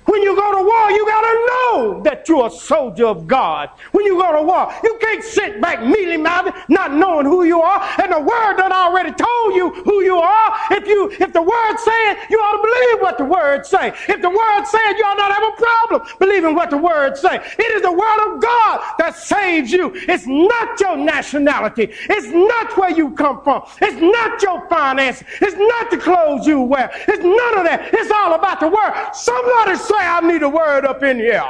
When 0.09 0.23
you 0.23 0.35
go 0.35 0.57
to 0.57 0.63
war, 0.63 0.91
you 0.91 1.05
got 1.05 1.21
to 1.21 1.35
know 1.51 2.03
that 2.03 2.27
you're 2.29 2.47
a 2.47 2.51
soldier 2.51 3.07
of 3.07 3.27
God. 3.27 3.69
When 3.93 4.07
you 4.07 4.17
go 4.19 4.33
to 4.33 4.43
war, 4.43 4.73
you 4.83 4.97
can't 5.03 5.23
sit 5.23 5.61
back 5.61 5.83
mealy 5.85 6.17
mouthed, 6.17 6.57
not 6.71 6.95
knowing 6.95 7.27
who 7.27 7.45
you 7.45 7.61
are. 7.61 7.79
And 8.01 8.11
the 8.11 8.19
word 8.19 8.57
that 8.57 8.73
already 8.73 9.13
told 9.13 9.55
you 9.55 9.69
who 9.85 10.03
you 10.03 10.17
are. 10.17 10.55
If 10.71 10.87
you, 10.89 11.11
if 11.11 11.35
the 11.35 11.43
word 11.43 11.77
said, 11.77 12.15
you 12.31 12.39
ought 12.39 12.57
to 12.57 12.63
believe 12.63 13.03
what 13.03 13.19
the 13.19 13.25
word 13.25 13.67
say. 13.67 13.89
If 14.09 14.23
the 14.23 14.31
word 14.31 14.65
said, 14.65 14.93
you 14.97 15.05
ought 15.05 15.19
not 15.19 15.33
have 15.33 15.53
a 15.53 15.57
problem 15.57 16.17
believing 16.19 16.55
what 16.55 16.71
the 16.71 16.79
word 16.79 17.19
say. 17.19 17.37
It 17.37 17.71
is 17.77 17.83
the 17.83 17.93
word 17.93 18.35
of 18.35 18.41
God 18.41 18.81
that 18.99 19.15
saves 19.15 19.71
you. 19.73 19.93
It's 19.95 20.27
not 20.27 20.81
your 20.81 20.97
nationality. 20.97 21.93
It's 22.09 22.29
not 22.29 22.75
where 22.79 22.91
you 22.91 23.11
come 23.11 23.43
from. 23.43 23.63
It's 23.83 24.01
not 24.01 24.41
your 24.41 24.67
finance. 24.69 25.23
It's 25.43 25.57
not 25.57 25.91
the 25.91 25.99
clothes 25.99 26.47
you 26.47 26.63
wear. 26.63 26.91
It's 27.09 27.23
none 27.23 27.59
of 27.59 27.65
that. 27.65 27.91
It's 27.93 28.11
all 28.11 28.33
about 28.35 28.61
the 28.61 28.69
word. 28.69 29.13
Somebody 29.13 29.77
say 29.77 29.98
I 30.01 30.21
need 30.21 30.43
a 30.43 30.49
word 30.49 30.85
up 30.85 31.03
in 31.03 31.19
here. 31.19 31.43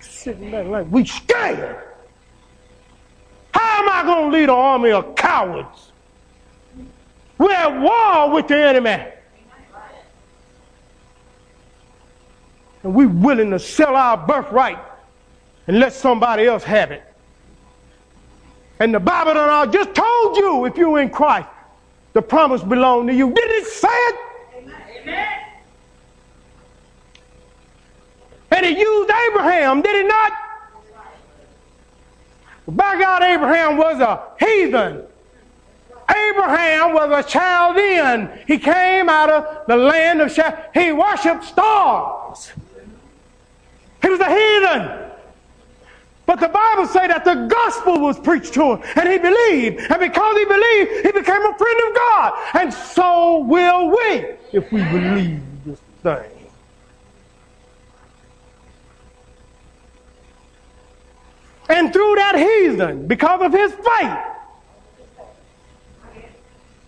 Sitting 0.00 0.50
back 0.50 0.66
like 0.66 0.86
we 0.90 1.04
scared. 1.04 1.84
How 3.54 3.82
am 3.82 3.88
I 3.88 4.02
going 4.04 4.30
to 4.30 4.36
lead 4.36 4.44
an 4.44 4.50
army 4.50 4.90
of 4.90 5.14
cowards? 5.14 5.92
We're 7.38 7.52
at 7.52 7.80
war 7.80 8.34
with 8.34 8.48
the 8.48 8.56
enemy. 8.56 9.12
And 12.82 12.94
we're 12.94 13.08
willing 13.08 13.50
to 13.50 13.58
sell 13.58 13.96
our 13.96 14.16
birthright 14.16 14.78
and 15.66 15.78
let 15.78 15.92
somebody 15.92 16.46
else 16.46 16.64
have 16.64 16.90
it. 16.90 17.02
And 18.80 18.94
the 18.94 19.00
Bible 19.00 19.32
I 19.32 19.66
just 19.66 19.94
told 19.94 20.36
you 20.36 20.64
if 20.64 20.76
you're 20.76 21.00
in 21.00 21.10
Christ, 21.10 21.48
the 22.18 22.22
promise 22.22 22.64
belonged 22.64 23.06
to 23.06 23.14
you. 23.14 23.32
Didn't 23.32 23.62
it 23.62 23.66
say 23.66 23.88
it? 23.88 24.16
Amen. 25.02 25.28
And 28.50 28.66
he 28.66 28.80
used 28.80 29.10
Abraham, 29.28 29.82
did 29.82 30.02
he 30.02 30.08
not? 30.08 30.32
By 32.66 32.98
God, 32.98 33.22
Abraham 33.22 33.76
was 33.76 34.00
a 34.00 34.20
heathen. 34.44 35.04
Abraham 36.10 36.92
was 36.92 37.24
a 37.24 37.28
Chaldean. 37.28 38.30
He 38.48 38.58
came 38.58 39.08
out 39.08 39.30
of 39.30 39.68
the 39.68 39.76
land 39.76 40.20
of 40.20 40.34
Chaldea. 40.34 40.70
He 40.74 40.90
worshiped 40.90 41.44
stars. 41.44 42.50
He 44.02 44.08
was 44.08 44.18
a 44.18 44.28
heathen. 44.28 45.07
But 46.28 46.40
the 46.40 46.48
Bible 46.48 46.86
say 46.86 47.08
that 47.08 47.24
the 47.24 47.46
gospel 47.46 48.00
was 48.00 48.20
preached 48.20 48.52
to 48.52 48.74
him 48.74 48.82
and 48.96 49.08
he 49.08 49.16
believed. 49.16 49.90
And 49.90 49.98
because 49.98 50.36
he 50.36 50.44
believed, 50.44 51.06
he 51.06 51.12
became 51.12 51.40
a 51.40 51.56
friend 51.56 51.80
of 51.88 51.94
God. 51.94 52.32
And 52.52 52.74
so 52.74 53.38
will 53.38 53.88
we 53.88 54.26
if 54.52 54.70
we 54.70 54.84
believe 54.84 55.40
this 55.64 55.80
thing. 56.02 56.30
And 61.70 61.94
through 61.94 62.14
that 62.16 62.34
heathen, 62.36 63.06
because 63.06 63.40
of 63.40 63.52
his 63.54 63.72
faith, 63.72 64.18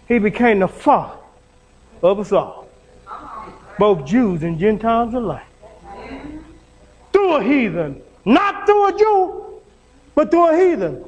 he 0.06 0.18
became 0.18 0.58
the 0.58 0.68
father 0.68 1.16
of 2.02 2.20
us 2.20 2.30
all, 2.30 2.68
both 3.78 4.04
Jews 4.04 4.42
and 4.42 4.58
Gentiles 4.58 5.14
alike. 5.14 5.46
Through 7.10 7.36
a 7.36 7.42
heathen, 7.42 8.02
not 8.24 8.66
through 8.66 8.88
a 8.88 8.98
Jew, 8.98 9.60
but 10.14 10.30
through 10.30 10.48
a 10.48 10.56
heathen. 10.56 11.04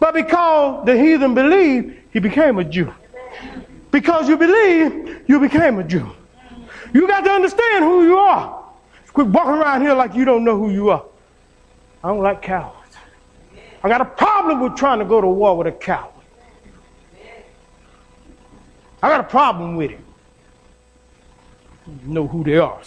But 0.00 0.14
because 0.14 0.84
the 0.86 0.98
heathen 0.98 1.34
believed, 1.34 1.96
he 2.12 2.18
became 2.18 2.58
a 2.58 2.64
Jew. 2.64 2.92
Because 3.90 4.28
you 4.28 4.36
believe, 4.36 5.22
you 5.28 5.38
became 5.38 5.78
a 5.78 5.84
Jew. 5.84 6.10
You 6.92 7.06
got 7.06 7.24
to 7.24 7.30
understand 7.30 7.84
who 7.84 8.04
you 8.04 8.18
are. 8.18 8.62
Quit 9.12 9.26
walking 9.26 9.52
around 9.52 9.82
here 9.82 9.94
like 9.94 10.14
you 10.14 10.24
don't 10.24 10.44
know 10.44 10.56
who 10.56 10.70
you 10.70 10.90
are. 10.90 11.04
I 12.02 12.08
don't 12.08 12.22
like 12.22 12.42
cowards. 12.42 12.96
I 13.84 13.88
got 13.88 14.00
a 14.00 14.06
problem 14.06 14.60
with 14.60 14.76
trying 14.76 14.98
to 15.00 15.04
go 15.04 15.20
to 15.20 15.26
war 15.26 15.56
with 15.56 15.66
a 15.66 15.72
coward. 15.72 16.12
I 19.02 19.08
got 19.08 19.20
a 19.20 19.24
problem 19.24 19.76
with 19.76 19.90
it. 19.90 20.00
Know 22.04 22.26
who 22.26 22.44
they 22.44 22.56
are. 22.56 22.80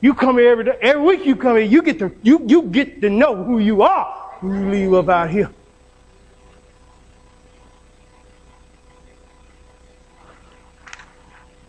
You 0.00 0.14
come 0.14 0.38
here 0.38 0.50
every 0.50 0.64
day, 0.64 0.78
every 0.80 1.02
week 1.02 1.26
you 1.26 1.36
come 1.36 1.56
here, 1.56 1.64
you 1.64 1.82
get 1.82 1.98
to 2.00 2.12
you 2.22 2.44
you 2.46 2.62
get 2.62 3.00
to 3.00 3.10
know 3.10 3.42
who 3.44 3.58
you 3.58 3.82
are 3.82 4.06
when 4.40 4.64
you 4.64 4.70
leave 4.70 4.94
up 4.94 5.08
out 5.08 5.30
here. 5.30 5.50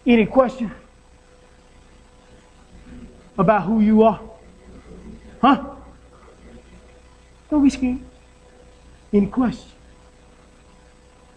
Any 0.06 0.26
question 0.26 0.72
about 3.38 3.64
who 3.64 3.82
you 3.82 4.04
are? 4.04 4.22
Huh? 5.42 5.76
Don't 7.50 7.64
be 7.64 7.70
scared. 7.70 8.00
Any 9.14 9.28
question? 9.28 9.70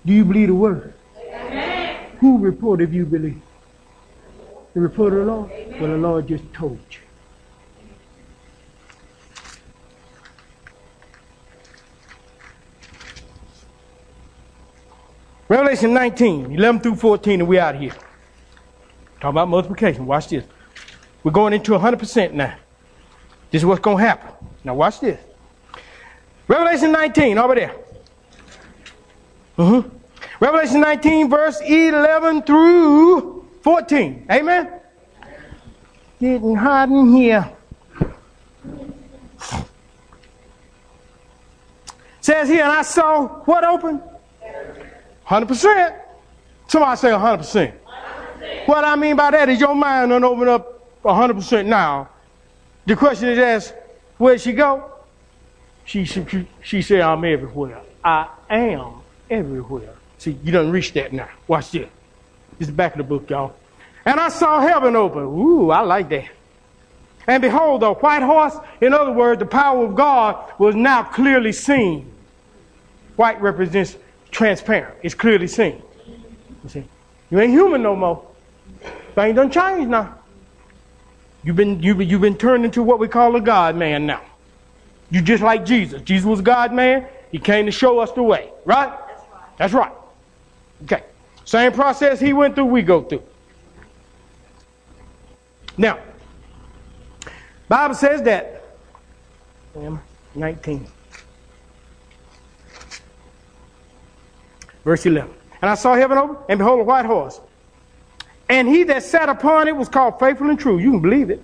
Do 0.05 0.13
you 0.13 0.25
believe 0.25 0.49
the 0.49 0.55
word? 0.55 0.95
Amen. 1.19 2.11
Who 2.21 2.39
report 2.39 2.81
if 2.81 2.93
you 2.93 3.07
believe? 3.07 3.41
The 4.73 4.81
report 4.81 5.13
of 5.13 5.19
the 5.21 5.25
Lord? 5.33 5.51
Amen. 5.51 5.81
Well, 5.81 5.91
the 5.91 5.97
Lord 5.97 6.29
just 6.29 6.53
told 6.53 6.79
you. 6.91 6.99
Revelation 15.49 15.93
19, 15.93 16.53
11 16.53 16.81
through 16.81 16.95
14, 16.95 17.41
and 17.41 17.49
we 17.49 17.59
out 17.59 17.75
here. 17.75 17.91
Talk 19.21 19.31
about 19.31 19.49
multiplication. 19.49 20.07
Watch 20.07 20.29
this. 20.29 20.45
We're 21.25 21.33
going 21.33 21.53
into 21.53 21.73
100% 21.73 22.33
now. 22.33 22.57
This 23.51 23.63
is 23.63 23.67
what's 23.67 23.81
going 23.81 23.99
to 23.99 24.05
happen. 24.05 24.33
Now, 24.63 24.75
watch 24.75 25.01
this. 25.01 25.19
Revelation 26.47 26.93
19, 26.93 27.37
over 27.37 27.57
there. 27.57 27.75
Mm-hmm. 29.59 29.89
Revelation 30.39 30.81
19, 30.81 31.29
verse 31.29 31.61
11 31.61 32.43
through 32.43 33.40
14. 33.63 34.27
Amen? 34.31 34.81
Getting 36.21 36.55
hot 36.55 36.89
in 36.89 37.13
here. 37.13 37.51
Says 42.21 42.49
here, 42.49 42.63
and 42.63 42.73
I 42.73 42.83
saw 42.83 43.27
what 43.45 43.65
open? 43.65 44.03
100%. 45.27 46.01
Somebody 46.69 46.97
say 46.97 47.09
100%. 47.09 47.41
100%. 47.41 48.67
What 48.67 48.85
I 48.85 48.95
mean 48.97 49.17
by 49.17 49.31
that 49.31 49.49
is 49.49 49.59
your 49.61 49.75
mind 49.75 50.11
don't 50.11 50.25
open 50.25 50.49
up 50.49 51.03
100% 51.03 51.67
now. 51.67 52.09
The 52.87 52.97
question 52.97 53.29
is 53.31 53.39
asked, 53.39 53.75
where'd 54.19 54.41
she 54.41 54.53
go? 54.53 54.91
She, 55.85 56.05
she, 56.05 56.47
she 56.63 56.83
said, 56.83 57.01
I'm 57.01 57.25
everywhere. 57.25 57.81
I 58.05 58.29
am 58.49 59.01
everywhere. 59.29 59.95
See, 60.19 60.39
you 60.45 60.53
don't 60.53 60.71
reach 60.71 60.93
that 60.93 61.13
now. 61.13 61.29
Watch 61.49 61.71
this. 61.73 61.89
Is 62.61 62.69
the 62.69 62.73
back 62.73 62.93
of 62.93 62.99
the 62.99 63.05
book, 63.05 63.29
y'all. 63.31 63.57
And 64.05 64.21
I 64.21 64.29
saw 64.29 64.61
heaven 64.61 64.95
open. 64.95 65.23
Ooh, 65.23 65.71
I 65.71 65.81
like 65.81 66.09
that. 66.11 66.29
And 67.27 67.41
behold, 67.43 67.83
a 67.83 67.95
white 67.95 68.23
horse, 68.23 68.57
in 68.81 68.93
other 68.93 69.13
words, 69.13 69.39
the 69.39 69.47
power 69.47 69.85
of 69.85 69.95
God 69.95 70.53
was 70.59 70.75
now 70.75 71.03
clearly 71.03 71.53
seen. 71.53 72.13
White 73.17 73.41
represents 73.41 73.97
transparent. 74.31 74.97
It's 75.03 75.15
clearly 75.15 75.47
seen. 75.47 75.83
You 76.65 76.71
see, 76.71 76.85
you 77.31 77.41
ain't 77.41 77.53
human 77.53 77.83
no 77.83 77.97
more. 77.97 78.27
Things 79.15 79.37
done 79.37 79.51
changed 79.51 79.91
now. 79.91 80.19
You've 81.43 81.57
been, 81.57 81.83
you've, 81.83 82.03
you've 82.03 82.21
been 82.21 82.37
turned 82.37 82.65
into 82.65 82.83
what 82.83 82.99
we 82.99 83.09
call 83.09 83.35
a 83.37 83.41
God 83.41 83.77
man 83.77 84.07
now. 84.07 84.23
You 85.11 85.23
just 85.23 85.43
like 85.43 85.65
Jesus. 85.65 86.03
Jesus 86.03 86.27
was 86.27 86.41
God 86.41 86.73
man. 86.73 87.07
He 87.33 87.39
came 87.39 87.67
to 87.67 87.73
show 87.73 88.01
us 88.01 88.13
the 88.13 88.23
way, 88.23 88.51
right? 88.65 88.91
That's 88.91 89.23
right. 89.33 89.57
That's 89.59 89.73
right. 89.73 89.93
Okay. 90.85 91.05
Same 91.51 91.73
process 91.73 92.21
he 92.21 92.33
went 92.33 92.55
through, 92.55 92.67
we 92.67 92.81
go 92.81 93.03
through. 93.03 93.25
Now, 95.77 95.99
Bible 97.69 97.97
says 97.97 98.23
that 98.23 98.63
19. 100.37 100.87
Verse 104.85 105.05
11. 105.05 105.35
And 105.61 105.69
I 105.69 105.75
saw 105.75 105.97
heaven 105.97 106.19
open, 106.19 106.37
and 106.49 106.59
behold, 106.59 106.79
a 106.79 106.85
white 106.85 107.05
horse. 107.05 107.41
And 108.49 108.69
he 108.69 108.85
that 108.85 109.03
sat 109.03 109.29
upon 109.29 109.67
it 109.67 109.75
was 109.75 109.89
called 109.89 110.21
faithful 110.21 110.51
and 110.51 110.59
true. 110.59 110.79
You 110.79 110.93
can 110.93 111.01
believe 111.01 111.31
it. 111.31 111.43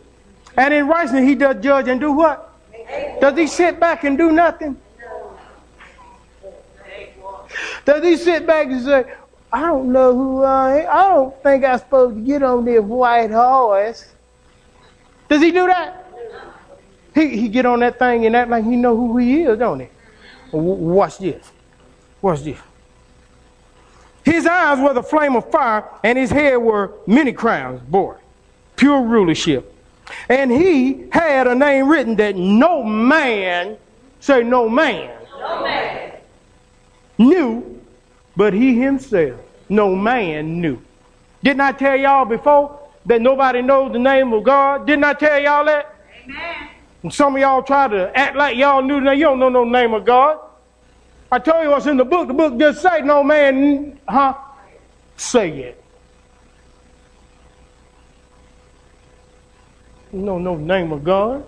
And 0.56 0.72
in 0.72 0.86
righteousness 0.86 1.24
he 1.24 1.34
does 1.34 1.60
judge 1.60 1.88
and 1.88 1.98
do 1.98 2.12
what? 2.12 2.56
Does 3.20 3.36
he 3.36 3.48
sit 3.48 3.80
back 3.80 4.04
and 4.04 4.16
do 4.16 4.30
nothing? 4.30 4.80
Does 7.84 8.04
he 8.04 8.16
sit 8.16 8.46
back 8.46 8.68
and 8.68 8.84
say, 8.84 9.04
I 9.52 9.60
don't 9.60 9.92
know 9.92 10.14
who 10.14 10.42
I 10.42 10.82
am. 10.82 10.88
I 10.90 11.08
don't 11.08 11.42
think 11.42 11.64
I'm 11.64 11.78
supposed 11.78 12.16
to 12.16 12.20
get 12.20 12.42
on 12.42 12.64
this 12.64 12.82
white 12.82 13.30
horse. 13.30 14.06
Does 15.28 15.42
he 15.42 15.50
do 15.50 15.66
that? 15.66 16.06
He, 17.14 17.28
he 17.36 17.48
get 17.48 17.64
on 17.64 17.80
that 17.80 17.98
thing 17.98 18.26
and 18.26 18.36
act 18.36 18.50
like 18.50 18.64
he 18.64 18.76
know 18.76 18.96
who 18.96 19.16
he 19.16 19.42
is, 19.42 19.58
don't 19.58 19.80
he? 19.80 19.88
Watch 20.52 21.18
this. 21.18 21.50
Watch 22.20 22.42
this. 22.42 22.58
His 24.24 24.46
eyes 24.46 24.78
were 24.80 24.92
the 24.92 25.02
flame 25.02 25.36
of 25.36 25.50
fire, 25.50 25.84
and 26.02 26.18
his 26.18 26.30
hair 26.30 26.58
were 26.58 26.92
many 27.06 27.32
crowns, 27.32 27.80
boy, 27.82 28.16
pure 28.74 29.00
rulership. 29.02 29.72
And 30.28 30.50
he 30.50 31.06
had 31.10 31.46
a 31.46 31.54
name 31.54 31.88
written 31.88 32.16
that 32.16 32.36
no 32.36 32.82
man, 32.82 33.76
say 34.20 34.42
no 34.42 34.68
man, 34.68 35.16
no 35.38 35.62
man, 35.62 36.12
knew, 37.18 37.75
but 38.36 38.52
he 38.52 38.78
himself, 38.78 39.40
no 39.68 39.94
man 39.96 40.60
knew. 40.60 40.78
Didn't 41.42 41.60
I 41.60 41.72
tell 41.72 41.96
y'all 41.96 42.24
before 42.24 42.78
that 43.06 43.22
nobody 43.22 43.62
knows 43.62 43.92
the 43.92 43.98
name 43.98 44.32
of 44.32 44.44
God? 44.44 44.86
Didn't 44.86 45.04
I 45.04 45.14
tell 45.14 45.40
y'all 45.40 45.64
that? 45.64 45.94
Amen. 46.24 46.68
And 47.02 47.12
some 47.12 47.34
of 47.36 47.40
y'all 47.40 47.62
try 47.62 47.88
to 47.88 48.16
act 48.18 48.36
like 48.36 48.56
y'all 48.56 48.82
knew 48.82 49.00
that 49.04 49.16
you 49.16 49.24
don't 49.24 49.38
know 49.38 49.48
no 49.48 49.64
name 49.64 49.94
of 49.94 50.04
God. 50.04 50.40
I 51.30 51.38
told 51.38 51.64
you 51.64 51.70
what's 51.70 51.86
in 51.86 51.96
the 51.96 52.04
book. 52.04 52.28
The 52.28 52.34
book 52.34 52.58
just 52.58 52.82
say 52.82 53.00
no 53.02 53.22
man, 53.22 53.98
huh? 54.08 54.34
Say 55.16 55.50
it. 55.60 55.82
No, 60.12 60.38
no 60.38 60.56
name 60.56 60.92
of 60.92 61.04
God. 61.04 61.44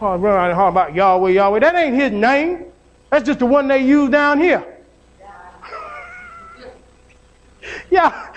Run 0.00 0.20
around 0.20 0.50
and 0.50 0.60
about 0.60 0.94
Yahweh, 0.94 1.30
Yahweh. 1.30 1.60
That 1.60 1.74
ain't 1.76 1.94
his 1.94 2.10
name. 2.12 2.64
That's 3.10 3.24
just 3.24 3.38
the 3.38 3.46
one 3.46 3.68
they 3.68 3.78
use 3.78 4.10
down 4.10 4.40
here. 4.40 4.73
Yeah. 7.94 8.32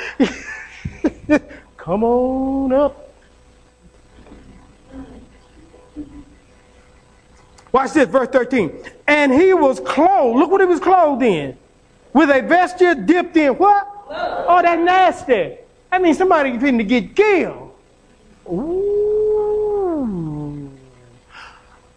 Come 1.78 2.04
on 2.04 2.72
up. 2.74 3.14
Watch 7.72 7.94
this, 7.94 8.08
verse 8.08 8.28
13. 8.30 8.72
And 9.08 9.34
he 9.34 9.54
was 9.54 9.80
clothed. 9.80 10.38
Look 10.38 10.52
what 10.52 10.62
he 10.62 10.68
was 10.68 10.80
clothed 10.80 11.24
in. 11.24 11.58
With 12.14 12.30
a 12.30 12.42
vesture 12.42 12.96
dipped 12.96 13.36
in 13.38 13.58
what? 13.58 13.88
Oh, 14.10 14.62
that 14.62 14.80
nasty. 14.80 15.58
That 15.92 16.02
means 16.02 16.18
somebody 16.18 16.58
to 16.58 16.84
get 16.84 17.16
killed. 17.16 17.74
Ooh. 18.50 18.98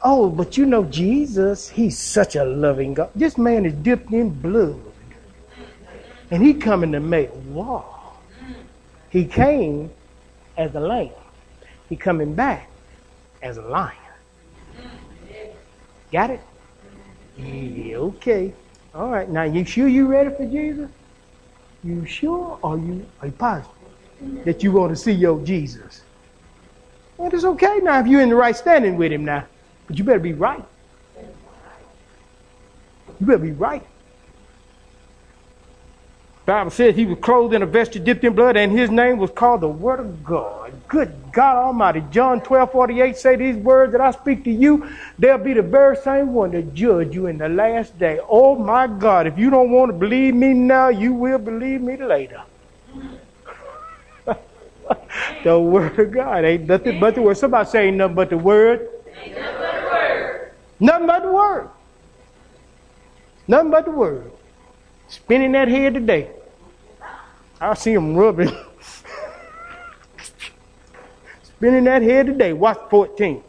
Oh, 0.02 0.30
but 0.30 0.56
you 0.56 0.64
know 0.64 0.84
Jesus, 0.84 1.68
he's 1.68 1.98
such 1.98 2.34
a 2.36 2.44
loving 2.44 2.94
God. 2.94 3.11
This 3.14 3.36
man 3.36 3.66
is 3.66 3.74
dipped 3.74 4.12
in 4.12 4.30
blood. 4.30 4.89
And 6.30 6.42
he 6.42 6.54
coming 6.54 6.92
to 6.92 7.00
make 7.00 7.30
war. 7.46 7.84
He 9.10 9.24
came 9.24 9.90
as 10.56 10.74
a 10.74 10.80
lamb. 10.80 11.10
He 11.88 11.96
coming 11.96 12.34
back 12.34 12.70
as 13.42 13.56
a 13.56 13.62
lion. 13.62 13.96
Got 16.12 16.30
it? 16.30 16.40
Yeah, 17.36 17.96
okay. 17.96 18.52
All 18.94 19.08
right. 19.08 19.28
Now, 19.28 19.44
you 19.44 19.64
sure 19.64 19.88
you 19.88 20.06
ready 20.06 20.30
for 20.34 20.44
Jesus? 20.46 20.90
You 21.82 22.04
sure? 22.06 22.58
Or 22.62 22.76
you 22.78 23.06
are 23.20 23.26
you 23.26 23.32
positive 23.32 23.70
that 24.44 24.62
you 24.62 24.72
want 24.72 24.90
to 24.90 24.96
see 24.96 25.12
your 25.12 25.42
Jesus? 25.44 26.02
Well, 27.16 27.32
it's 27.32 27.44
okay 27.44 27.80
now 27.82 28.00
if 28.00 28.06
you're 28.06 28.20
in 28.20 28.28
the 28.28 28.34
right 28.34 28.56
standing 28.56 28.96
with 28.96 29.12
him 29.12 29.24
now, 29.24 29.46
but 29.86 29.98
you 29.98 30.04
better 30.04 30.18
be 30.18 30.32
right. 30.32 30.64
You 33.18 33.26
better 33.26 33.38
be 33.38 33.52
right. 33.52 33.86
Bible 36.51 36.72
says 36.72 36.96
he 36.96 37.07
was 37.07 37.20
clothed 37.20 37.55
in 37.55 37.62
a 37.62 37.66
vesture 37.66 38.01
dipped 38.01 38.24
in 38.24 38.34
blood, 38.34 38.57
and 38.57 38.76
his 38.76 38.90
name 38.90 39.18
was 39.18 39.30
called 39.30 39.61
the 39.61 39.68
Word 39.68 40.01
of 40.01 40.24
God. 40.24 40.72
Good 40.88 41.14
God 41.30 41.57
Almighty. 41.66 42.03
John 42.11 42.40
12, 42.40 42.72
48 42.72 43.16
say 43.16 43.36
these 43.36 43.55
words 43.55 43.92
that 43.92 44.01
I 44.01 44.11
speak 44.11 44.42
to 44.42 44.51
you, 44.51 44.90
they'll 45.16 45.38
be 45.38 45.53
the 45.53 45.62
very 45.62 45.96
same 45.96 46.34
one 46.34 46.51
to 46.51 46.62
judge 46.62 47.14
you 47.14 47.28
in 47.28 47.38
the 47.38 47.48
last 47.48 47.96
day. 48.01 48.18
Oh 48.28 48.57
my 48.57 48.88
God, 48.88 49.28
if 49.28 49.38
you 49.38 49.48
don't 49.48 49.70
want 49.70 49.92
to 49.92 49.96
believe 49.96 50.34
me 50.34 50.53
now, 50.53 50.88
you 50.88 51.12
will 51.12 51.38
believe 51.38 51.82
me 51.82 51.96
later. 51.96 52.42
the 55.44 55.57
Word 55.57 56.01
of 56.01 56.11
God 56.11 56.44
ain't 56.44 56.66
nothing 56.66 56.98
but 56.98 57.14
the 57.14 57.22
Word. 57.22 57.36
Somebody 57.36 57.70
say 57.70 57.92
nothing 57.92 58.16
but 58.16 58.28
the 58.28 58.38
Word. 58.38 58.88
Ain't 59.22 59.36
nothing 59.38 59.55
but 59.57 59.76
the 59.76 59.86
Word. 59.86 60.53
Nothing 60.80 61.07
but 61.07 61.22
the 61.22 61.30
Word. 61.30 61.70
Nothing 63.46 63.70
but 63.70 63.84
the 63.84 63.92
Word. 63.92 64.32
Spinning 65.07 65.53
that 65.53 65.68
head 65.68 65.94
today. 65.94 66.30
I 67.61 67.74
see 67.74 67.92
him 67.92 68.16
rubbing. 68.16 68.50
Spinning 71.42 71.84
that 71.84 72.00
head 72.02 72.26
today. 72.26 72.54
Watch 72.54 72.78
14. 72.88 73.42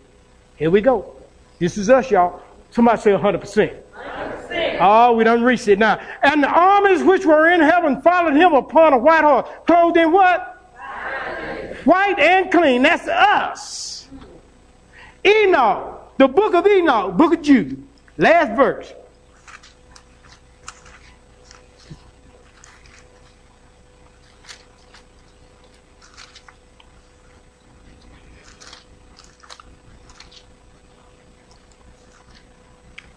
Here 0.57 0.69
we 0.69 0.81
go. 0.81 1.15
This 1.59 1.77
is 1.77 1.89
us, 1.89 2.11
y'all. 2.11 2.41
Somebody 2.71 3.01
say 3.01 3.11
100%. 3.11 3.81
100%. 3.95 4.77
Oh, 4.81 5.15
we 5.15 5.23
done 5.23 5.43
reached 5.43 5.67
it 5.67 5.79
now. 5.79 5.99
And 6.23 6.43
the 6.43 6.49
armies 6.49 7.03
which 7.03 7.25
were 7.25 7.49
in 7.49 7.61
heaven 7.61 8.01
followed 8.01 8.35
him 8.35 8.53
upon 8.53 8.93
a 8.93 8.97
white 8.97 9.23
horse, 9.23 9.47
clothed 9.65 9.97
in 9.97 10.11
what? 10.11 10.57
White 11.85 12.19
and 12.19 12.51
clean. 12.51 12.83
That's 12.83 13.07
us. 13.07 14.09
Enoch, 15.25 16.13
the 16.17 16.27
book 16.27 16.53
of 16.53 16.67
Enoch, 16.67 17.15
book 17.15 17.33
of 17.33 17.41
Jude. 17.41 17.81
Last 18.17 18.55
verse. 18.55 18.93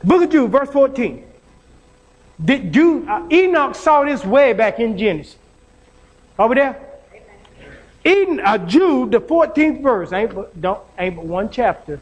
Book 0.04 0.22
of 0.22 0.30
Jude, 0.30 0.50
verse 0.50 0.70
14. 0.70 1.24
Did 2.44 2.72
Jude, 2.72 3.08
uh, 3.08 3.26
Enoch 3.30 3.74
saw 3.74 4.04
this 4.04 4.24
way 4.24 4.52
back 4.52 4.78
in 4.78 4.98
Genesis. 4.98 5.36
Over 6.38 6.54
there? 6.54 6.80
Eden, 8.04 8.40
uh, 8.40 8.58
Jude, 8.58 9.12
the 9.12 9.20
14th 9.20 9.82
verse, 9.82 10.12
ain't 10.12 10.34
but, 10.34 10.60
don't, 10.60 10.80
ain't 10.98 11.16
but 11.16 11.24
one 11.24 11.48
chapter 11.48 12.00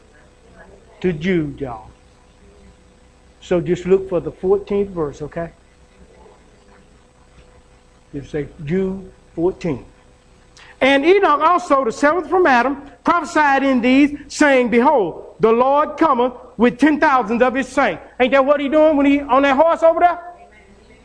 to 0.99 1.13
Jude, 1.13 1.61
y'all. 1.61 1.89
So 3.41 3.61
just 3.61 3.85
look 3.85 4.09
for 4.09 4.19
the 4.19 4.31
14th 4.31 4.87
verse, 4.87 5.21
okay? 5.21 5.51
Just 8.13 8.31
say 8.31 8.47
Jude 8.65 9.11
14. 9.35 9.85
And 10.83 11.05
Enoch 11.05 11.39
also, 11.39 11.85
the 11.85 11.93
seventh 11.93 12.29
from 12.29 12.45
Adam, 12.45 12.91
prophesied 13.05 13.63
in 13.63 13.79
these, 13.79 14.19
saying, 14.27 14.69
Behold, 14.69 15.37
the 15.39 15.49
Lord 15.49 15.97
cometh 15.97 16.33
with 16.57 16.77
ten 16.77 16.99
thousands 16.99 17.41
of 17.41 17.55
his 17.55 17.69
saints. 17.69 18.03
Ain't 18.19 18.33
that 18.33 18.45
what 18.45 18.59
he 18.59 18.67
doing 18.67 18.97
when 18.97 19.05
he 19.05 19.21
on 19.21 19.43
that 19.43 19.55
horse 19.55 19.81
over 19.81 20.01
there? 20.01 20.21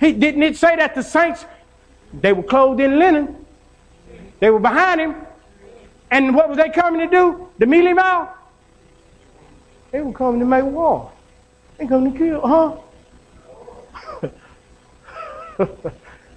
He 0.01 0.13
didn't 0.13 0.43
it 0.43 0.57
say 0.57 0.75
that 0.75 0.97
the 0.97 1.03
saints 1.03 1.47
they 2.13 2.33
were 2.33 2.43
clothed 2.43 2.81
in 2.81 2.99
linen. 2.99 3.47
They 4.41 4.51
were 4.51 4.59
behind 4.59 5.01
him. 5.01 5.15
And 6.11 6.35
what 6.35 6.49
was 6.49 6.59
they 6.59 6.71
coming 6.71 7.09
to 7.09 7.17
do? 7.17 7.49
Meet 7.65 7.85
him 7.85 8.01
out? 8.01 8.37
They 9.93 10.01
were 10.01 10.13
coming 10.13 10.41
to 10.41 10.47
make 10.47 10.65
war. 10.65 11.13
They 11.77 11.87
coming 11.87 12.13
to 12.13 12.19
kill, 12.19 12.41
huh? 12.41 12.77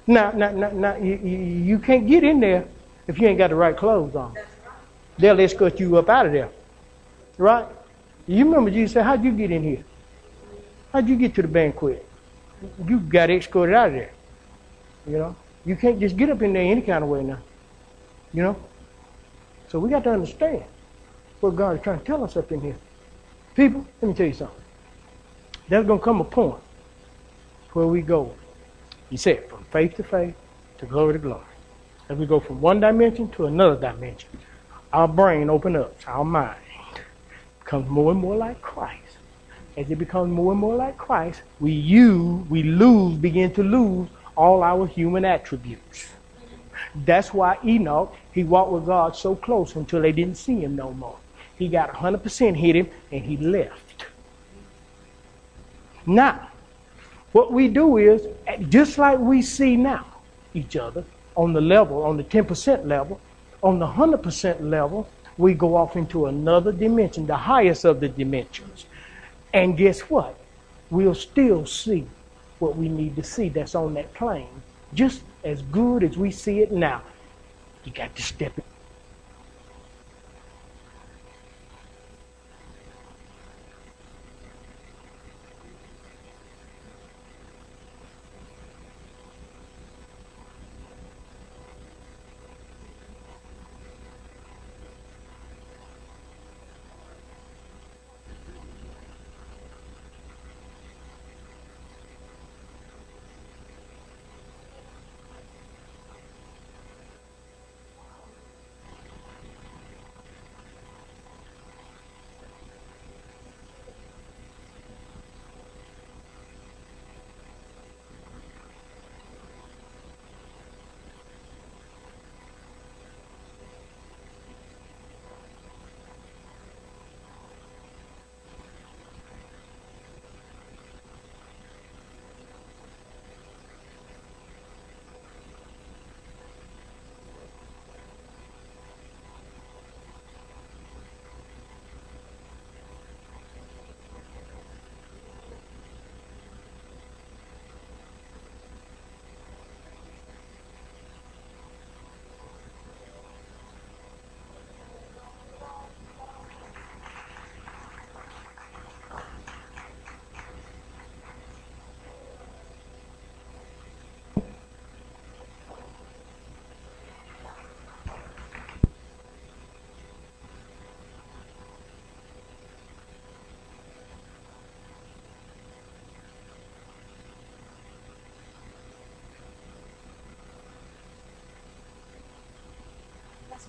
now, 0.05 0.29
now, 0.31 0.51
now, 0.51 0.69
now 0.69 0.95
you, 0.97 1.15
you, 1.23 1.37
you 1.37 1.79
can't 1.79 2.05
get 2.07 2.23
in 2.23 2.39
there 2.39 2.67
if 3.11 3.19
you 3.19 3.27
ain't 3.27 3.37
got 3.37 3.49
the 3.49 3.55
right 3.55 3.75
clothes 3.75 4.15
on. 4.15 4.35
They'll 5.17 5.39
escort 5.39 5.79
you 5.79 5.97
up 5.97 6.09
out 6.09 6.25
of 6.25 6.31
there. 6.31 6.49
Right? 7.37 7.65
You 8.25 8.45
remember 8.45 8.71
Jesus 8.71 8.93
said, 8.93 9.03
How'd 9.03 9.23
you 9.23 9.33
get 9.33 9.51
in 9.51 9.63
here? 9.63 9.83
How'd 10.93 11.09
you 11.09 11.17
get 11.17 11.35
to 11.35 11.41
the 11.41 11.47
banquet? 11.47 12.07
You 12.87 12.99
got 12.99 13.29
escorted 13.29 13.75
out 13.75 13.89
of 13.89 13.93
there. 13.93 14.11
You 15.05 15.17
know? 15.17 15.35
You 15.65 15.75
can't 15.75 15.99
just 15.99 16.15
get 16.15 16.29
up 16.29 16.41
in 16.41 16.53
there 16.53 16.63
any 16.63 16.81
kind 16.81 17.03
of 17.03 17.09
way 17.09 17.23
now. 17.23 17.39
You 18.33 18.43
know? 18.43 18.55
So 19.67 19.79
we 19.79 19.89
got 19.89 20.03
to 20.05 20.11
understand 20.11 20.63
what 21.41 21.55
God 21.55 21.77
is 21.77 21.83
trying 21.83 21.99
to 21.99 22.05
tell 22.05 22.23
us 22.23 22.37
up 22.37 22.51
in 22.51 22.61
here. 22.61 22.77
People, 23.55 23.85
let 24.01 24.09
me 24.09 24.13
tell 24.13 24.27
you 24.27 24.33
something. 24.33 24.63
There's 25.67 25.85
going 25.85 25.99
to 25.99 26.05
come 26.05 26.21
a 26.21 26.25
point 26.25 26.61
where 27.73 27.87
we 27.87 28.01
go, 28.01 28.33
he 29.09 29.17
said, 29.17 29.49
from 29.49 29.63
faith 29.65 29.95
to 29.95 30.03
faith 30.03 30.35
to 30.77 30.85
glory 30.85 31.13
to 31.13 31.19
glory. 31.19 31.50
As 32.11 32.17
we 32.17 32.25
go 32.25 32.41
from 32.41 32.59
one 32.59 32.81
dimension 32.81 33.29
to 33.29 33.45
another 33.45 33.79
dimension, 33.79 34.27
our 34.91 35.07
brain 35.07 35.49
opens 35.49 35.77
up, 35.77 35.95
our 36.05 36.25
mind 36.25 36.57
becomes 37.59 37.89
more 37.89 38.11
and 38.11 38.19
more 38.19 38.35
like 38.35 38.61
Christ. 38.61 39.15
As 39.77 39.89
it 39.89 39.95
becomes 39.95 40.29
more 40.29 40.51
and 40.51 40.59
more 40.59 40.75
like 40.75 40.97
Christ, 40.97 41.41
we 41.61 41.71
use, 41.71 42.45
we 42.49 42.63
lose, 42.63 43.17
begin 43.17 43.53
to 43.53 43.63
lose 43.63 44.09
all 44.35 44.61
our 44.61 44.87
human 44.87 45.23
attributes. 45.23 46.09
That's 46.93 47.33
why 47.33 47.57
Enoch, 47.63 48.13
he 48.33 48.43
walked 48.43 48.73
with 48.73 48.87
God 48.87 49.15
so 49.15 49.33
close 49.33 49.77
until 49.77 50.01
they 50.01 50.11
didn't 50.11 50.35
see 50.35 50.59
him 50.59 50.75
no 50.75 50.91
more. 50.91 51.15
He 51.57 51.69
got 51.69 51.93
100% 51.93 52.57
hit 52.57 52.75
him 52.75 52.89
and 53.13 53.23
he 53.23 53.37
left. 53.37 54.07
Now, 56.05 56.49
what 57.31 57.53
we 57.53 57.69
do 57.69 57.95
is, 57.95 58.27
just 58.67 58.97
like 58.97 59.17
we 59.17 59.41
see 59.41 59.77
now 59.77 60.05
each 60.53 60.75
other 60.75 61.05
on 61.35 61.53
the 61.53 61.61
level, 61.61 62.03
on 62.03 62.17
the 62.17 62.23
10% 62.23 62.85
level, 62.85 63.19
on 63.63 63.79
the 63.79 63.87
100% 63.87 64.69
level, 64.69 65.07
we 65.37 65.53
go 65.53 65.75
off 65.75 65.95
into 65.95 66.25
another 66.25 66.71
dimension, 66.71 67.25
the 67.25 67.35
highest 67.35 67.85
of 67.85 67.99
the 67.99 68.09
dimensions. 68.09 68.85
And 69.53 69.77
guess 69.77 70.01
what? 70.01 70.37
We'll 70.89 71.15
still 71.15 71.65
see 71.65 72.07
what 72.59 72.75
we 72.75 72.89
need 72.89 73.15
to 73.15 73.23
see 73.23 73.49
that's 73.49 73.75
on 73.75 73.93
that 73.95 74.13
plane, 74.13 74.61
just 74.93 75.21
as 75.43 75.61
good 75.63 76.03
as 76.03 76.17
we 76.17 76.31
see 76.31 76.59
it 76.59 76.71
now. 76.71 77.01
You 77.83 77.91
got 77.91 78.15
to 78.15 78.21
step 78.21 78.57
in. 78.57 78.70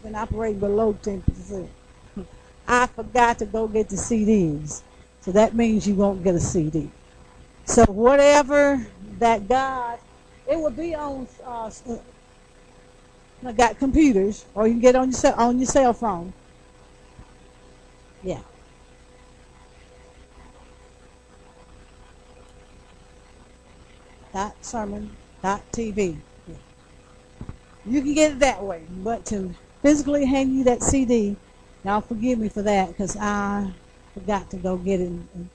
Been 0.02 0.14
operating 0.14 0.60
below 0.60 0.94
10%. 1.02 1.68
I 2.66 2.86
forgot 2.86 3.38
to 3.38 3.46
go 3.46 3.68
get 3.68 3.88
the 3.88 3.96
CDs. 3.96 4.82
So 5.20 5.32
that 5.32 5.54
means 5.54 5.86
you 5.86 5.94
won't 5.94 6.24
get 6.24 6.34
a 6.34 6.40
CD. 6.40 6.90
So 7.64 7.84
whatever 7.84 8.84
that 9.18 9.48
God, 9.48 9.98
it 10.48 10.56
will 10.56 10.70
be 10.70 10.94
on, 10.94 11.28
uh, 11.44 11.70
I 13.44 13.52
got 13.52 13.78
computers, 13.78 14.44
or 14.54 14.66
you 14.66 14.74
can 14.74 14.80
get 14.80 14.96
on 14.96 15.12
your, 15.12 15.34
on 15.34 15.58
your 15.58 15.66
cell 15.66 15.92
phone. 15.92 16.32
Yeah. 18.22 18.40
Dot 24.32 24.54
sermon 24.64 25.10
dot 25.42 25.62
TV. 25.72 26.16
Yeah. 26.48 26.54
You 27.84 28.02
can 28.02 28.14
get 28.14 28.32
it 28.32 28.38
that 28.40 28.62
way, 28.62 28.82
but 29.02 29.26
to 29.26 29.54
physically 29.82 30.24
hand 30.24 30.54
you 30.54 30.64
that 30.64 30.82
CD, 30.82 31.36
y'all 31.84 32.00
forgive 32.00 32.38
me 32.38 32.48
for 32.48 32.62
that 32.62 32.88
because 32.88 33.16
I 33.16 33.70
forgot 34.14 34.50
to 34.50 34.56
go 34.56 34.76
get 34.76 35.00
it, 35.00 35.10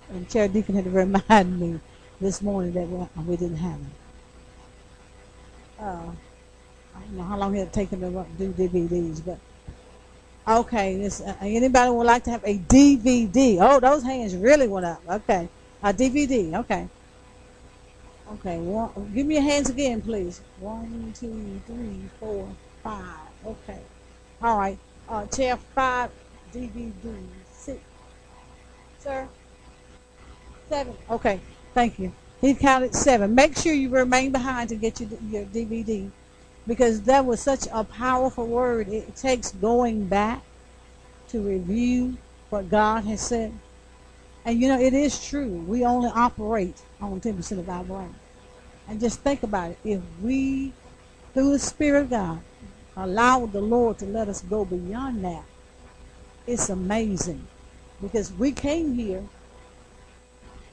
and, 0.09 0.29
Chair 0.29 0.47
Deacon 0.47 0.75
had 0.75 0.83
to 0.83 0.89
remind 0.91 1.59
me 1.59 1.79
this 2.19 2.41
morning 2.41 2.73
that 2.73 2.87
we, 2.87 3.23
we 3.23 3.37
didn't 3.37 3.57
have 3.57 3.79
it. 3.79 3.85
Uh, 5.79 6.11
I 6.95 6.99
don't 7.01 7.13
know 7.13 7.23
how 7.23 7.37
long 7.37 7.55
it'll 7.55 7.71
take 7.71 7.89
them 7.89 8.01
to 8.01 8.25
do 8.37 8.51
DVDs, 8.51 9.23
but 9.23 9.37
okay. 10.47 10.97
This, 10.97 11.21
uh, 11.21 11.35
anybody 11.41 11.91
would 11.91 12.07
like 12.07 12.23
to 12.23 12.31
have 12.31 12.43
a 12.43 12.57
DVD? 12.57 13.59
Oh, 13.61 13.79
those 13.79 14.03
hands 14.03 14.35
really 14.35 14.67
went 14.67 14.87
up. 14.87 15.01
Okay, 15.07 15.47
a 15.83 15.93
DVD. 15.93 16.53
Okay. 16.61 16.87
Okay, 18.33 18.57
one, 18.57 18.89
give 19.13 19.25
me 19.25 19.35
your 19.35 19.43
hands 19.43 19.69
again, 19.69 20.01
please. 20.01 20.41
One, 20.59 21.13
two, 21.17 21.61
three, 21.65 22.09
four, 22.19 22.49
five. 22.83 23.19
Okay. 23.45 23.79
All 24.41 24.57
right. 24.57 24.77
Uh, 25.09 25.25
chair 25.27 25.57
five, 25.57 26.11
DVD 26.53 26.91
six. 27.51 27.79
Sir? 28.99 29.27
Seven. 30.69 30.95
Okay. 31.09 31.39
Thank 31.73 31.99
you. 31.99 32.11
He 32.41 32.53
counted 32.53 32.93
seven. 32.93 33.33
Make 33.33 33.57
sure 33.57 33.73
you 33.73 33.89
remain 33.89 34.31
behind 34.31 34.69
to 34.69 34.75
get 34.75 34.99
your, 34.99 35.09
your 35.29 35.45
DVD 35.45 36.09
because 36.67 37.01
that 37.03 37.25
was 37.25 37.39
such 37.39 37.67
a 37.71 37.83
powerful 37.83 38.45
word. 38.45 38.89
It 38.89 39.15
takes 39.15 39.51
going 39.53 40.05
back 40.05 40.43
to 41.29 41.41
review 41.41 42.17
what 42.49 42.69
God 42.69 43.05
has 43.05 43.21
said. 43.21 43.53
And 44.45 44.59
you 44.59 44.67
know, 44.67 44.79
it 44.79 44.93
is 44.93 45.25
true. 45.27 45.49
We 45.67 45.85
only 45.85 46.09
operate 46.13 46.81
on 47.01 47.19
10% 47.19 47.59
of 47.59 47.69
our 47.69 47.83
brain. 47.83 48.15
And 48.87 48.99
just 48.99 49.19
think 49.21 49.43
about 49.43 49.71
it. 49.71 49.77
If 49.83 50.01
we, 50.21 50.73
through 51.33 51.51
the 51.51 51.59
Spirit 51.59 52.03
of 52.03 52.09
God, 52.09 52.39
allow 52.97 53.45
the 53.45 53.61
Lord 53.61 53.99
to 53.99 54.05
let 54.07 54.29
us 54.29 54.41
go 54.41 54.65
beyond 54.65 55.23
that, 55.25 55.45
it's 56.47 56.69
amazing. 56.69 57.47
Because 58.01 58.33
we 58.33 58.51
came 58.51 58.95
here 58.95 59.23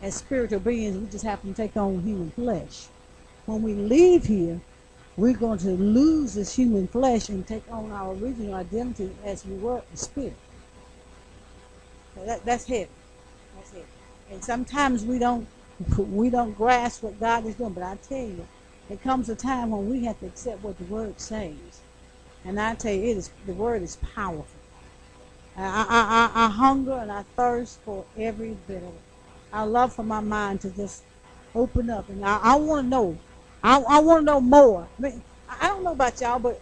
as 0.02 0.16
spiritual 0.16 0.60
beings, 0.60 0.98
we 0.98 1.06
just 1.06 1.24
happen 1.24 1.55
to 1.55 1.62
take 1.62 1.76
on 1.76 2.02
human 2.02 2.30
flesh. 2.32 2.88
When 3.46 3.62
we 3.62 3.74
leave 3.74 4.26
here, 4.26 4.60
we're 5.16 5.36
going 5.36 5.59
to 5.60 5.70
lose 5.70 6.34
this 6.34 6.56
human 6.56 6.88
flesh 6.88 7.28
and 7.28 7.46
take 7.46 7.64
on 7.70 7.92
our 7.92 8.12
original 8.14 8.55
identity 8.55 9.16
as 9.24 9.46
we 9.46 9.56
were 9.56 9.82
in 9.90 9.96
spirit. 9.96 10.36
So 12.16 12.24
that, 12.26 12.44
that's 12.44 12.66
heavy. 12.66 12.90
That's 13.56 13.72
heavy. 13.72 13.86
And 14.30 14.44
sometimes 14.44 15.05
we 15.05 15.18
don't 15.20 15.48
we 15.98 16.30
don't 16.30 16.55
grasp 16.55 17.05
what 17.05 17.20
God 17.20 17.46
is 17.46 17.56
doing. 17.56 17.74
But 17.74 17.84
I 17.84 17.96
tell 17.96 18.18
you, 18.18 18.48
it 18.90 19.02
comes 19.02 19.28
a 19.30 19.36
time 19.36 19.70
when 19.72 19.90
we 19.90 20.05
have 20.06 20.20
to 20.20 20.26
accept 20.26 20.62
what 20.64 20.78
the 20.78 20.84
Word 20.86 21.20
says. 21.20 21.84
And 22.44 22.60
I 22.60 22.74
tell 22.74 22.92
you, 22.92 23.04
it 23.04 23.16
is 23.16 23.30
the 23.46 23.52
Word 23.52 23.82
is 23.82 23.96
powerful. 23.96 24.60
I, 25.56 25.62
I, 25.62 26.42
I, 26.42 26.46
I 26.46 26.48
hunger 26.50 26.98
and 26.98 27.10
I 27.10 27.24
thirst 27.36 27.80
for 27.84 28.04
every 28.18 28.56
bit 28.66 28.78
of 28.82 28.94
it. 28.94 29.02
I 29.52 29.62
love 29.62 29.94
for 29.94 30.02
my 30.02 30.20
mind 30.20 30.60
to 30.62 30.70
just 30.70 31.04
open 31.54 31.88
up, 31.90 32.08
and 32.08 32.24
I, 32.24 32.38
I 32.42 32.56
want 32.56 32.86
to 32.86 32.90
know. 32.90 33.18
I, 33.62 33.80
I 33.88 34.00
want 34.00 34.22
to 34.22 34.24
know 34.24 34.40
more. 34.40 34.88
I 34.98 35.02
mean, 35.02 35.22
I 35.48 35.68
don't 35.68 35.84
know 35.84 35.92
about 35.92 36.20
y'all, 36.20 36.38
but 36.38 36.60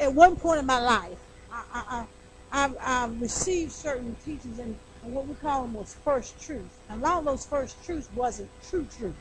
at 0.00 0.14
one 0.14 0.36
point 0.36 0.60
in 0.60 0.66
my 0.66 0.80
life, 0.80 1.18
I, 1.52 1.64
I, 1.72 2.06
I, 2.52 2.74
I 2.80 3.06
received 3.18 3.72
certain 3.72 4.14
teachings 4.24 4.58
and 4.58 4.76
what 5.02 5.26
we 5.26 5.34
call 5.34 5.62
them 5.62 5.74
was 5.74 5.94
first 6.04 6.40
truth. 6.40 6.80
And 6.88 7.02
a 7.02 7.04
lot 7.04 7.18
of 7.18 7.24
those 7.24 7.46
first 7.46 7.84
truths 7.84 8.08
wasn't 8.14 8.50
true 8.68 8.86
truth. 8.98 9.14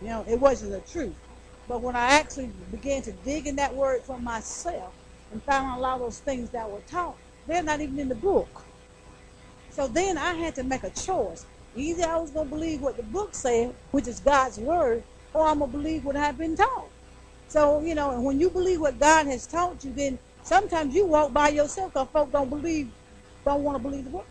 You 0.00 0.08
know, 0.08 0.24
it 0.28 0.38
wasn't 0.38 0.72
the 0.72 0.80
truth. 0.92 1.16
But 1.68 1.82
when 1.82 1.96
I 1.96 2.12
actually 2.12 2.50
began 2.70 3.02
to 3.02 3.12
dig 3.12 3.46
in 3.46 3.56
that 3.56 3.74
word 3.74 4.02
for 4.02 4.18
myself 4.18 4.94
and 5.32 5.42
found 5.42 5.78
a 5.78 5.82
lot 5.82 5.96
of 5.96 6.00
those 6.02 6.20
things 6.20 6.50
that 6.50 6.70
were 6.70 6.80
taught, 6.82 7.16
they're 7.46 7.62
not 7.62 7.80
even 7.80 7.98
in 7.98 8.08
the 8.08 8.14
book. 8.14 8.64
So 9.70 9.88
then 9.88 10.16
I 10.18 10.34
had 10.34 10.54
to 10.56 10.64
make 10.64 10.84
a 10.84 10.90
choice. 10.90 11.44
Either 11.74 12.04
I 12.08 12.16
was 12.18 12.30
going 12.30 12.48
to 12.48 12.54
believe 12.54 12.80
what 12.80 12.96
the 12.96 13.02
book 13.02 13.34
said, 13.34 13.74
which 13.90 14.08
is 14.08 14.20
God's 14.20 14.58
word, 14.58 15.04
or 15.34 15.46
I'm 15.46 15.58
going 15.58 15.70
to 15.70 15.76
believe 15.78 16.04
what 16.04 16.16
I've 16.16 16.38
been 16.38 16.56
taught. 16.56 16.88
So, 17.48 17.80
you 17.82 17.94
know, 17.94 18.12
and 18.12 18.24
when 18.24 18.40
you 18.40 18.50
believe 18.50 18.80
what 18.80 18.98
God 18.98 19.26
has 19.26 19.46
taught 19.46 19.84
you, 19.84 19.92
then 19.92 20.18
sometimes 20.42 20.94
you 20.94 21.06
walk 21.06 21.32
by 21.32 21.50
yourself 21.50 21.92
because 21.92 22.08
folk 22.12 22.32
don't 22.32 22.50
believe, 22.50 22.90
don't 23.44 23.62
want 23.62 23.76
to 23.76 23.82
believe 23.82 24.04
the 24.04 24.10
word. 24.10 24.24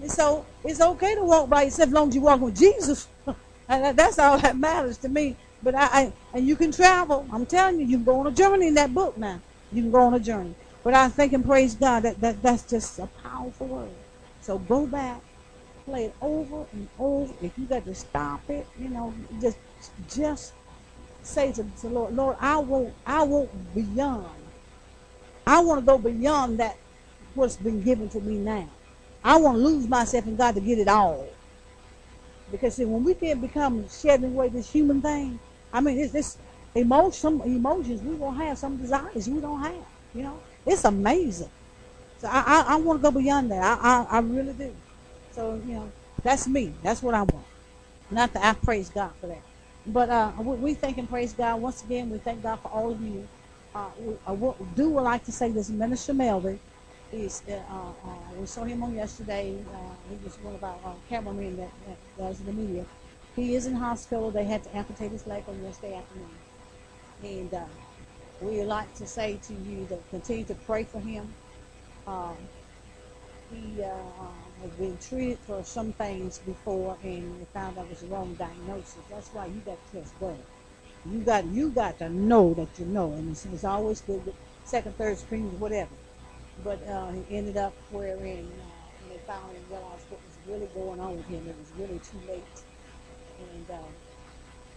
And 0.00 0.10
so 0.10 0.46
it's 0.64 0.80
okay 0.80 1.14
to 1.16 1.24
walk 1.24 1.48
by 1.48 1.64
yourself 1.64 1.88
as 1.88 1.92
long 1.94 2.08
as 2.08 2.14
you 2.14 2.22
walk 2.22 2.40
with 2.40 2.56
Jesus. 2.58 3.08
and 3.68 3.98
that's 3.98 4.18
all 4.18 4.38
that 4.38 4.56
matters 4.56 4.98
to 4.98 5.08
me. 5.08 5.36
But 5.62 5.74
I, 5.74 5.86
I, 5.86 6.12
and 6.34 6.46
you 6.46 6.56
can 6.56 6.70
travel. 6.72 7.26
I'm 7.32 7.46
telling 7.46 7.80
you, 7.80 7.86
you 7.86 7.96
can 7.98 8.04
go 8.04 8.20
on 8.20 8.26
a 8.26 8.32
journey 8.32 8.68
in 8.68 8.74
that 8.74 8.94
book 8.94 9.16
now. 9.16 9.40
You 9.72 9.82
can 9.82 9.90
go 9.90 10.02
on 10.02 10.14
a 10.14 10.20
journey. 10.20 10.54
But 10.84 10.94
I 10.94 11.08
think 11.08 11.32
and 11.32 11.44
praise 11.44 11.74
God 11.74 12.04
that, 12.04 12.20
that 12.20 12.42
that's 12.42 12.68
just 12.68 12.98
a 12.98 13.06
powerful 13.22 13.66
word. 13.66 13.90
So 14.40 14.58
go 14.58 14.86
back, 14.86 15.20
play 15.84 16.06
it 16.06 16.14
over 16.20 16.66
and 16.72 16.88
over. 16.98 17.34
If 17.42 17.58
you 17.58 17.66
got 17.66 17.84
to 17.84 17.94
stop 17.94 18.48
it, 18.48 18.66
you 18.78 18.88
know, 18.88 19.12
just 19.40 19.58
just 20.08 20.52
say 21.22 21.52
to 21.52 21.62
the 21.62 21.88
Lord, 21.88 22.14
Lord, 22.14 22.36
I 22.40 22.58
won't 22.58 22.94
I 23.04 23.24
won't 23.24 23.74
beyond. 23.74 24.40
I 25.46 25.60
want 25.60 25.80
to 25.80 25.86
go 25.86 25.98
beyond 25.98 26.60
that 26.60 26.76
what's 27.34 27.56
been 27.56 27.82
given 27.82 28.08
to 28.10 28.20
me 28.20 28.38
now. 28.38 28.68
I 29.24 29.36
want 29.38 29.56
to 29.56 29.62
lose 29.62 29.88
myself 29.88 30.26
in 30.26 30.36
God 30.36 30.54
to 30.54 30.60
get 30.60 30.78
it 30.78 30.88
all. 30.88 31.28
Because 32.50 32.76
see, 32.76 32.84
when 32.84 33.04
we 33.04 33.14
can 33.14 33.40
become 33.40 33.88
shedding 33.88 34.26
away 34.32 34.48
this 34.48 34.70
human 34.70 35.02
thing, 35.02 35.38
I 35.72 35.80
mean, 35.80 35.98
it's 35.98 36.12
this 36.12 36.38
emotion, 36.74 37.40
emotions 37.42 38.02
we 38.02 38.14
won't 38.14 38.38
have, 38.38 38.58
some 38.58 38.76
desires 38.76 39.28
we 39.28 39.40
don't 39.40 39.62
have. 39.62 39.86
You 40.14 40.22
know, 40.24 40.40
it's 40.66 40.84
amazing. 40.84 41.50
So 42.18 42.28
I, 42.28 42.42
I, 42.46 42.74
I 42.74 42.76
want 42.76 43.00
to 43.00 43.10
go 43.10 43.10
beyond 43.18 43.50
that. 43.50 43.62
I, 43.62 44.06
I, 44.10 44.16
I 44.16 44.20
really 44.20 44.52
do. 44.52 44.74
So 45.32 45.60
you 45.66 45.74
know, 45.74 45.92
that's 46.22 46.48
me. 46.48 46.72
That's 46.82 47.02
what 47.02 47.14
I 47.14 47.22
want. 47.22 47.46
Not 48.10 48.32
that 48.34 48.44
I 48.44 48.54
praise 48.54 48.88
God 48.90 49.12
for 49.20 49.26
that. 49.28 49.42
But 49.86 50.10
uh, 50.10 50.32
we, 50.38 50.56
we 50.56 50.74
thank 50.74 50.98
and 50.98 51.08
praise 51.08 51.32
God 51.32 51.60
once 51.60 51.82
again. 51.84 52.10
We 52.10 52.18
thank 52.18 52.42
God 52.42 52.60
for 52.60 52.68
all 52.68 52.90
of 52.92 53.00
you. 53.02 53.28
Uh, 53.74 53.90
we, 53.98 54.14
I 54.26 54.34
do 54.74 54.90
would 54.90 55.02
like 55.02 55.24
to 55.24 55.32
say 55.32 55.50
this, 55.50 55.68
Minister 55.70 56.14
Melvin 56.14 56.58
is 57.12 57.42
uh, 57.48 57.54
uh, 57.54 57.92
we 58.38 58.46
saw 58.46 58.64
him 58.64 58.82
on 58.82 58.94
yesterday. 58.94 59.56
Uh, 59.72 59.94
he 60.10 60.18
was 60.24 60.36
one 60.42 60.54
of 60.54 60.64
our 60.64 60.76
uh, 60.84 60.92
cameramen 61.08 61.56
that, 61.56 61.70
that 61.86 61.96
does 62.18 62.40
the 62.40 62.52
media. 62.52 62.84
He 63.38 63.54
is 63.54 63.66
in 63.66 63.74
hospital. 63.76 64.32
They 64.32 64.42
had 64.42 64.64
to 64.64 64.76
amputate 64.76 65.12
his 65.12 65.24
leg 65.24 65.44
on 65.46 65.62
Wednesday 65.62 65.94
afternoon. 65.94 66.28
And 67.22 67.54
uh, 67.54 67.64
we 68.40 68.58
would 68.58 68.66
like 68.66 68.92
to 68.96 69.06
say 69.06 69.38
to 69.44 69.52
you 69.52 69.86
that 69.86 70.10
continue 70.10 70.44
to 70.46 70.54
pray 70.54 70.82
for 70.82 70.98
him. 70.98 71.32
Um, 72.08 72.36
he 73.52 73.80
uh, 73.80 73.88
has 74.62 74.70
been 74.72 74.98
treated 74.98 75.38
for 75.38 75.62
some 75.62 75.92
things 75.92 76.38
before, 76.38 76.98
and 77.04 77.40
they 77.40 77.44
found 77.54 77.78
out 77.78 77.84
it 77.84 77.90
was 77.90 78.00
the 78.00 78.08
wrong 78.08 78.34
diagnosis. 78.34 78.98
That's 79.08 79.28
why 79.28 79.46
you 79.46 79.60
got 79.64 79.78
to 79.86 79.92
trust 79.92 80.18
God. 80.18 80.36
You 81.08 81.20
got 81.20 81.46
you 81.46 81.70
got 81.70 81.98
to 82.00 82.08
know 82.08 82.54
that 82.54 82.68
you 82.76 82.86
know, 82.86 83.12
and 83.12 83.30
it's, 83.30 83.46
it's 83.46 83.64
always 83.64 84.00
good 84.00 84.26
with 84.26 84.34
second, 84.64 84.96
third 84.96 85.16
screens, 85.16 85.58
whatever 85.60 85.94
but 86.64 86.86
uh, 86.88 87.12
he 87.12 87.36
ended 87.36 87.56
up 87.56 87.72
wherein 87.90 88.46
uh, 88.46 89.08
they 89.08 89.18
found 89.26 89.54
and 89.54 89.70
realized 89.70 90.04
what 90.10 90.20
was 90.24 90.36
really 90.46 90.66
going 90.74 91.00
on 91.00 91.16
with 91.16 91.26
him. 91.26 91.46
It 91.48 91.56
was 91.56 91.72
really 91.78 92.00
too 92.00 92.18
late, 92.28 92.42
and 93.38 93.70
uh, 93.70 93.82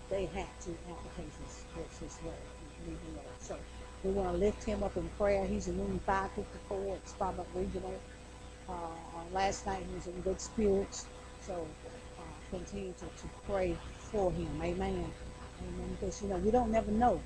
they 0.10 0.26
had 0.28 0.48
to 0.62 0.70
amputate 0.90 1.32
his, 1.46 2.00
his 2.00 2.24
leg. 2.24 2.36
So 3.40 3.58
we 4.04 4.12
want 4.12 4.32
to 4.32 4.38
lift 4.38 4.64
him 4.64 4.84
up 4.84 4.98
in 4.98 5.08
prayer. 5.18 5.46
He's 5.46 5.68
in 5.68 5.78
room 5.78 6.00
554 6.06 6.96
at 6.96 7.10
Starbuck 7.10 7.48
Regional. 7.56 7.94
Uh, 8.70 8.74
last 9.34 9.66
night 9.66 9.84
he 9.88 9.96
was 9.96 10.08
in 10.08 10.20
good 10.22 10.40
spirits, 10.42 11.06
so 11.42 11.68
uh, 12.20 12.22
continue 12.50 12.94
to, 12.94 13.06
to 13.06 13.30
pray 13.48 13.78
for 13.98 14.32
him. 14.32 14.50
Amen. 14.62 15.14
Amen. 15.62 15.98
Because 16.00 16.22
you 16.22 16.30
know 16.30 16.38
we 16.38 16.52
don't 16.52 16.72
never 16.72 16.92
know. 16.92 17.22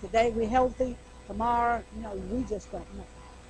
Today 0.00 0.30
we're 0.30 0.48
healthy. 0.48 0.96
Tomorrow, 1.26 1.82
you 1.94 2.02
know, 2.02 2.14
we 2.30 2.42
just 2.44 2.72
don't 2.72 2.96
know. 2.96 3.06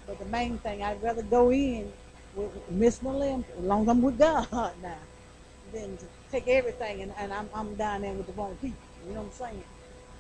But 0.06 0.18
the 0.18 0.24
main 0.26 0.58
thing, 0.58 0.82
I'd 0.82 1.02
rather 1.02 1.22
go 1.22 1.52
in 1.52 1.92
with, 2.34 2.50
miss 2.70 3.02
my 3.02 3.12
limb 3.12 3.44
as 3.56 3.64
long 3.64 3.82
as 3.82 3.88
I'm 3.88 4.02
with 4.02 4.18
God 4.18 4.48
now 4.82 4.98
than 5.72 5.96
to 5.98 6.06
take 6.30 6.48
everything 6.48 7.02
and, 7.02 7.12
and 7.18 7.32
I'm, 7.32 7.48
I'm 7.54 7.74
down 7.76 8.02
there 8.02 8.12
with 8.14 8.26
the 8.26 8.32
wrong 8.32 8.56
people. 8.60 8.78
You 9.06 9.14
know 9.14 9.22
what 9.22 9.26
I'm 9.26 9.32
saying? 9.32 9.64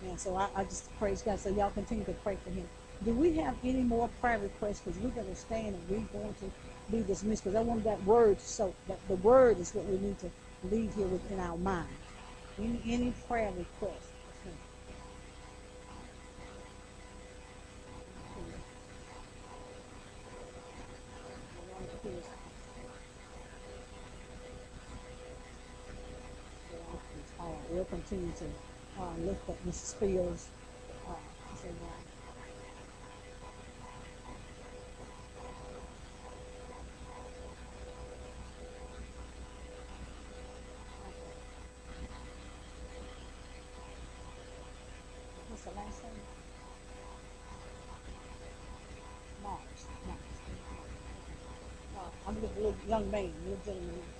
And 0.04 0.20
so 0.20 0.36
I, 0.36 0.48
I 0.54 0.64
just 0.64 0.96
praise 0.98 1.22
God. 1.22 1.38
So 1.38 1.50
y'all 1.50 1.70
continue 1.70 2.04
to 2.04 2.12
pray 2.12 2.38
for 2.44 2.50
him. 2.50 2.68
do 3.04 3.12
we 3.12 3.36
have 3.36 3.56
any 3.64 3.82
more 3.82 4.08
prayer 4.20 4.38
requests? 4.38 4.80
Because 4.80 5.00
we're 5.00 5.10
going 5.10 5.28
to 5.28 5.36
stand 5.36 5.74
and 5.76 5.88
we're 5.88 6.20
going 6.20 6.34
to 6.34 6.50
be 6.90 7.02
dismissed. 7.02 7.44
Because 7.44 7.56
I 7.56 7.62
want 7.62 7.84
that 7.84 8.02
word, 8.04 8.40
so 8.40 8.74
that 8.88 8.98
the 9.08 9.16
word 9.16 9.58
is 9.58 9.74
what 9.74 9.86
we 9.86 9.98
need 9.98 10.18
to 10.20 10.30
leave 10.70 10.94
here 10.94 11.06
within 11.08 11.40
our 11.40 11.56
mind. 11.58 11.88
Any, 12.58 12.80
any 12.86 13.14
prayer 13.28 13.52
requests? 13.56 14.10
Continue 28.08 28.32
to 28.38 28.44
uh, 29.02 29.12
lift 29.26 29.48
up 29.50 29.56
Mrs. 29.68 29.94
Fields. 29.96 30.48
Uh, 31.06 31.12
What's 45.48 45.64
the 45.64 45.70
last 45.72 46.02
name? 46.02 46.12
Uh, 51.96 52.00
I'm 52.26 52.36
a 52.36 52.88
young 52.88 53.10
man, 53.10 53.32
little 53.44 53.60
gentleman. 53.64 54.17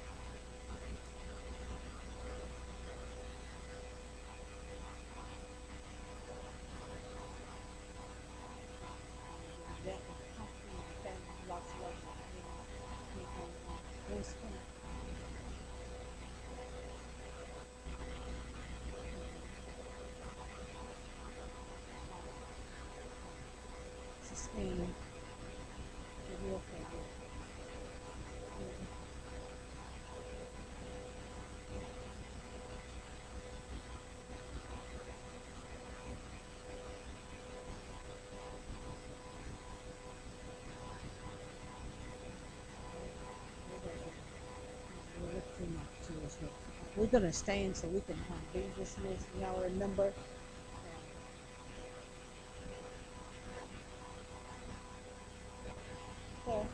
We're 46.97 47.07
going 47.07 47.25
to 47.25 47.33
stand 47.33 47.77
so 47.77 47.87
we 47.89 48.01
can 48.01 48.17
uh, 48.31 48.35
be 48.53 48.63
dismissed. 48.77 49.27
Y'all 49.41 49.61
remember. 49.63 50.13
I 56.49 56.65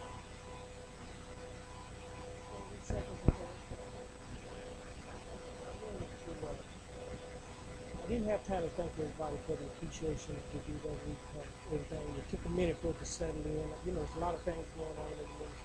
didn't 8.08 8.26
have 8.28 8.46
time 8.46 8.62
to 8.62 8.68
thank 8.70 8.90
everybody 8.98 9.36
for 9.46 9.56
the 9.56 9.64
appreciation 9.64 10.34
that 10.36 10.44
you 10.54 10.60
do 10.74 10.88
every 10.88 11.16
uh, 11.40 11.44
everything. 11.72 12.14
It 12.18 12.28
took 12.30 12.44
a 12.44 12.48
minute 12.50 12.76
for 12.82 12.88
it 12.88 12.98
to 12.98 13.04
settle 13.06 13.40
in. 13.44 13.68
You 13.86 13.92
know, 13.92 14.00
there's 14.04 14.16
a 14.16 14.20
lot 14.20 14.34
of 14.34 14.40
things 14.42 14.66
going 14.76 14.90
on 14.90 15.12
in 15.12 15.18
the. 15.18 15.63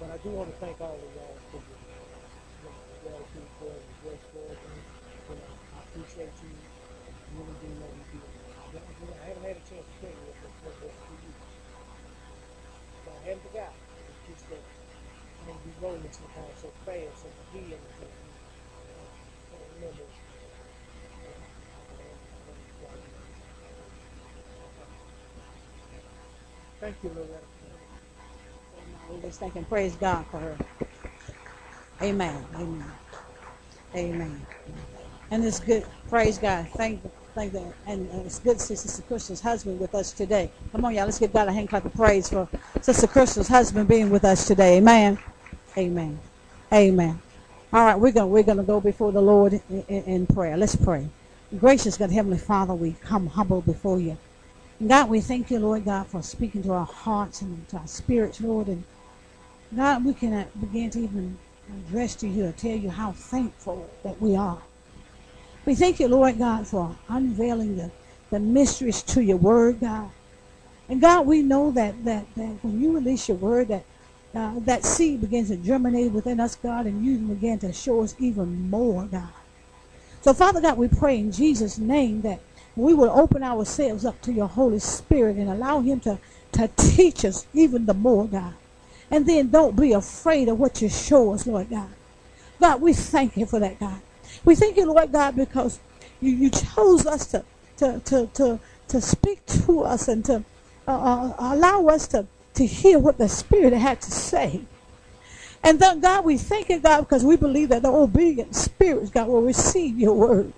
But 0.00 0.10
I 0.10 0.18
do 0.22 0.30
want 0.30 0.50
to 0.50 0.56
thank 0.62 0.80
all 0.80 0.94
of 0.94 1.10
y'all 1.14 1.38
for 1.50 1.58
your 1.58 1.78
you 3.34 4.22
for. 4.32 4.46
And, 4.46 4.78
you 5.30 5.34
know, 5.36 5.50
I 5.74 5.78
appreciate 5.90 6.34
you. 6.42 6.54
I 6.54 7.10
really 7.34 7.56
you 7.98 8.14
do. 8.14 8.18
Know, 8.22 9.14
I 9.22 9.28
haven't 9.28 9.42
had 9.42 9.58
a 9.58 9.64
chance 9.66 9.86
to 9.86 9.94
tell 9.98 10.10
you 10.14 10.22
what 10.30 10.38
what 10.62 10.74
for. 10.78 10.90
But 13.04 13.14
I 13.18 13.22
haven't 13.26 13.44
forgot. 13.50 13.74
It's 13.74 14.22
just 14.30 14.50
that 14.50 14.62
I'm 14.62 15.46
gonna 15.50 15.60
be 15.66 15.72
rolling 15.82 16.12
sometimes 16.14 16.56
so 16.62 16.70
fast, 16.86 17.26
forgive 17.50 17.68
me. 17.70 17.78
but, 17.98 18.06
uh, 18.06 18.94
I 19.50 19.56
don't 19.58 19.72
remember. 19.82 20.06
Thank 26.80 26.96
you, 27.02 27.10
Loretta. 27.10 27.57
We 29.10 29.20
just 29.22 29.40
thank 29.40 29.56
and 29.56 29.68
praise 29.68 29.96
God 29.96 30.26
for 30.30 30.38
her. 30.40 30.58
Amen. 32.02 32.46
Amen. 32.56 32.92
Amen. 33.96 34.46
And 35.30 35.44
it's 35.44 35.60
good. 35.60 35.86
Praise 36.08 36.38
God. 36.38 36.68
Thank 36.76 37.02
thank 37.34 37.52
that. 37.52 37.74
And 37.86 38.08
it's 38.26 38.38
good 38.40 38.58
to 38.58 38.64
see 38.64 38.76
Sister 38.76 39.02
Crystal's 39.02 39.40
husband 39.42 39.80
with 39.80 39.94
us 39.94 40.12
today. 40.12 40.50
Come 40.72 40.84
on, 40.86 40.94
y'all. 40.94 41.06
Let's 41.06 41.18
give 41.18 41.32
God 41.32 41.48
a 41.48 41.52
hand 41.52 41.68
clap 41.70 41.84
of 41.84 41.94
praise 41.94 42.30
for 42.30 42.48
Sister 42.82 43.06
Crystal's 43.08 43.48
husband 43.48 43.88
being 43.88 44.10
with 44.10 44.24
us 44.24 44.46
today. 44.46 44.78
Amen. 44.78 45.18
Amen. 45.78 46.20
Amen. 46.72 47.20
All 47.72 47.84
right, 47.84 47.98
we're 48.00 48.12
gonna 48.12 48.28
we're 48.28 48.44
gonna 48.44 48.64
go 48.64 48.80
before 48.80 49.12
the 49.12 49.22
Lord 49.22 49.54
in, 49.54 49.84
in, 49.88 50.04
in 50.04 50.26
prayer. 50.26 50.56
Let's 50.56 50.76
pray. 50.76 51.08
Gracious 51.58 51.96
God, 51.98 52.12
Heavenly 52.12 52.38
Father, 52.38 52.74
we 52.74 52.94
come 53.02 53.26
humble 53.28 53.62
before 53.62 54.00
you. 54.00 54.18
God, 54.86 55.10
we 55.10 55.20
thank 55.20 55.50
you, 55.50 55.58
Lord 55.60 55.84
God, 55.84 56.08
for 56.08 56.22
speaking 56.22 56.62
to 56.64 56.72
our 56.72 56.86
hearts 56.86 57.42
and 57.42 57.68
to 57.70 57.78
our 57.78 57.86
spirits, 57.88 58.40
Lord. 58.40 58.68
And 58.68 58.84
God, 59.74 60.04
we 60.04 60.14
can 60.14 60.46
begin 60.60 60.90
to 60.90 61.00
even 61.00 61.38
address 61.68 62.14
to 62.16 62.28
you 62.28 62.44
and 62.46 62.56
tell 62.56 62.76
you 62.76 62.90
how 62.90 63.12
thankful 63.12 63.88
that 64.02 64.20
we 64.20 64.36
are. 64.36 64.62
We 65.66 65.74
thank 65.74 66.00
you, 66.00 66.08
Lord 66.08 66.38
God, 66.38 66.66
for 66.66 66.96
unveiling 67.08 67.76
the, 67.76 67.90
the 68.30 68.40
mysteries 68.40 69.02
to 69.02 69.22
your 69.22 69.36
word, 69.36 69.80
God. 69.80 70.10
And 70.88 71.00
God, 71.00 71.26
we 71.26 71.42
know 71.42 71.70
that 71.72 72.04
that, 72.04 72.26
that 72.36 72.64
when 72.64 72.80
you 72.80 72.92
release 72.94 73.28
your 73.28 73.36
word, 73.36 73.68
that 73.68 73.84
uh, 74.34 74.54
that 74.60 74.84
seed 74.84 75.20
begins 75.20 75.48
to 75.48 75.56
germinate 75.56 76.12
within 76.12 76.40
us, 76.40 76.54
God, 76.56 76.86
and 76.86 77.04
you 77.04 77.18
begin 77.18 77.58
to 77.60 77.72
show 77.72 78.02
us 78.02 78.14
even 78.18 78.70
more, 78.70 79.04
God. 79.06 79.28
So, 80.22 80.34
Father 80.34 80.60
God, 80.60 80.78
we 80.78 80.88
pray 80.88 81.18
in 81.18 81.32
Jesus' 81.32 81.78
name 81.78 82.22
that 82.22 82.40
we 82.76 82.94
will 82.94 83.10
open 83.10 83.42
ourselves 83.42 84.04
up 84.04 84.20
to 84.22 84.32
your 84.32 84.48
Holy 84.48 84.78
Spirit 84.78 85.36
and 85.36 85.50
allow 85.50 85.80
him 85.80 86.00
to, 86.00 86.18
to 86.52 86.68
teach 86.76 87.24
us 87.24 87.46
even 87.54 87.86
the 87.86 87.94
more, 87.94 88.26
God. 88.26 88.54
And 89.10 89.26
then 89.26 89.50
don't 89.50 89.76
be 89.76 89.92
afraid 89.92 90.48
of 90.48 90.58
what 90.58 90.82
you 90.82 90.88
show 90.88 91.32
us, 91.32 91.46
Lord 91.46 91.70
God. 91.70 91.88
God, 92.60 92.80
we 92.80 92.92
thank 92.92 93.36
you 93.36 93.46
for 93.46 93.60
that, 93.60 93.78
God. 93.78 94.00
We 94.44 94.54
thank 94.54 94.76
you, 94.76 94.86
Lord 94.92 95.12
God, 95.12 95.36
because 95.36 95.78
you, 96.20 96.32
you 96.32 96.50
chose 96.50 97.06
us 97.06 97.26
to, 97.28 97.44
to, 97.78 98.00
to, 98.00 98.26
to, 98.34 98.60
to 98.88 99.00
speak 99.00 99.44
to 99.46 99.82
us 99.82 100.08
and 100.08 100.24
to 100.26 100.44
uh, 100.86 100.90
uh, 100.90 101.34
allow 101.38 101.86
us 101.86 102.08
to, 102.08 102.26
to 102.54 102.66
hear 102.66 102.98
what 102.98 103.18
the 103.18 103.28
Spirit 103.28 103.72
had 103.72 104.00
to 104.02 104.10
say. 104.10 104.62
And 105.62 105.78
then, 105.78 106.00
God, 106.00 106.24
we 106.24 106.36
thank 106.36 106.68
you, 106.68 106.78
God, 106.78 107.00
because 107.00 107.24
we 107.24 107.36
believe 107.36 107.70
that 107.70 107.82
the 107.82 107.90
obedient 107.90 108.54
spirits, 108.54 109.10
God, 109.10 109.28
will 109.28 109.42
receive 109.42 109.98
your 109.98 110.14
word. 110.14 110.52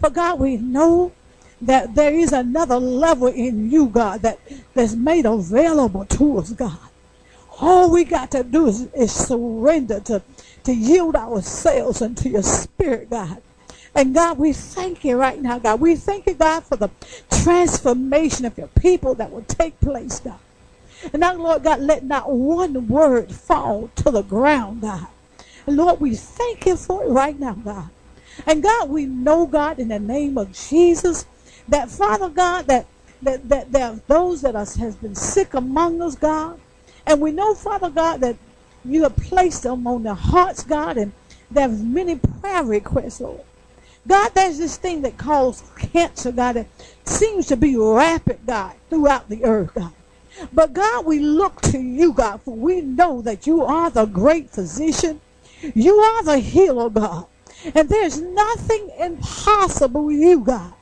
But, 0.00 0.14
God, 0.14 0.40
we 0.40 0.56
know 0.56 1.12
that 1.60 1.94
there 1.94 2.12
is 2.12 2.32
another 2.32 2.76
level 2.76 3.28
in 3.28 3.70
you, 3.70 3.86
God, 3.86 4.22
that, 4.22 4.38
that's 4.74 4.94
made 4.94 5.26
available 5.26 6.04
to 6.04 6.38
us, 6.38 6.52
God. 6.52 6.78
All 7.60 7.90
we 7.90 8.04
got 8.04 8.30
to 8.32 8.44
do 8.44 8.66
is, 8.66 8.82
is 8.94 9.12
surrender 9.12 10.00
to, 10.00 10.22
to 10.64 10.74
yield 10.74 11.16
ourselves 11.16 12.02
unto 12.02 12.28
your 12.28 12.42
spirit, 12.42 13.10
God. 13.10 13.42
And 13.94 14.14
God, 14.14 14.38
we 14.38 14.52
thank 14.52 15.04
you 15.04 15.16
right 15.16 15.40
now, 15.40 15.58
God. 15.58 15.80
We 15.80 15.96
thank 15.96 16.26
you, 16.26 16.34
God, 16.34 16.64
for 16.64 16.76
the 16.76 16.90
transformation 17.30 18.44
of 18.44 18.58
your 18.58 18.68
people 18.68 19.14
that 19.16 19.32
will 19.32 19.42
take 19.42 19.80
place, 19.80 20.20
God. 20.20 20.38
And 21.12 21.20
now, 21.20 21.34
Lord 21.34 21.62
God, 21.62 21.80
let 21.80 22.04
not 22.04 22.30
one 22.30 22.88
word 22.88 23.32
fall 23.32 23.90
to 23.96 24.10
the 24.10 24.22
ground, 24.22 24.82
God. 24.82 25.08
And 25.66 25.76
Lord, 25.76 26.00
we 26.00 26.14
thank 26.14 26.66
you 26.66 26.76
for 26.76 27.04
it 27.04 27.08
right 27.08 27.38
now, 27.38 27.54
God. 27.54 27.90
And 28.46 28.62
God, 28.62 28.90
we 28.90 29.06
know, 29.06 29.46
God, 29.46 29.78
in 29.78 29.88
the 29.88 29.98
name 29.98 30.38
of 30.38 30.52
Jesus, 30.52 31.26
that 31.68 31.90
Father 31.90 32.28
God, 32.28 32.66
that 32.66 32.86
that, 33.22 33.48
that 33.48 33.72
there 33.72 33.86
are 33.86 34.00
those 34.08 34.42
that 34.42 34.54
are, 34.54 34.66
has 34.66 34.96
been 34.96 35.14
sick 35.14 35.54
among 35.54 36.02
us, 36.02 36.16
God. 36.16 36.60
And 37.06 37.20
we 37.20 37.30
know, 37.30 37.54
Father 37.54 37.90
God, 37.90 38.20
that 38.20 38.36
you 38.84 39.04
have 39.04 39.16
placed 39.16 39.62
them 39.62 39.86
on 39.86 40.02
their 40.02 40.14
hearts, 40.14 40.64
God, 40.64 40.96
and 40.96 41.12
there's 41.50 41.82
many 41.82 42.16
prayer 42.16 42.64
requests, 42.64 43.20
Lord. 43.20 43.40
God, 44.06 44.32
there's 44.34 44.58
this 44.58 44.76
thing 44.76 45.02
that 45.02 45.18
calls 45.18 45.64
cancer, 45.78 46.32
God, 46.32 46.54
that 46.54 46.66
seems 47.04 47.46
to 47.46 47.56
be 47.56 47.76
rapid, 47.76 48.40
God, 48.46 48.74
throughout 48.88 49.28
the 49.28 49.44
earth, 49.44 49.74
God. 49.74 49.92
But 50.52 50.72
God, 50.72 51.06
we 51.06 51.18
look 51.18 51.60
to 51.62 51.78
you, 51.78 52.12
God, 52.12 52.42
for 52.42 52.54
we 52.54 52.80
know 52.80 53.22
that 53.22 53.46
you 53.46 53.62
are 53.64 53.90
the 53.90 54.04
great 54.04 54.50
physician. 54.50 55.20
You 55.74 55.96
are 55.96 56.22
the 56.22 56.38
healer, 56.38 56.90
God. 56.90 57.26
And 57.74 57.88
there's 57.88 58.20
nothing 58.20 58.90
impossible 58.98 60.04
with 60.04 60.18
you, 60.18 60.40
God. 60.40 60.74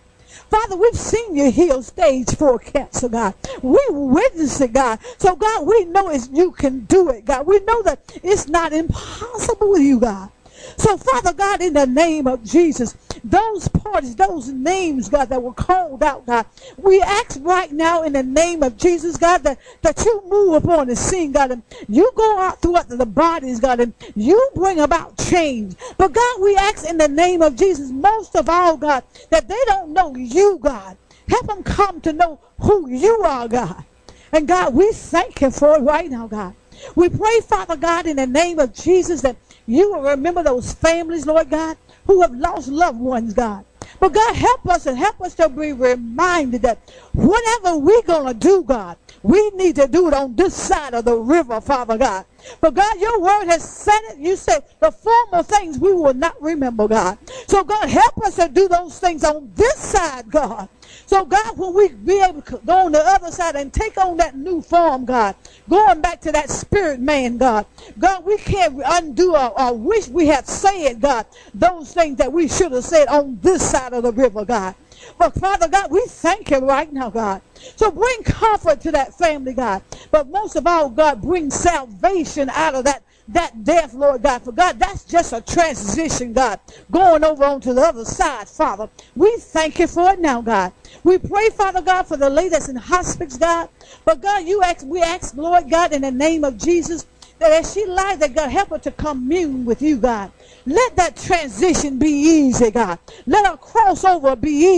Father, 0.54 0.76
we've 0.76 0.94
seen 0.94 1.34
you 1.34 1.50
heal 1.50 1.82
stage 1.82 2.36
four 2.36 2.60
cancer, 2.60 3.08
God. 3.08 3.34
We 3.60 3.80
witnessed 3.90 4.60
it, 4.60 4.72
God. 4.72 5.00
So, 5.18 5.34
God, 5.34 5.66
we 5.66 5.84
know 5.86 6.10
it's, 6.10 6.28
you 6.32 6.52
can 6.52 6.84
do 6.84 7.10
it, 7.10 7.24
God. 7.24 7.44
We 7.44 7.58
know 7.58 7.82
that 7.82 7.98
it's 8.22 8.46
not 8.46 8.72
impossible 8.72 9.72
with 9.72 9.82
you, 9.82 9.98
God. 9.98 10.30
So, 10.76 10.96
Father 10.96 11.32
God, 11.32 11.62
in 11.62 11.74
the 11.74 11.86
name 11.86 12.26
of 12.26 12.42
Jesus, 12.44 12.96
those 13.22 13.68
parties, 13.68 14.16
those 14.16 14.48
names, 14.48 15.08
God, 15.08 15.28
that 15.28 15.42
were 15.42 15.52
called 15.52 16.02
out, 16.02 16.26
God, 16.26 16.46
we 16.76 17.00
ask 17.00 17.38
right 17.42 17.70
now 17.72 18.02
in 18.02 18.12
the 18.12 18.22
name 18.22 18.62
of 18.62 18.76
Jesus, 18.76 19.16
God, 19.16 19.42
that, 19.44 19.58
that 19.82 20.04
you 20.04 20.22
move 20.28 20.62
upon 20.62 20.88
the 20.88 20.96
scene, 20.96 21.32
God, 21.32 21.52
and 21.52 21.62
you 21.88 22.10
go 22.16 22.38
out 22.38 22.60
throughout 22.60 22.88
the 22.88 23.06
bodies, 23.06 23.60
God, 23.60 23.80
and 23.80 23.94
you 24.14 24.50
bring 24.54 24.80
about 24.80 25.16
change. 25.18 25.74
But 25.96 26.12
God, 26.12 26.40
we 26.40 26.56
ask 26.56 26.88
in 26.88 26.98
the 26.98 27.08
name 27.08 27.42
of 27.42 27.56
Jesus, 27.56 27.90
most 27.90 28.36
of 28.36 28.48
all, 28.48 28.76
God, 28.76 29.04
that 29.30 29.48
they 29.48 29.62
don't 29.66 29.92
know 29.92 30.14
you, 30.14 30.58
God. 30.60 30.96
Help 31.28 31.46
them 31.46 31.62
come 31.62 32.00
to 32.02 32.12
know 32.12 32.40
who 32.58 32.88
you 32.90 33.22
are, 33.24 33.48
God. 33.48 33.84
And 34.32 34.48
God, 34.48 34.74
we 34.74 34.92
thank 34.92 35.40
you 35.40 35.50
for 35.50 35.76
it 35.76 35.82
right 35.82 36.10
now, 36.10 36.26
God. 36.26 36.54
We 36.96 37.08
pray, 37.08 37.40
Father 37.40 37.76
God, 37.76 38.06
in 38.06 38.16
the 38.16 38.26
name 38.26 38.58
of 38.58 38.74
Jesus, 38.74 39.22
that 39.22 39.36
you 39.66 39.92
will 39.92 40.02
remember 40.02 40.42
those 40.42 40.72
families, 40.72 41.26
Lord 41.26 41.50
God, 41.50 41.76
who 42.06 42.20
have 42.22 42.34
lost 42.34 42.68
loved 42.68 43.00
ones, 43.00 43.32
God. 43.32 43.64
But 44.00 44.12
God, 44.12 44.36
help 44.36 44.66
us 44.68 44.86
and 44.86 44.98
help 44.98 45.20
us 45.20 45.34
to 45.36 45.48
be 45.48 45.72
reminded 45.72 46.62
that 46.62 46.78
whatever 47.12 47.78
we're 47.78 48.02
going 48.02 48.26
to 48.26 48.34
do, 48.34 48.62
God, 48.62 48.96
we 49.22 49.50
need 49.50 49.76
to 49.76 49.88
do 49.88 50.08
it 50.08 50.14
on 50.14 50.36
this 50.36 50.54
side 50.54 50.94
of 50.94 51.04
the 51.06 51.16
river, 51.16 51.60
Father 51.60 51.96
God. 51.96 52.26
But 52.60 52.74
God, 52.74 53.00
your 53.00 53.20
word 53.20 53.46
has 53.46 53.62
said 53.66 54.00
it. 54.10 54.18
You 54.18 54.36
said 54.36 54.64
the 54.80 54.90
former 54.90 55.42
things 55.42 55.78
we 55.78 55.92
will 55.94 56.14
not 56.14 56.40
remember, 56.42 56.86
God. 56.88 57.18
So 57.46 57.64
God, 57.64 57.88
help 57.88 58.18
us 58.18 58.36
to 58.36 58.48
do 58.48 58.68
those 58.68 58.98
things 58.98 59.24
on 59.24 59.50
this 59.54 59.76
side, 59.76 60.30
God. 60.30 60.68
So 61.06 61.24
God, 61.26 61.58
when 61.58 61.74
we 61.74 61.88
be 61.90 62.22
able 62.22 62.42
to 62.42 62.60
go 62.64 62.86
on 62.86 62.92
the 62.92 63.04
other 63.04 63.30
side 63.30 63.56
and 63.56 63.72
take 63.72 63.98
on 63.98 64.16
that 64.18 64.36
new 64.36 64.62
form, 64.62 65.04
God, 65.04 65.36
going 65.68 66.00
back 66.00 66.20
to 66.22 66.32
that 66.32 66.50
spirit 66.50 67.00
man, 67.00 67.38
God, 67.38 67.66
God, 67.98 68.24
we 68.24 68.38
can't 68.38 68.80
undo 68.84 69.36
or, 69.36 69.60
or 69.60 69.74
wish 69.76 70.08
we 70.08 70.26
had 70.26 70.46
said, 70.46 71.00
God, 71.00 71.26
those 71.54 71.92
things 71.92 72.18
that 72.18 72.32
we 72.32 72.48
should 72.48 72.72
have 72.72 72.84
said 72.84 73.08
on 73.08 73.38
this 73.42 73.70
side 73.70 73.92
of 73.92 74.02
the 74.04 74.12
river, 74.12 74.44
God. 74.44 74.74
But 75.18 75.34
Father 75.34 75.68
God, 75.68 75.90
we 75.90 76.04
thank 76.08 76.50
you 76.50 76.58
right 76.58 76.92
now, 76.92 77.10
God. 77.10 77.42
So 77.76 77.90
bring 77.90 78.22
comfort 78.24 78.80
to 78.82 78.92
that 78.92 79.14
family, 79.14 79.54
God. 79.54 79.82
But 80.10 80.28
most 80.30 80.56
of 80.56 80.66
all, 80.66 80.90
God, 80.90 81.20
bring 81.22 81.50
salvation 81.50 82.50
out 82.50 82.74
of 82.74 82.84
that 82.84 83.02
that 83.28 83.64
death, 83.64 83.94
Lord 83.94 84.22
God. 84.22 84.42
For 84.42 84.52
God, 84.52 84.78
that's 84.78 85.04
just 85.04 85.32
a 85.32 85.40
transition, 85.40 86.32
God, 86.32 86.60
going 86.90 87.24
over 87.24 87.44
onto 87.44 87.72
the 87.74 87.82
other 87.82 88.04
side, 88.04 88.48
Father. 88.48 88.88
We 89.14 89.36
thank 89.38 89.78
you 89.78 89.86
for 89.86 90.12
it 90.12 90.20
now, 90.20 90.42
God. 90.42 90.72
We 91.04 91.18
pray, 91.18 91.50
Father 91.50 91.82
God, 91.82 92.04
for 92.06 92.16
the 92.16 92.30
lady 92.30 92.50
that's 92.50 92.68
in 92.68 92.76
hospice, 92.76 93.36
God. 93.36 93.68
But 94.04 94.20
God, 94.22 94.46
you 94.46 94.62
ask, 94.62 94.86
we 94.86 95.02
ask, 95.02 95.34
Lord 95.36 95.70
God, 95.70 95.92
in 95.92 96.02
the 96.02 96.12
name 96.12 96.44
of 96.44 96.58
Jesus, 96.58 97.06
that 97.38 97.52
as 97.52 97.72
she 97.72 97.84
lies, 97.86 98.18
that 98.18 98.34
God 98.34 98.50
help 98.50 98.70
her 98.70 98.78
to 98.78 98.92
commune 98.92 99.64
with 99.64 99.82
you, 99.82 99.98
God. 99.98 100.32
Let 100.66 100.96
that 100.96 101.16
transition 101.16 101.98
be 101.98 102.08
easy, 102.10 102.70
God. 102.70 102.98
Let 103.26 103.46
her 103.46 103.56
cross 103.56 104.02
crossover 104.04 104.40
be 104.40 104.50
easy. 104.50 104.66